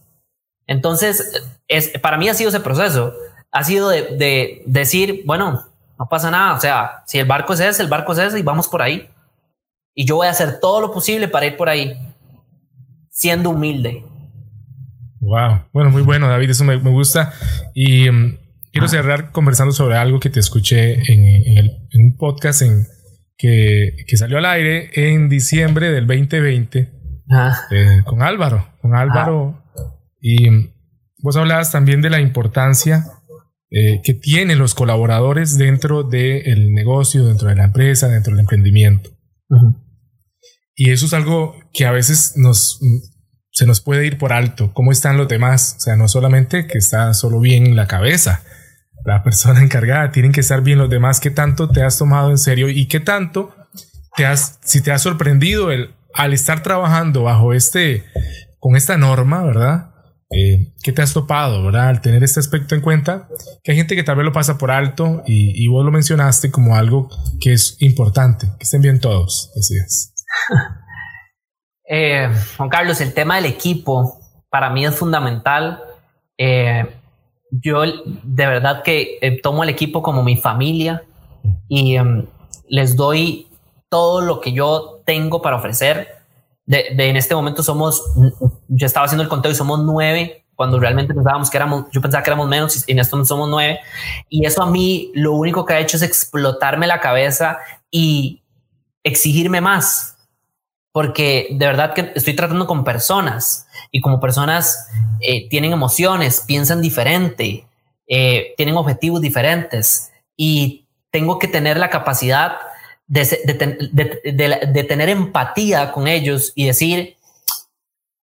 Entonces, 0.68 1.44
es, 1.68 1.90
para 2.00 2.18
mí 2.18 2.30
ha 2.30 2.34
sido 2.34 2.50
ese 2.50 2.62
proceso, 2.62 3.14
ha 3.52 3.64
sido 3.64 3.90
de, 3.90 4.04
de 4.18 4.64
decir, 4.66 5.24
bueno, 5.26 5.68
no 6.00 6.10
pasa 6.10 6.32
nada, 6.32 6.54
o 6.56 6.60
sea, 6.62 7.04
si 7.08 7.20
el 7.20 7.26
barco 7.26 7.54
es 7.54 7.60
ese, 7.60 7.82
el 7.82 7.90
barco 7.90 8.14
es 8.14 8.20
ese 8.20 8.40
y 8.40 8.44
vamos 8.44 8.70
por 8.70 8.82
ahí. 8.82 9.10
Y 10.00 10.06
yo 10.06 10.18
voy 10.18 10.28
a 10.28 10.30
hacer 10.30 10.60
todo 10.60 10.80
lo 10.80 10.92
posible 10.92 11.28
para 11.28 11.48
ir 11.48 11.58
por 11.58 11.70
ahí, 11.70 11.98
siendo 13.10 13.50
humilde. 13.50 14.04
Wow, 15.20 15.64
bueno, 15.74 15.90
muy 15.90 16.04
bueno, 16.04 16.28
David, 16.28 16.52
eso 16.52 16.64
me, 16.64 16.78
gusta. 16.78 17.34
Y 17.74 18.08
mm, 18.08 18.38
quiero 18.72 18.88
cerrar 18.88 19.32
conversando 19.32 19.74
sobre 19.74 19.98
algo 19.98 20.20
que 20.20 20.30
te 20.30 20.40
escuché 20.40 21.02
en, 21.12 21.88
un 21.96 22.16
podcast 22.16 22.62
en, 22.62 22.86
que, 23.40 23.96
salió 24.16 24.38
al 24.38 24.46
aire 24.46 24.92
en 24.94 25.30
diciembre 25.30 25.90
del 25.90 26.06
2020 26.06 26.92
ah. 27.32 27.60
eh, 27.72 28.04
con 28.06 28.22
Álvaro, 28.22 28.68
con 28.80 28.94
Álvaro. 28.94 29.64
Y 30.22 30.48
mm, 30.48 30.74
vos 31.24 31.36
hablabas 31.38 31.72
también 31.72 32.04
de 32.04 32.12
la 32.12 32.22
importancia 32.22 33.04
eh, 33.72 34.00
que 34.04 34.14
tienen 34.14 34.60
los 34.60 34.76
colaboradores 34.76 35.58
dentro 35.58 36.04
del 36.04 36.72
negocio, 36.72 37.26
dentro 37.26 37.50
de 37.50 37.56
la 37.56 37.64
empresa, 37.64 38.10
dentro 38.10 38.34
del 38.34 38.42
emprendimiento. 38.42 39.10
Y 40.80 40.92
eso 40.92 41.08
es 41.08 41.14
algo 41.14 41.56
que 41.74 41.88
a 41.88 41.92
veces 41.92 42.34
nos, 42.36 42.80
se 43.52 43.66
nos 43.66 43.82
puede 43.82 44.06
ir 44.06 44.20
por 44.20 44.32
alto. 44.32 44.72
¿Cómo 44.74 44.92
están 44.92 45.18
los 45.18 45.28
demás? 45.28 45.76
O 45.78 45.80
sea, 45.80 45.96
no 45.96 46.08
solamente 46.08 46.68
que 46.68 46.78
está 46.78 47.16
solo 47.16 47.40
bien 47.40 47.76
la 47.76 47.88
cabeza, 47.88 48.44
la 49.04 49.24
persona 49.24 49.64
encargada, 49.64 50.12
tienen 50.12 50.32
que 50.32 50.42
estar 50.42 50.62
bien 50.62 50.78
los 50.78 50.90
demás. 50.90 51.20
¿Qué 51.20 51.32
tanto 51.32 51.68
te 51.68 51.82
has 51.82 51.98
tomado 51.98 52.30
en 52.30 52.38
serio 52.38 52.70
y 52.70 52.88
qué 52.88 53.00
tanto 53.00 53.56
te 54.16 54.28
has, 54.28 54.60
si 54.64 54.82
te 54.82 54.92
has 54.92 55.02
sorprendido 55.02 55.72
el, 55.72 55.96
al 56.14 56.34
estar 56.34 56.62
trabajando 56.62 57.24
bajo 57.24 57.54
este, 57.54 58.04
con 58.60 58.76
esta 58.76 58.98
norma, 58.98 59.44
¿verdad? 59.44 59.96
Eh, 60.30 60.76
¿Qué 60.84 60.92
te 60.92 61.02
has 61.02 61.14
topado, 61.14 61.64
verdad? 61.64 61.88
Al 61.88 62.02
tener 62.02 62.24
este 62.24 62.40
aspecto 62.40 62.76
en 62.76 62.82
cuenta, 62.82 63.28
que 63.64 63.72
hay 63.72 63.78
gente 63.78 63.96
que 63.96 64.04
tal 64.04 64.18
vez 64.18 64.26
lo 64.26 64.32
pasa 64.32 64.60
por 64.60 64.70
alto 64.70 65.24
y, 65.26 65.64
y 65.64 65.68
vos 65.70 65.84
lo 65.84 65.92
mencionaste 65.92 66.52
como 66.52 66.76
algo 66.76 67.10
que 67.40 67.54
es 67.54 67.78
importante, 67.80 68.46
que 68.60 68.64
estén 68.64 68.82
bien 68.82 69.00
todos, 69.00 69.52
decías. 69.56 70.14
Eh, 71.90 72.30
Juan 72.58 72.68
Carlos, 72.68 73.00
el 73.00 73.14
tema 73.14 73.38
del 73.38 73.46
equipo 73.46 74.20
para 74.50 74.70
mí 74.70 74.86
es 74.86 74.94
fundamental. 74.94 75.82
Eh, 76.38 76.86
yo 77.50 77.82
de 77.82 78.46
verdad 78.46 78.84
que 78.84 79.18
eh, 79.22 79.40
tomo 79.42 79.64
el 79.64 79.70
equipo 79.70 80.02
como 80.02 80.22
mi 80.22 80.36
familia. 80.36 81.04
y 81.70 81.96
em, 81.96 82.26
les 82.68 82.98
doy 82.98 83.48
todo 83.90 84.22
lo 84.22 84.42
que 84.42 84.52
yo 84.52 85.02
tengo 85.06 85.42
para 85.42 85.56
ofrecer. 85.56 86.10
De, 86.66 86.88
en 86.98 87.16
este 87.16 87.34
momento 87.34 87.64
somos, 87.64 88.04
yo 88.68 88.86
estaba 88.86 89.06
haciendo 89.06 89.24
el 89.24 89.30
conteo 89.30 89.52
y 89.52 89.56
somos 89.56 89.80
nueve, 89.80 90.44
cuando 90.54 90.80
realmente 90.80 91.14
pensábamos 91.14 91.50
que 91.50 91.56
éramos, 91.56 91.86
yo 91.94 92.02
pensaba 92.02 92.24
que 92.24 92.30
éramos 92.30 92.50
menos 92.50 92.86
y 92.88 92.92
en 92.92 93.00
esto 93.00 93.24
somos 93.24 93.48
nueve. 93.50 93.80
Y 94.28 94.46
eso 94.46 94.62
a 94.62 94.70
mí 94.70 95.12
lo 95.14 95.34
único 95.34 95.64
que 95.66 95.76
ha 95.76 95.80
hecho 95.80 95.96
es 95.96 96.04
explotarme 96.04 96.88
la 96.88 97.00
cabeza 97.00 97.60
y 97.90 98.44
exigirme 99.04 99.62
más. 99.62 100.17
Porque 100.98 101.50
de 101.52 101.68
verdad 101.68 101.94
que 101.94 102.12
estoy 102.16 102.36
tratando 102.36 102.66
con 102.66 102.84
personas 102.84 103.68
y 103.92 104.02
como 104.02 104.20
personas 104.20 104.90
eh, 105.22 105.48
tienen 105.48 105.72
emociones, 105.72 106.44
piensan 106.48 106.82
diferente, 106.82 107.68
eh, 108.08 108.56
tienen 108.58 108.76
objetivos 108.76 109.22
diferentes 109.22 110.12
y 110.36 110.88
tengo 111.12 111.38
que 111.38 111.48
tener 111.48 111.78
la 111.78 111.92
capacidad 111.92 112.58
de, 113.06 113.28
tener 114.90 115.10
empatía 115.10 115.92
con 115.92 116.08
ellos 116.08 116.52
y 116.56 116.66
decir, 116.66 117.16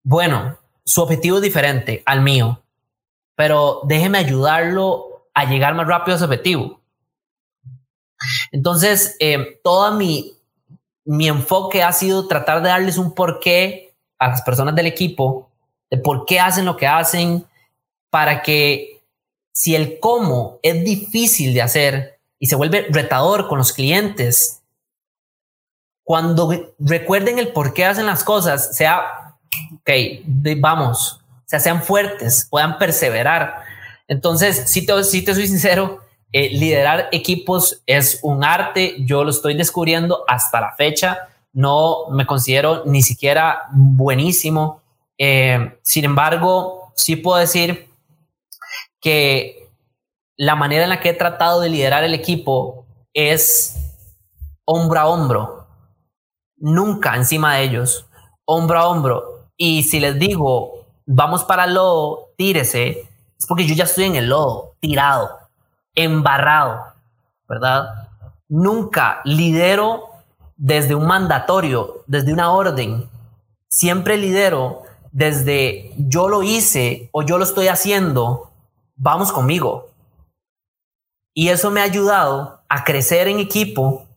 bueno, 0.03 0.59
su 0.86 1.01
objetivo 1.01 1.38
es 1.38 1.41
diferente 1.41 2.03
al 2.05 2.22
mío, 2.22 2.61
pero 3.34 3.82
déjeme 3.86 4.20
ayudarlo 4.20 5.26
a 5.34 5.45
llegar 5.45 5.74
más 5.74 5.88
rápido 5.88 6.17
a 6.17 6.20
su 6.20 6.26
objetivo. 6.26 6.80
Entonces, 8.51 9.15
eh, 9.20 9.59
todo 9.63 9.91
mi, 9.95 10.39
mi 11.10 11.28
enfoque 11.28 11.82
ha 11.82 11.91
sido 11.91 12.28
tratar 12.28 12.62
de 12.62 12.70
darles 12.70 12.99
un 12.99 13.16
porqué 13.16 13.95
a 14.20 14.28
las 14.28 14.43
personas 14.43 14.76
del 14.76 14.86
equipo, 14.86 15.49
de 15.89 15.97
por 15.97 16.28
qué 16.28 16.39
hacen 16.39 16.66
lo 16.66 16.78
que 16.78 16.86
hacen, 16.86 17.47
para 18.12 18.43
que 18.43 19.01
si 19.51 19.74
el 19.76 19.99
cómo 19.99 20.60
es 20.62 20.84
difícil 20.84 21.55
de 21.55 21.64
hacer 21.64 22.20
y 22.38 22.45
se 22.45 22.55
vuelve 22.55 22.86
retador 22.91 23.47
con 23.47 23.57
los 23.57 23.74
clientes, 23.74 24.62
cuando 26.03 26.76
recuerden 26.78 27.39
el 27.39 27.53
por 27.53 27.74
qué 27.74 27.86
hacen 27.86 28.05
las 28.05 28.24
cosas, 28.24 28.78
sea, 28.78 29.36
ok, 29.80 29.89
vamos, 30.57 31.22
o 31.24 31.43
sea, 31.47 31.60
sean 31.60 31.82
fuertes, 31.82 32.45
puedan 32.51 32.78
perseverar. 32.78 33.64
Entonces, 34.07 34.70
si 34.70 34.86
te, 34.86 35.03
si 35.03 35.24
te 35.24 35.34
soy 35.34 35.47
sincero, 35.47 36.01
eh, 36.32 36.49
liderar 36.49 37.09
equipos 37.11 37.82
es 37.86 38.19
un 38.21 38.43
arte, 38.43 38.97
yo 38.99 39.23
lo 39.23 39.32
estoy 39.32 39.55
descubriendo 39.55 40.23
hasta 40.27 40.61
la 40.61 40.73
fecha, 40.73 41.30
no 41.53 42.09
me 42.11 42.25
considero 42.25 42.84
ni 42.86 43.01
siquiera 43.01 43.63
buenísimo. 43.71 44.82
Eh, 45.17 45.77
sin 45.82 46.05
embargo, 46.05 46.91
sí 46.95 47.15
puedo 47.15 47.39
decir 47.39 47.89
que 49.01 49.67
la 50.38 50.55
manera 50.55 50.84
en 50.84 50.89
la 50.89 50.99
que 50.99 51.09
he 51.09 51.13
tratado 51.13 51.61
de 51.61 51.69
liderar 51.69 52.03
el 52.03 52.13
equipo 52.13 52.86
es 53.13 53.75
hombro 54.65 54.99
a 54.99 55.07
hombro 55.07 55.59
nunca 56.59 57.15
encima 57.15 57.55
de 57.55 57.63
ellos, 57.63 58.05
hombro 58.45 58.80
a 58.80 58.88
hombro. 58.88 59.49
Y 59.57 59.84
si 59.84 59.99
les 59.99 60.17
digo, 60.19 60.86
vamos 61.05 61.43
para 61.43 61.65
el 61.65 61.73
lodo, 61.73 62.30
tírese, 62.38 63.09
es 63.38 63.45
porque 63.47 63.65
yo 63.65 63.75
ya 63.75 63.86
estoy 63.86 64.05
en 64.05 64.15
el 64.15 64.30
lodo, 64.30 64.75
tirado, 64.80 65.39
embarrado, 65.96 66.82
¿verdad? 67.48 68.10
Nunca 68.48 69.22
lidero 69.24 70.10
desde 70.56 70.96
un 70.96 71.08
mandatorio, 71.08 72.04
desde 72.08 72.34
una 72.34 72.52
orden. 72.52 73.10
Siempre 73.68 74.18
lidero 74.18 74.84
desde 75.12 75.94
yo 75.98 76.30
lo 76.30 76.44
hice 76.44 77.10
o 77.12 77.24
yo 77.24 77.38
lo 77.38 77.44
estoy 77.44 77.68
haciendo, 77.68 78.52
vamos 78.96 79.32
conmigo. 79.32 79.90
Y 81.34 81.50
eso 81.50 81.72
me 81.72 81.82
ha 81.82 81.86
ayudado 81.86 82.62
a 82.68 82.84
crecer 82.84 83.28
en 83.28 83.40
equipo 83.40 84.08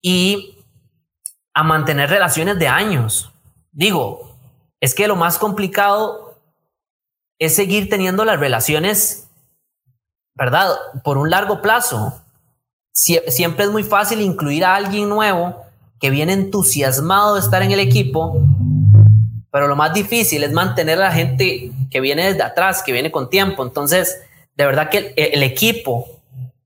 y 0.00 0.58
a 1.54 1.62
mantener 1.62 2.10
relaciones 2.10 2.58
de 2.58 2.68
años. 2.68 3.32
Digo, 3.72 4.36
es 4.80 4.94
que 4.94 5.08
lo 5.08 5.16
más 5.16 5.38
complicado 5.38 6.38
es 7.38 7.54
seguir 7.56 7.88
teniendo 7.88 8.24
las 8.24 8.38
relaciones, 8.38 9.29
¿verdad? 10.40 10.70
Por 11.04 11.18
un 11.18 11.28
largo 11.30 11.60
plazo. 11.60 12.14
siempre 12.92 13.66
es 13.66 13.70
muy 13.70 13.84
fácil 13.84 14.20
incluir 14.20 14.64
a 14.64 14.74
alguien 14.74 15.08
nuevo 15.08 15.56
que 16.00 16.08
viene 16.08 16.32
entusiasmado 16.32 17.34
de 17.34 17.40
estar 17.40 17.62
en 17.62 17.70
el 17.70 17.80
equipo, 17.80 18.40
pero 19.52 19.68
lo 19.68 19.76
más 19.76 19.92
difícil 19.92 20.42
es 20.42 20.52
mantener 20.52 20.98
a 20.98 21.08
la 21.08 21.12
gente 21.12 21.70
que 21.90 22.00
viene 22.00 22.24
desde 22.24 22.42
atrás, 22.42 22.82
que 22.82 22.92
viene 22.92 23.12
con 23.12 23.28
tiempo. 23.28 23.62
Entonces, 23.62 24.18
de 24.56 24.64
verdad 24.64 24.88
que 24.88 25.12
el 25.14 25.42
equipo 25.42 26.20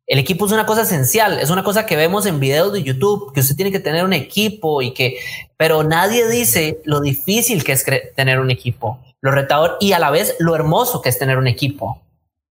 el 0.07 0.19
equipo 0.19 0.45
es 0.45 0.53
una 0.53 0.67
cosa 0.67 0.83
esencial, 0.83 1.41
es 1.41 1.49
una 1.49 1.65
cosa 1.65 1.87
que 1.87 1.97
vemos 1.97 2.27
en 2.27 2.39
videos 2.39 2.73
de 2.75 2.83
YouTube, 2.83 3.33
que 3.33 3.41
usted 3.41 3.57
tiene 3.57 3.73
que 3.73 3.81
tener 3.81 4.05
un 4.05 4.13
equipo 4.13 4.83
y 4.83 4.93
que, 4.93 5.17
pero 5.57 5.83
nadie 5.83 6.29
dice 6.29 6.83
lo 6.85 7.01
difícil 7.01 7.65
que 7.65 7.73
es 7.73 7.87
tener 8.15 8.39
un 8.39 8.51
equipo, 8.51 8.99
lo 9.23 9.31
retador 9.31 9.79
y 9.81 9.93
a 9.93 9.99
la 9.99 10.11
vez 10.11 10.37
lo 10.39 10.55
hermoso 10.55 11.01
que 11.01 11.09
es 11.09 11.19
tener 11.19 11.39
un 11.39 11.47
equipo, 11.47 12.03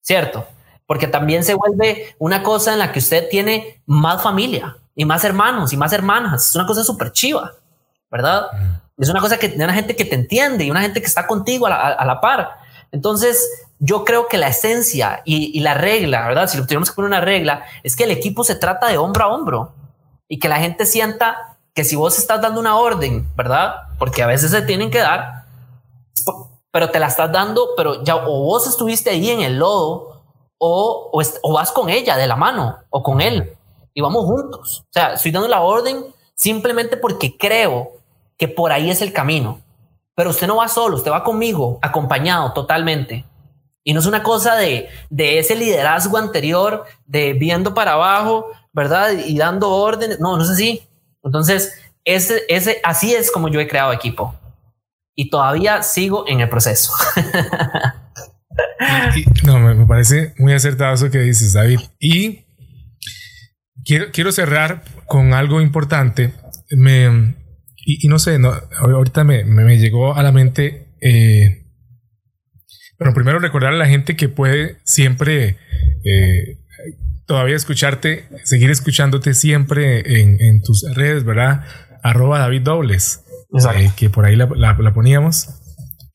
¿cierto? 0.02 0.48
Porque 0.94 1.08
también 1.08 1.44
se 1.44 1.56
vuelve 1.56 2.16
una 2.20 2.44
cosa 2.44 2.72
en 2.72 2.78
la 2.78 2.92
que 2.92 3.00
usted 3.00 3.28
tiene 3.28 3.82
más 3.88 4.22
familia 4.22 4.78
y 4.94 5.06
más 5.06 5.24
hermanos 5.24 5.74
y 5.74 5.76
más 5.76 5.92
hermanas, 5.92 6.50
es 6.50 6.56
una 6.56 6.68
cosa 6.68 6.84
súper 6.84 7.12
chiva, 7.12 7.52
¿verdad? 8.12 8.46
Es 9.00 9.10
una 9.10 9.20
cosa 9.20 9.40
que 9.40 9.50
tiene 9.50 9.64
una 9.64 9.74
gente 9.74 9.96
que 9.96 10.06
te 10.06 10.14
entiende 10.14 10.66
y 10.66 10.70
una 10.70 10.82
gente 10.82 11.02
que 11.02 11.08
está 11.08 11.26
contigo 11.26 11.66
a 11.66 12.06
la 12.06 12.22
par. 12.22 12.58
Entonces, 12.92 13.44
yo 13.80 14.06
creo 14.06 14.28
que 14.28 14.38
la 14.38 14.50
esencia 14.50 15.24
y, 15.26 15.60
la 15.62 15.74
regla, 15.74 16.28
¿verdad? 16.28 16.48
Si 16.48 16.60
lo 16.60 16.68
tenemos 16.68 16.92
que 16.92 16.96
poner 16.96 17.08
una 17.08 17.22
regla, 17.22 17.64
es 17.82 17.96
que 17.96 18.04
el 18.04 18.12
equipo 18.12 18.44
se 18.44 18.54
trata 18.54 18.88
de 18.88 19.00
hombro 19.00 19.24
a 19.24 19.30
hombro 19.30 19.74
y 20.28 20.38
que 20.38 20.48
la 20.48 20.60
gente 20.60 20.86
sienta 20.86 21.58
que 21.74 21.86
si 21.86 21.96
vos 21.96 22.20
estás 22.20 22.40
dando 22.40 22.60
una 22.60 22.76
orden, 22.76 23.28
¿verdad? 23.36 23.78
Porque 23.98 24.22
a 24.22 24.28
veces 24.28 24.52
se 24.52 24.62
tienen 24.62 24.92
que 24.92 25.00
dar, 25.00 25.46
pero 26.70 26.92
te 26.92 27.00
la 27.00 27.08
estás 27.08 27.32
dando, 27.32 27.70
pero 27.76 28.04
ya 28.04 28.16
o 28.16 28.44
vos 28.46 28.68
estuviste 28.68 29.10
ahí 29.10 29.32
en 29.32 29.42
el 29.42 29.58
lodo 29.58 30.13
o, 30.66 31.10
o, 31.12 31.52
vas 31.52 31.74
con 31.74 31.90
ella 31.90 32.16
de 32.16 32.26
la 32.26 32.38
mano 32.38 32.78
o 32.90 33.04
con 33.04 33.20
él 33.20 33.54
y 33.94 34.00
vamos 34.00 34.24
juntos. 34.24 34.86
O 34.88 34.94
sea, 34.94 35.14
estoy 35.14 35.32
dando 35.32 35.50
la 35.50 35.60
orden 35.60 36.06
simplemente 36.36 36.96
porque 36.96 37.36
creo 37.38 37.92
que 38.38 38.48
por 38.48 38.72
ahí 38.72 38.90
es 38.90 39.02
el 39.02 39.12
camino. 39.12 39.60
Pero 40.16 40.30
usted 40.30 40.48
no 40.48 40.56
va 40.56 40.70
solo, 40.70 40.96
usted 40.96 41.12
va 41.12 41.26
conmigo, 41.26 41.80
acompañado 41.82 42.54
totalmente. 42.54 43.26
Y 43.84 43.94
no 43.94 44.00
es 44.00 44.06
una 44.06 44.24
cosa 44.24 44.56
de, 44.56 44.88
de 45.10 45.40
ese 45.40 45.56
liderazgo 45.56 46.18
anterior, 46.18 46.86
de 47.06 47.34
viendo 47.34 47.74
para 47.74 47.94
abajo, 47.94 48.46
¿verdad? 48.72 49.12
Y 49.12 49.38
dando 49.38 49.70
órdenes. 49.70 50.22
No, 50.22 50.38
no 50.38 50.44
es 50.44 50.50
así. 50.50 50.88
Entonces, 51.24 51.78
ese, 52.06 52.44
ese, 52.48 52.80
así 52.86 53.14
es 53.14 53.30
como 53.30 53.50
yo 53.50 53.60
he 53.60 53.68
creado 53.68 53.92
equipo. 53.92 54.34
Y 55.14 55.30
todavía 55.30 55.84
sigo 55.84 56.24
en 56.26 56.40
el 56.40 56.48
proceso. 56.48 56.94
no, 59.44 59.60
me, 59.60 59.86
parece 59.86 60.34
muy 60.38 60.54
acertado 60.54 60.94
eso 60.94 61.10
que 61.12 61.20
dices, 61.20 61.54
David. 61.54 61.80
Y 62.00 62.46
quiero, 63.86 64.12
quiero 64.12 64.32
cerrar 64.32 64.84
con 65.08 65.34
algo 65.34 65.62
importante. 65.62 66.34
Me, 66.72 67.36
y, 67.78 68.08
no 68.08 68.20
sé, 68.20 68.40
no, 68.40 68.54
ahorita 68.80 69.24
me, 69.24 69.44
me, 69.44 69.78
llegó 69.78 70.16
a 70.16 70.24
la 70.24 70.32
mente 70.32 70.96
eh, 71.02 71.64
bueno, 73.04 73.14
primero 73.14 73.40
recordar 73.40 73.74
a 73.74 73.78
la 73.78 73.88
gente 73.88 74.16
que 74.16 74.30
puede 74.30 74.78
siempre 74.86 75.58
eh, 76.06 76.60
todavía 77.26 77.56
escucharte, 77.56 78.30
seguir 78.44 78.70
escuchándote 78.70 79.34
siempre 79.34 80.22
en, 80.22 80.62
tus 80.62 80.86
redes, 80.94 81.26
¿verdad? 81.26 81.66
Arroba 82.02 82.40
David 82.40 82.62
Dobles, 82.62 83.26
eh, 83.76 83.92
que 83.98 84.10
por 84.10 84.26
ahí 84.26 84.38
la, 84.38 84.94
poníamos. 84.94 85.50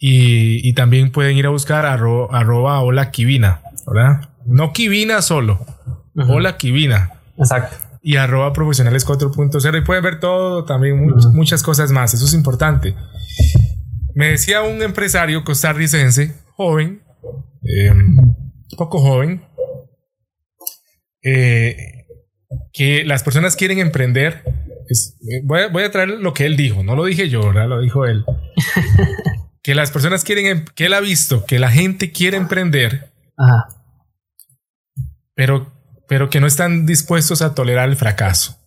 Y, 0.01 0.73
también 0.75 1.11
pueden 1.11 1.37
ir 1.37 1.47
a 1.47 1.51
buscar 1.51 1.85
arroba, 1.85 2.81
hola 2.81 3.11
Kivina, 3.11 3.63
¿verdad? 3.87 4.31
No 4.47 4.73
Kivina 4.73 5.23
solo, 5.23 5.67
hola 6.15 6.57
Kivina. 6.57 7.15
Exacto. 7.37 7.77
Y 8.01 8.17
arroba 8.17 8.53
profesionales 8.53 9.05
4.0 9.05 9.79
y 9.79 9.85
pueden 9.85 10.05
ver 10.05 10.21
todo, 10.21 10.65
también 10.65 11.05
muchas 11.33 11.65
cosas 11.65 11.91
más, 11.91 12.15
eso 12.15 12.27
es 12.27 12.35
importante. 12.35 12.95
Me 14.15 14.31
decía 14.31 14.63
un 14.63 14.83
empresario 14.83 15.43
costarricense 15.45 16.35
joven, 16.55 17.03
eh, 17.65 17.93
poco 18.77 19.01
joven, 19.01 19.43
eh, 21.23 22.07
que 22.73 23.05
las 23.05 23.25
personas 23.25 23.57
quieren 23.57 23.79
emprender. 23.79 24.43
Eh, 24.91 25.43
voy, 25.45 25.83
a, 25.83 25.91
traer 25.91 26.09
lo 26.09 26.33
que 26.33 26.47
él 26.47 26.57
dijo, 26.57 26.83
no 26.83 26.95
lo 26.95 27.05
dije 27.05 27.29
yo, 27.29 27.53
lo 27.53 27.81
dijo 27.81 28.07
él. 28.07 28.25
que 29.69 29.75
las 29.75 29.91
personas 29.91 30.25
quieren, 30.25 30.47
em, 30.47 30.65
que 30.75 30.87
él 30.87 30.95
ha 30.95 31.01
visto 31.01 31.45
que 31.45 31.59
la 31.59 31.71
gente 31.71 32.11
quiere 32.11 32.39
emprender, 32.39 33.13
pero, 35.35 35.71
pero 36.09 36.31
que 36.31 36.41
no 36.41 36.47
están 36.47 36.87
dispuestos 36.87 37.43
a 37.43 37.55
tolerar 37.55 37.91
el 37.91 37.97
fracaso. 37.97 38.59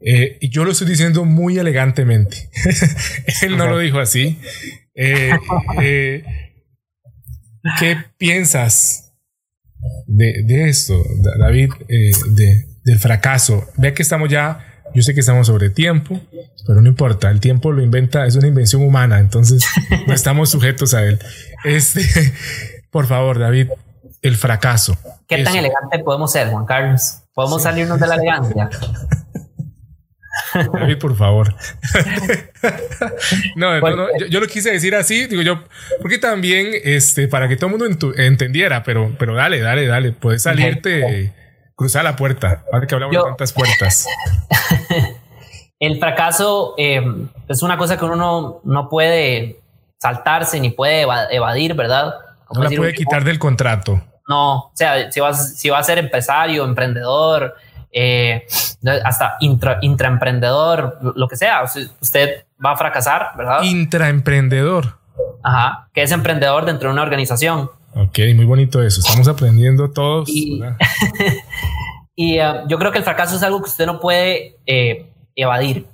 y 0.00 0.48
yo 0.50 0.64
lo 0.64 0.70
estoy 0.70 0.86
diciendo 0.86 1.24
muy 1.24 1.58
elegantemente. 1.58 2.48
Él 3.42 3.56
no 3.56 3.66
lo 3.66 3.78
dijo 3.80 3.98
así. 3.98 4.38
eh, 4.94 5.32
¿Qué 7.80 7.96
piensas 8.18 9.14
de, 10.06 10.44
de 10.44 10.68
esto, 10.68 11.02
David, 11.40 11.70
eh, 11.88 12.12
de, 12.36 12.66
del 12.84 13.00
fracaso. 13.00 13.68
Vea 13.78 13.94
que 13.94 14.02
estamos 14.02 14.28
ya, 14.28 14.75
yo 14.94 15.02
sé 15.02 15.14
que 15.14 15.20
estamos 15.20 15.46
sobre 15.46 15.70
tiempo, 15.70 16.20
pero 16.66 16.80
no 16.80 16.88
importa, 16.88 17.30
el 17.30 17.40
tiempo 17.40 17.72
lo 17.72 17.82
inventa, 17.82 18.26
es 18.26 18.36
una 18.36 18.48
invención 18.48 18.82
humana, 18.82 19.18
entonces 19.18 19.66
no 20.06 20.14
estamos 20.14 20.50
sujetos 20.50 20.94
a 20.94 21.04
él. 21.04 21.18
Este, 21.64 22.02
por 22.90 23.06
favor, 23.06 23.38
David, 23.38 23.68
el 24.22 24.36
fracaso. 24.36 24.96
¿Qué 25.28 25.42
tan 25.42 25.56
elegante 25.56 25.98
podemos 26.00 26.32
ser, 26.32 26.48
Juan 26.48 26.66
Carlos? 26.66 27.22
¿Podemos 27.34 27.62
salirnos 27.62 28.00
de 28.00 28.06
la 28.06 28.14
elegancia? 28.14 28.70
David, 30.72 30.98
por 30.98 31.16
favor. 31.16 31.54
no, 33.56 33.80
no, 33.80 34.08
yo, 34.28 34.40
lo 34.40 34.46
quise 34.46 34.70
decir 34.70 34.94
así, 34.94 35.26
digo 35.26 35.42
yo, 35.42 35.62
porque 36.00 36.18
también, 36.18 36.68
este, 36.84 37.28
para 37.28 37.48
que 37.48 37.56
todo 37.56 37.70
el 37.70 37.78
mundo 37.78 38.14
entendiera, 38.16 38.82
pero, 38.82 39.14
pero 39.18 39.34
dale, 39.34 39.60
dale, 39.60 39.86
dale, 39.86 40.12
puedes 40.12 40.42
salirte, 40.42 41.32
cruzar 41.76 42.02
la 42.04 42.16
puerta, 42.16 42.64
ahora 42.72 42.86
que 42.86 42.94
hablamos 42.94 43.14
de 43.14 43.22
tantas 43.22 43.52
puertas. 43.52 44.06
el 45.78 46.00
fracaso 46.00 46.74
eh, 46.78 47.04
es 47.48 47.62
una 47.62 47.76
cosa 47.76 47.98
que 47.98 48.04
uno 48.04 48.60
no, 48.64 48.88
puede 48.88 49.60
saltarse 49.98 50.58
ni 50.58 50.70
puede 50.70 51.06
evadir, 51.30 51.74
¿verdad? 51.74 52.14
no 52.52 52.62
la 52.62 52.70
puede 52.70 52.94
quitar 52.94 53.22
del 53.24 53.38
contrato. 53.38 54.00
No, 54.28 54.56
o 54.56 54.72
sea, 54.74 55.12
si 55.12 55.20
vas, 55.20 55.56
si 55.56 55.68
va 55.68 55.78
a 55.78 55.82
ser 55.84 55.98
empresario, 55.98 56.64
emprendedor, 56.64 57.54
eh, 57.92 58.46
hasta 59.04 59.36
intraemprendedor, 59.40 60.98
lo 61.14 61.28
que 61.28 61.36
sea, 61.36 61.62
usted 62.00 62.44
va 62.64 62.72
a 62.72 62.76
fracasar, 62.76 63.30
¿verdad? 63.36 63.62
Intraemprendedor. 63.62 64.98
Ajá, 65.42 65.88
que 65.92 66.02
es 66.02 66.10
emprendedor 66.10 66.64
dentro 66.64 66.88
de 66.88 66.94
una 66.94 67.02
organización. 67.02 67.70
Ok, 67.96 68.18
muy 68.34 68.44
bonito 68.44 68.82
eso. 68.82 69.00
Estamos 69.00 69.26
aprendiendo 69.26 69.90
todos. 69.90 70.28
Y, 70.28 70.62
eh, 72.16 72.52
yo 72.68 72.78
creo 72.78 72.92
que 72.92 72.98
el 72.98 73.04
fracaso 73.04 73.36
es 73.36 73.42
algo 73.42 73.62
que 73.62 73.70
usted 73.70 73.86
no 73.86 74.00
puede 74.00 74.56
eh, 74.66 75.10
evadir. 75.34 75.86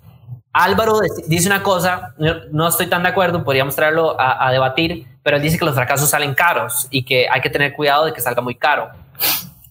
Álvaro 0.53 1.00
dice 1.28 1.46
una 1.46 1.62
cosa, 1.62 2.14
no 2.50 2.68
estoy 2.68 2.86
tan 2.86 3.03
de 3.05 3.09
acuerdo, 3.09 3.42
podríamos 3.42 3.74
traerlo 3.74 4.20
a, 4.20 4.46
a 4.46 4.53
debatir, 4.53 5.07
pero 5.22 5.38
él 5.38 5.42
dice 5.42 5.59
que 5.59 5.64
los 5.64 5.74
fracasos 5.74 6.11
salen 6.11 6.34
caros 6.34 6.88
y 6.90 7.05
que 7.05 7.26
hay 7.30 7.40
que 7.40 7.48
tener 7.48 7.72
cuidado 7.72 8.05
de 8.05 8.12
que 8.12 8.20
salga 8.20 8.42
muy 8.42 8.57
caro. 8.57 8.90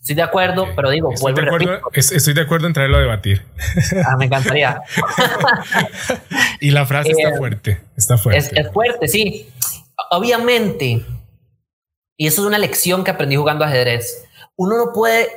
Estoy 0.02 0.16
de 0.16 0.24
acuerdo, 0.24 0.68
pero 0.76 0.90
digo, 0.90 1.14
estoy 1.14 1.34
de 1.34 1.42
acuerdo, 1.44 1.80
estoy 1.94 2.34
de 2.34 2.42
acuerdo 2.42 2.66
en 2.66 2.74
traerlo 2.74 2.98
a 2.98 3.02
debatir. 3.02 3.46
Ah, 4.06 4.18
me 4.18 4.26
encantaría. 4.26 4.82
y 6.60 6.72
la 6.72 6.88
frase 6.88 7.12
está 7.12 7.30
eh, 7.30 7.38
fuerte, 7.38 7.82
está 7.96 8.18
fuerte. 8.18 8.60
Es, 8.60 8.72
fuerte, 8.72 9.08
sí. 9.08 9.48
Obviamente, 10.10 11.06
y 12.22 12.28
eso 12.28 12.42
es 12.42 12.48
una 12.48 12.60
lección 12.60 13.04
que 13.04 13.10
aprendí 13.10 13.36
jugando 13.36 13.66
ajedrez, 13.66 14.26
uno 14.56 14.78
no 14.78 14.94
puede 14.94 15.28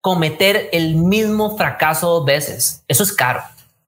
cometer 0.00 0.70
el 0.72 0.94
mismo 0.94 1.58
fracaso 1.58 2.08
dos 2.08 2.24
veces. 2.24 2.82
Eso 2.88 3.02
es 3.02 3.12
caro 3.12 3.42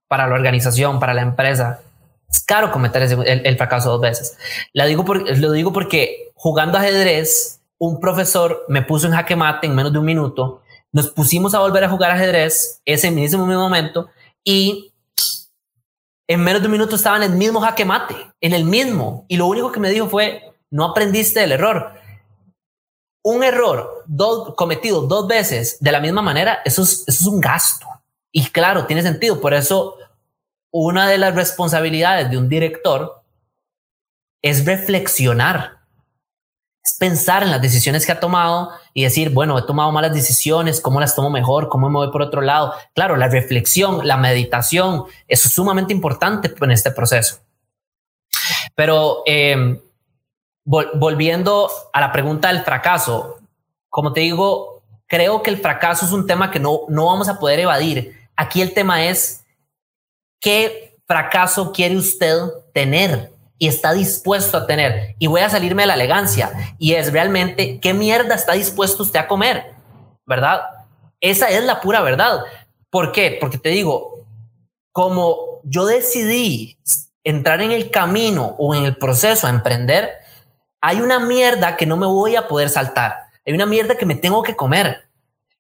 para 0.09 0.26
la 0.26 0.35
organización, 0.35 1.01
para 1.01 1.14
la 1.14 1.22
empresa. 1.22 1.81
Es 2.29 2.41
caro 2.45 2.70
cometer 2.70 3.01
el, 3.03 3.57
fracaso 3.57 3.93
dos 3.93 4.03
veces. 4.03 4.37
Lo 4.74 5.53
digo 5.53 5.72
porque 5.72 6.31
jugando 6.35 6.76
ajedrez 6.76 7.61
un 7.79 7.99
profesor 7.99 8.62
me 8.68 8.83
puso 8.83 9.07
en 9.07 9.14
jaque 9.14 9.35
mate 9.35 9.66
en 9.66 9.74
menos 9.74 9.95
de 9.95 9.99
un 9.99 10.05
minuto, 10.05 10.61
nos 10.93 11.09
pusimos 11.09 11.55
a 11.55 11.61
volver 11.61 11.85
a 11.85 11.89
jugar 11.89 12.11
ajedrez 12.11 12.83
ese 12.85 13.11
mismo 13.11 13.47
momento 13.47 14.11
y 14.45 14.93
en 16.26 16.45
menos 16.45 16.61
de 16.61 16.66
un 16.66 16.72
minuto 16.72 16.97
estaba 16.97 17.16
en 17.16 17.22
el 17.22 17.39
mismo 17.39 17.59
jaque 17.62 17.87
mate, 17.87 18.16
en 18.43 18.53
el 18.53 18.64
mismo. 18.64 19.24
Y 19.29 19.39
lo 19.39 19.47
único 19.47 19.72
que 19.72 19.81
me 19.81 19.89
dijo 19.89 20.11
fue, 20.11 20.53
no 20.70 20.85
aprendiste 20.85 21.41
del 21.41 21.53
error. 21.53 21.97
Un 23.22 23.42
error 23.42 24.04
cometido 24.56 25.02
dos 25.02 25.26
veces 25.26 25.78
de 25.80 25.92
la 25.92 26.00
misma 26.00 26.22
manera, 26.22 26.60
eso 26.64 26.82
es, 26.82 27.04
es 27.06 27.22
un 27.26 27.40
gasto. 27.40 27.86
Y 28.32 28.46
claro, 28.50 28.86
tiene 28.86 29.02
sentido. 29.02 29.40
Por 29.40 29.54
eso, 29.54 29.96
una 30.70 31.08
de 31.08 31.18
las 31.18 31.34
responsabilidades 31.34 32.30
de 32.30 32.38
un 32.38 32.48
director 32.48 33.22
es 34.40 34.64
reflexionar 34.64 35.78
pensar 36.98 37.42
en 37.42 37.50
las 37.50 37.62
decisiones 37.62 38.04
que 38.04 38.12
ha 38.12 38.20
tomado 38.20 38.70
y 38.92 39.04
decir, 39.04 39.30
bueno, 39.30 39.58
he 39.58 39.62
tomado 39.62 39.92
malas 39.92 40.12
decisiones, 40.12 40.80
¿cómo 40.80 41.00
las 41.00 41.14
tomo 41.14 41.30
mejor? 41.30 41.68
¿Cómo 41.68 41.88
me 41.88 41.96
voy 41.96 42.10
por 42.10 42.22
otro 42.22 42.40
lado? 42.40 42.74
Claro, 42.94 43.16
la 43.16 43.28
reflexión, 43.28 44.06
la 44.06 44.16
meditación, 44.16 45.04
eso 45.26 45.48
es 45.48 45.54
sumamente 45.54 45.92
importante 45.92 46.52
en 46.60 46.70
este 46.70 46.90
proceso. 46.90 47.38
Pero 48.74 49.22
em, 50.68 50.98
volviendo 50.98 51.70
a 51.92 52.00
la 52.00 52.12
pregunta 52.12 52.48
del 52.48 52.62
fracaso, 52.62 53.38
como 53.88 54.12
te 54.12 54.20
digo, 54.20 54.82
creo 55.06 55.42
que 55.42 55.50
el 55.50 55.58
fracaso 55.58 56.06
es 56.06 56.12
un 56.12 56.26
tema 56.26 56.50
que 56.50 56.60
no, 56.60 56.82
no 56.88 57.06
vamos 57.06 57.28
a 57.28 57.38
poder 57.38 57.60
evadir. 57.60 58.28
Aquí 58.36 58.60
el 58.60 58.74
tema 58.74 59.04
es, 59.04 59.44
¿qué 60.40 60.96
fracaso 61.06 61.72
quiere 61.72 61.96
usted 61.96 62.38
tener? 62.72 63.32
y 63.58 63.66
está 63.66 63.92
dispuesto 63.92 64.56
a 64.56 64.66
tener. 64.66 65.16
Y 65.18 65.26
voy 65.26 65.40
a 65.40 65.50
salirme 65.50 65.82
de 65.82 65.88
la 65.88 65.94
elegancia. 65.94 66.76
Y 66.78 66.94
es 66.94 67.12
realmente 67.12 67.80
qué 67.80 67.92
mierda 67.92 68.34
está 68.34 68.52
dispuesto 68.52 69.02
usted 69.02 69.18
a 69.18 69.26
comer, 69.26 69.74
¿verdad? 70.26 70.62
Esa 71.20 71.50
es 71.50 71.64
la 71.64 71.80
pura 71.80 72.00
verdad. 72.00 72.42
¿Por 72.90 73.12
qué? 73.12 73.36
Porque 73.40 73.58
te 73.58 73.70
digo, 73.70 74.24
como 74.92 75.60
yo 75.64 75.86
decidí 75.86 76.78
entrar 77.24 77.60
en 77.60 77.72
el 77.72 77.90
camino 77.90 78.54
o 78.58 78.74
en 78.74 78.84
el 78.84 78.96
proceso 78.96 79.46
a 79.46 79.50
emprender, 79.50 80.10
hay 80.81 81.01
una 81.01 81.18
mierda 81.18 81.76
que 81.76 81.87
no 81.87 81.97
me 81.97 82.07
voy 82.07 82.37
a 82.37 82.49
poder 82.49 82.68
saltar. 82.68 83.16
Hay 83.47 83.53
una 83.53 83.66
mierda 83.66 83.97
que 83.97 84.07
me 84.07 84.14
tengo 84.14 84.43
que 84.43 84.57
comer. 84.57 85.09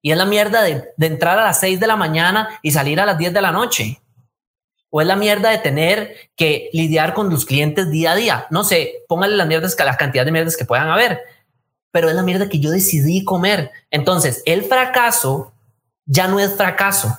Y 0.00 0.12
es 0.12 0.18
la 0.18 0.26
mierda 0.26 0.62
de, 0.62 0.92
entrar 1.00 1.38
a 1.38 1.44
las 1.44 1.60
6 1.60 1.80
de 1.80 1.86
la 1.86 1.96
mañana 1.96 2.48
y 2.62 2.70
salir 2.70 3.00
a 3.00 3.06
las 3.06 3.18
10 3.18 3.32
de 3.32 3.40
la 3.40 3.50
noche. 3.50 4.00
¿O 4.90 5.00
es 5.00 5.06
la 5.06 5.16
mierda 5.16 5.50
de 5.50 5.58
tener 5.58 6.14
que 6.36 6.70
lidiar 6.72 7.14
con 7.14 7.28
los 7.30 7.44
clientes 7.44 7.90
día 7.90 8.12
a 8.12 8.16
día? 8.16 8.46
No 8.50 8.64
sé, 8.64 9.04
póngale 9.08 9.36
las 9.36 9.46
mierdas, 9.46 9.76
la 9.78 9.96
cantidad 9.96 10.24
de 10.24 10.32
mierdas 10.32 10.56
que 10.56 10.64
puedan 10.64 10.88
haber, 10.88 11.20
pero 11.90 12.08
es 12.08 12.14
la 12.14 12.22
mierda 12.22 12.48
que 12.48 12.58
yo 12.58 12.70
decidí 12.70 13.24
comer. 13.24 13.70
Entonces, 13.90 14.42
el 14.46 14.64
fracaso 14.64 15.52
ya 16.06 16.26
no 16.26 16.40
es 16.40 16.54
fracaso. 16.54 17.18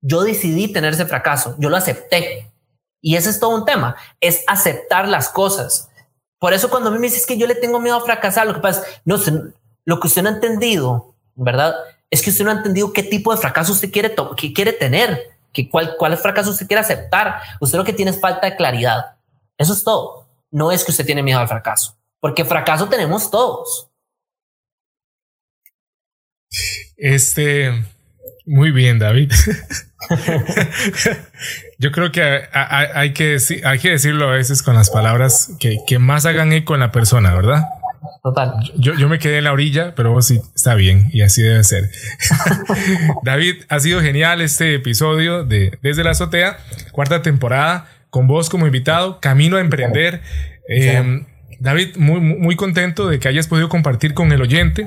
Yo 0.00 0.22
decidí 0.22 0.72
tener 0.72 0.92
ese 0.92 1.06
fracaso, 1.06 1.56
yo 1.58 1.68
lo 1.68 1.76
acepté. 1.76 2.50
Y 3.00 3.16
ese 3.16 3.30
es 3.30 3.40
todo 3.40 3.54
un 3.56 3.64
tema, 3.64 3.96
es 4.20 4.44
aceptar 4.46 5.08
las 5.08 5.30
cosas. 5.30 5.89
Por 6.40 6.54
eso 6.54 6.70
cuando 6.70 6.88
a 6.88 6.92
mí 6.92 6.98
me 6.98 7.06
dices 7.06 7.26
que 7.26 7.36
yo 7.36 7.46
le 7.46 7.54
tengo 7.54 7.78
miedo 7.80 7.96
a 7.96 8.00
fracasar, 8.00 8.46
lo 8.46 8.54
que 8.54 8.60
pasa 8.60 8.82
es, 8.82 9.00
no, 9.04 9.18
lo 9.84 10.00
que 10.00 10.06
usted 10.06 10.22
no 10.22 10.30
ha 10.30 10.32
entendido, 10.32 11.14
¿verdad? 11.34 11.74
Es 12.08 12.22
que 12.22 12.30
usted 12.30 12.44
no 12.44 12.50
ha 12.50 12.54
entendido 12.54 12.92
qué 12.94 13.02
tipo 13.02 13.32
de 13.32 13.40
fracaso 13.40 13.72
usted 13.72 13.92
quiere, 13.92 14.14
que 14.36 14.52
quiere 14.52 14.72
tener 14.72 15.38
que 15.52 15.68
cuál, 15.68 15.96
cuál 15.98 16.16
fracaso 16.16 16.50
usted 16.50 16.66
quiere 16.66 16.80
aceptar. 16.80 17.40
Usted 17.60 17.76
lo 17.76 17.84
que 17.84 17.92
tiene 17.92 18.10
es 18.10 18.20
falta 18.20 18.48
de 18.48 18.56
claridad. 18.56 19.16
Eso 19.58 19.74
es 19.74 19.84
todo. 19.84 20.26
No 20.50 20.72
es 20.72 20.82
que 20.82 20.92
usted 20.92 21.04
tiene 21.04 21.22
miedo 21.22 21.38
al 21.38 21.48
fracaso, 21.48 21.96
porque 22.18 22.44
fracaso 22.44 22.88
tenemos 22.88 23.30
todos. 23.30 23.88
Este, 26.96 27.84
muy 28.46 28.70
bien, 28.72 28.98
David. 28.98 29.30
Yo 31.80 31.92
creo 31.92 32.12
que 32.12 32.42
hay, 32.52 33.14
que 33.14 33.38
hay 33.64 33.78
que 33.78 33.90
decirlo 33.90 34.28
a 34.28 34.32
veces 34.32 34.62
con 34.62 34.74
las 34.74 34.90
palabras 34.90 35.50
que, 35.58 35.78
que 35.86 35.98
más 35.98 36.26
hagan 36.26 36.52
eco 36.52 36.74
en 36.74 36.80
la 36.80 36.92
persona, 36.92 37.34
¿verdad? 37.34 37.64
Total. 38.22 38.52
Yo, 38.76 38.94
yo 38.94 39.08
me 39.08 39.18
quedé 39.18 39.38
en 39.38 39.44
la 39.44 39.52
orilla, 39.52 39.94
pero 39.94 40.12
vos 40.12 40.26
sí 40.26 40.42
está 40.54 40.74
bien 40.74 41.08
y 41.10 41.22
así 41.22 41.40
debe 41.40 41.64
ser. 41.64 41.90
David, 43.24 43.62
ha 43.70 43.80
sido 43.80 44.02
genial 44.02 44.42
este 44.42 44.74
episodio 44.74 45.44
de 45.44 45.78
Desde 45.80 46.04
la 46.04 46.10
Azotea, 46.10 46.58
cuarta 46.92 47.22
temporada, 47.22 47.86
con 48.10 48.26
vos 48.26 48.50
como 48.50 48.66
invitado, 48.66 49.18
Camino 49.18 49.56
a 49.56 49.60
Emprender. 49.60 50.20
Em, 50.68 51.24
David, 51.60 51.96
muy, 51.96 52.20
muy 52.20 52.56
contento 52.56 53.08
de 53.08 53.18
que 53.18 53.28
hayas 53.28 53.48
podido 53.48 53.70
compartir 53.70 54.12
con 54.12 54.32
el 54.32 54.42
oyente 54.42 54.86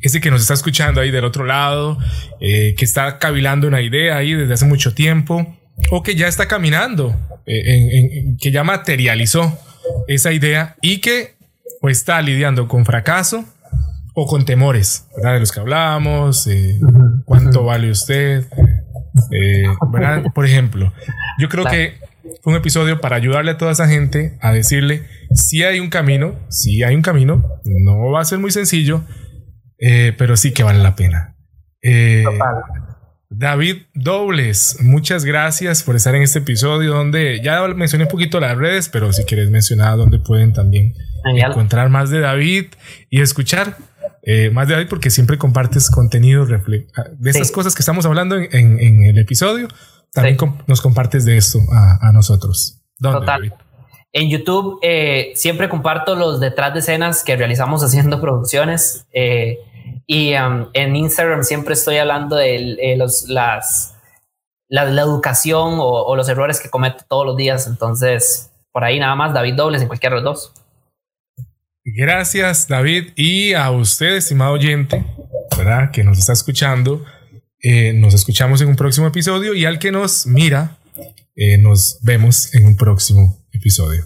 ese 0.00 0.20
que 0.20 0.30
nos 0.30 0.40
está 0.40 0.54
escuchando 0.54 1.00
ahí 1.00 1.10
del 1.10 1.24
otro 1.24 1.44
lado, 1.44 1.98
eh, 2.40 2.74
que 2.76 2.84
está 2.84 3.18
cavilando 3.18 3.66
una 3.66 3.80
idea 3.80 4.16
ahí 4.16 4.34
desde 4.34 4.54
hace 4.54 4.66
mucho 4.66 4.94
tiempo, 4.94 5.56
o 5.90 6.02
que 6.02 6.14
ya 6.14 6.28
está 6.28 6.48
caminando, 6.48 7.14
eh, 7.46 8.36
que 8.40 8.50
ya 8.50 8.64
materializó 8.64 9.58
esa 10.08 10.32
idea 10.32 10.76
y 10.80 11.00
que 11.00 11.34
o 11.80 11.90
está 11.90 12.20
lidiando 12.22 12.66
con 12.68 12.84
fracaso 12.84 13.44
o 14.14 14.26
con 14.26 14.44
temores, 14.44 15.06
¿verdad? 15.16 15.34
De 15.34 15.40
los 15.40 15.52
que 15.52 15.60
hablábamos, 15.60 16.46
eh, 16.46 16.80
cuánto 17.24 17.64
vale 17.64 17.90
usted, 17.90 18.46
eh, 19.30 19.64
¿verdad? 19.92 20.24
Por 20.34 20.46
ejemplo, 20.46 20.92
yo 21.38 21.48
creo 21.48 21.64
que 21.64 21.98
fue 22.42 22.52
un 22.52 22.58
episodio 22.58 23.00
para 23.00 23.16
ayudarle 23.16 23.50
a 23.50 23.58
toda 23.58 23.72
esa 23.72 23.88
gente 23.88 24.38
a 24.40 24.52
decirle 24.52 25.02
si 25.34 25.62
hay 25.62 25.80
un 25.80 25.90
camino, 25.90 26.36
si 26.48 26.82
hay 26.84 26.94
un 26.94 27.02
camino, 27.02 27.44
no 27.64 28.10
va 28.10 28.20
a 28.20 28.24
ser 28.24 28.38
muy 28.38 28.50
sencillo, 28.50 29.02
eh, 29.78 30.14
pero 30.16 30.36
sí 30.36 30.52
que 30.52 30.62
vale 30.62 30.78
la 30.78 30.94
pena. 30.94 31.36
David 33.36 33.82
Dobles, 33.94 34.78
muchas 34.80 35.24
gracias 35.24 35.82
por 35.82 35.96
estar 35.96 36.14
en 36.14 36.22
este 36.22 36.38
episodio 36.38 36.94
donde 36.94 37.40
ya 37.42 37.66
mencioné 37.68 38.04
un 38.04 38.10
poquito 38.10 38.38
las 38.38 38.56
redes, 38.56 38.88
pero 38.88 39.12
si 39.12 39.24
quieres 39.24 39.50
mencionar 39.50 39.96
dónde 39.96 40.20
pueden 40.20 40.52
también 40.52 40.94
encontrar 41.24 41.88
más 41.88 42.10
de 42.10 42.20
David 42.20 42.66
y 43.10 43.20
escuchar 43.20 43.76
eh, 44.22 44.50
más 44.50 44.68
de 44.68 44.74
David 44.74 44.86
porque 44.88 45.10
siempre 45.10 45.36
compartes 45.36 45.90
contenido 45.90 46.46
de 46.46 47.30
estas 47.30 47.50
cosas 47.50 47.74
que 47.74 47.80
estamos 47.80 48.06
hablando 48.06 48.36
en, 48.36 49.04
el 49.04 49.18
episodio. 49.18 49.66
También 50.12 50.36
nos 50.68 50.80
compartes 50.80 51.24
de 51.24 51.36
esto 51.36 51.58
a, 51.72 52.12
nosotros. 52.12 52.82
Total. 53.00 53.52
En 54.12 54.30
YouTube 54.30 54.78
eh, 54.82 55.32
siempre 55.34 55.68
comparto 55.68 56.14
los 56.14 56.38
detrás 56.38 56.72
de 56.72 56.78
escenas 56.78 57.24
que 57.24 57.34
realizamos 57.34 57.82
haciendo 57.82 58.20
producciones. 58.20 59.06
Eh, 59.12 59.58
y 60.06 60.34
um, 60.34 60.68
en 60.74 60.96
Instagram 60.96 61.42
siempre 61.44 61.74
estoy 61.74 61.96
hablando 61.96 62.36
de 62.36 62.94
los, 62.98 63.28
las, 63.28 63.96
la, 64.68 64.82
educación 64.82 65.76
o, 65.78 66.14
los 66.16 66.28
errores 66.28 66.60
que 66.60 66.68
cometo 66.68 67.04
todos 67.08 67.26
los 67.26 67.36
días. 67.36 67.66
Entonces, 67.66 68.50
por 68.72 68.84
ahí 68.84 68.98
nada 68.98 69.14
más, 69.14 69.32
David 69.32 69.54
Dobles 69.54 69.82
en 69.82 69.88
cualquiera 69.88 70.16
de 70.16 70.22
los 70.22 70.34
dos. 70.34 70.52
Gracias, 71.84 72.68
David. 72.68 73.12
Y 73.16 73.54
a 73.54 73.70
usted, 73.70 74.16
estimado 74.16 74.52
oyente, 74.52 75.04
¿verdad? 75.56 75.90
Que 75.90 76.04
nos 76.04 76.18
está 76.18 76.32
escuchando. 76.32 77.04
Eh, 77.62 77.92
nos 77.94 78.14
escuchamos 78.14 78.60
en 78.60 78.68
un 78.68 78.76
próximo 78.76 79.06
episodio 79.06 79.54
y 79.54 79.64
al 79.64 79.78
que 79.78 79.90
nos 79.90 80.26
mira, 80.26 80.78
nos 81.60 81.98
vemos 82.02 82.54
en 82.54 82.66
un 82.66 82.76
próximo 82.76 83.44
episodio. 83.52 84.04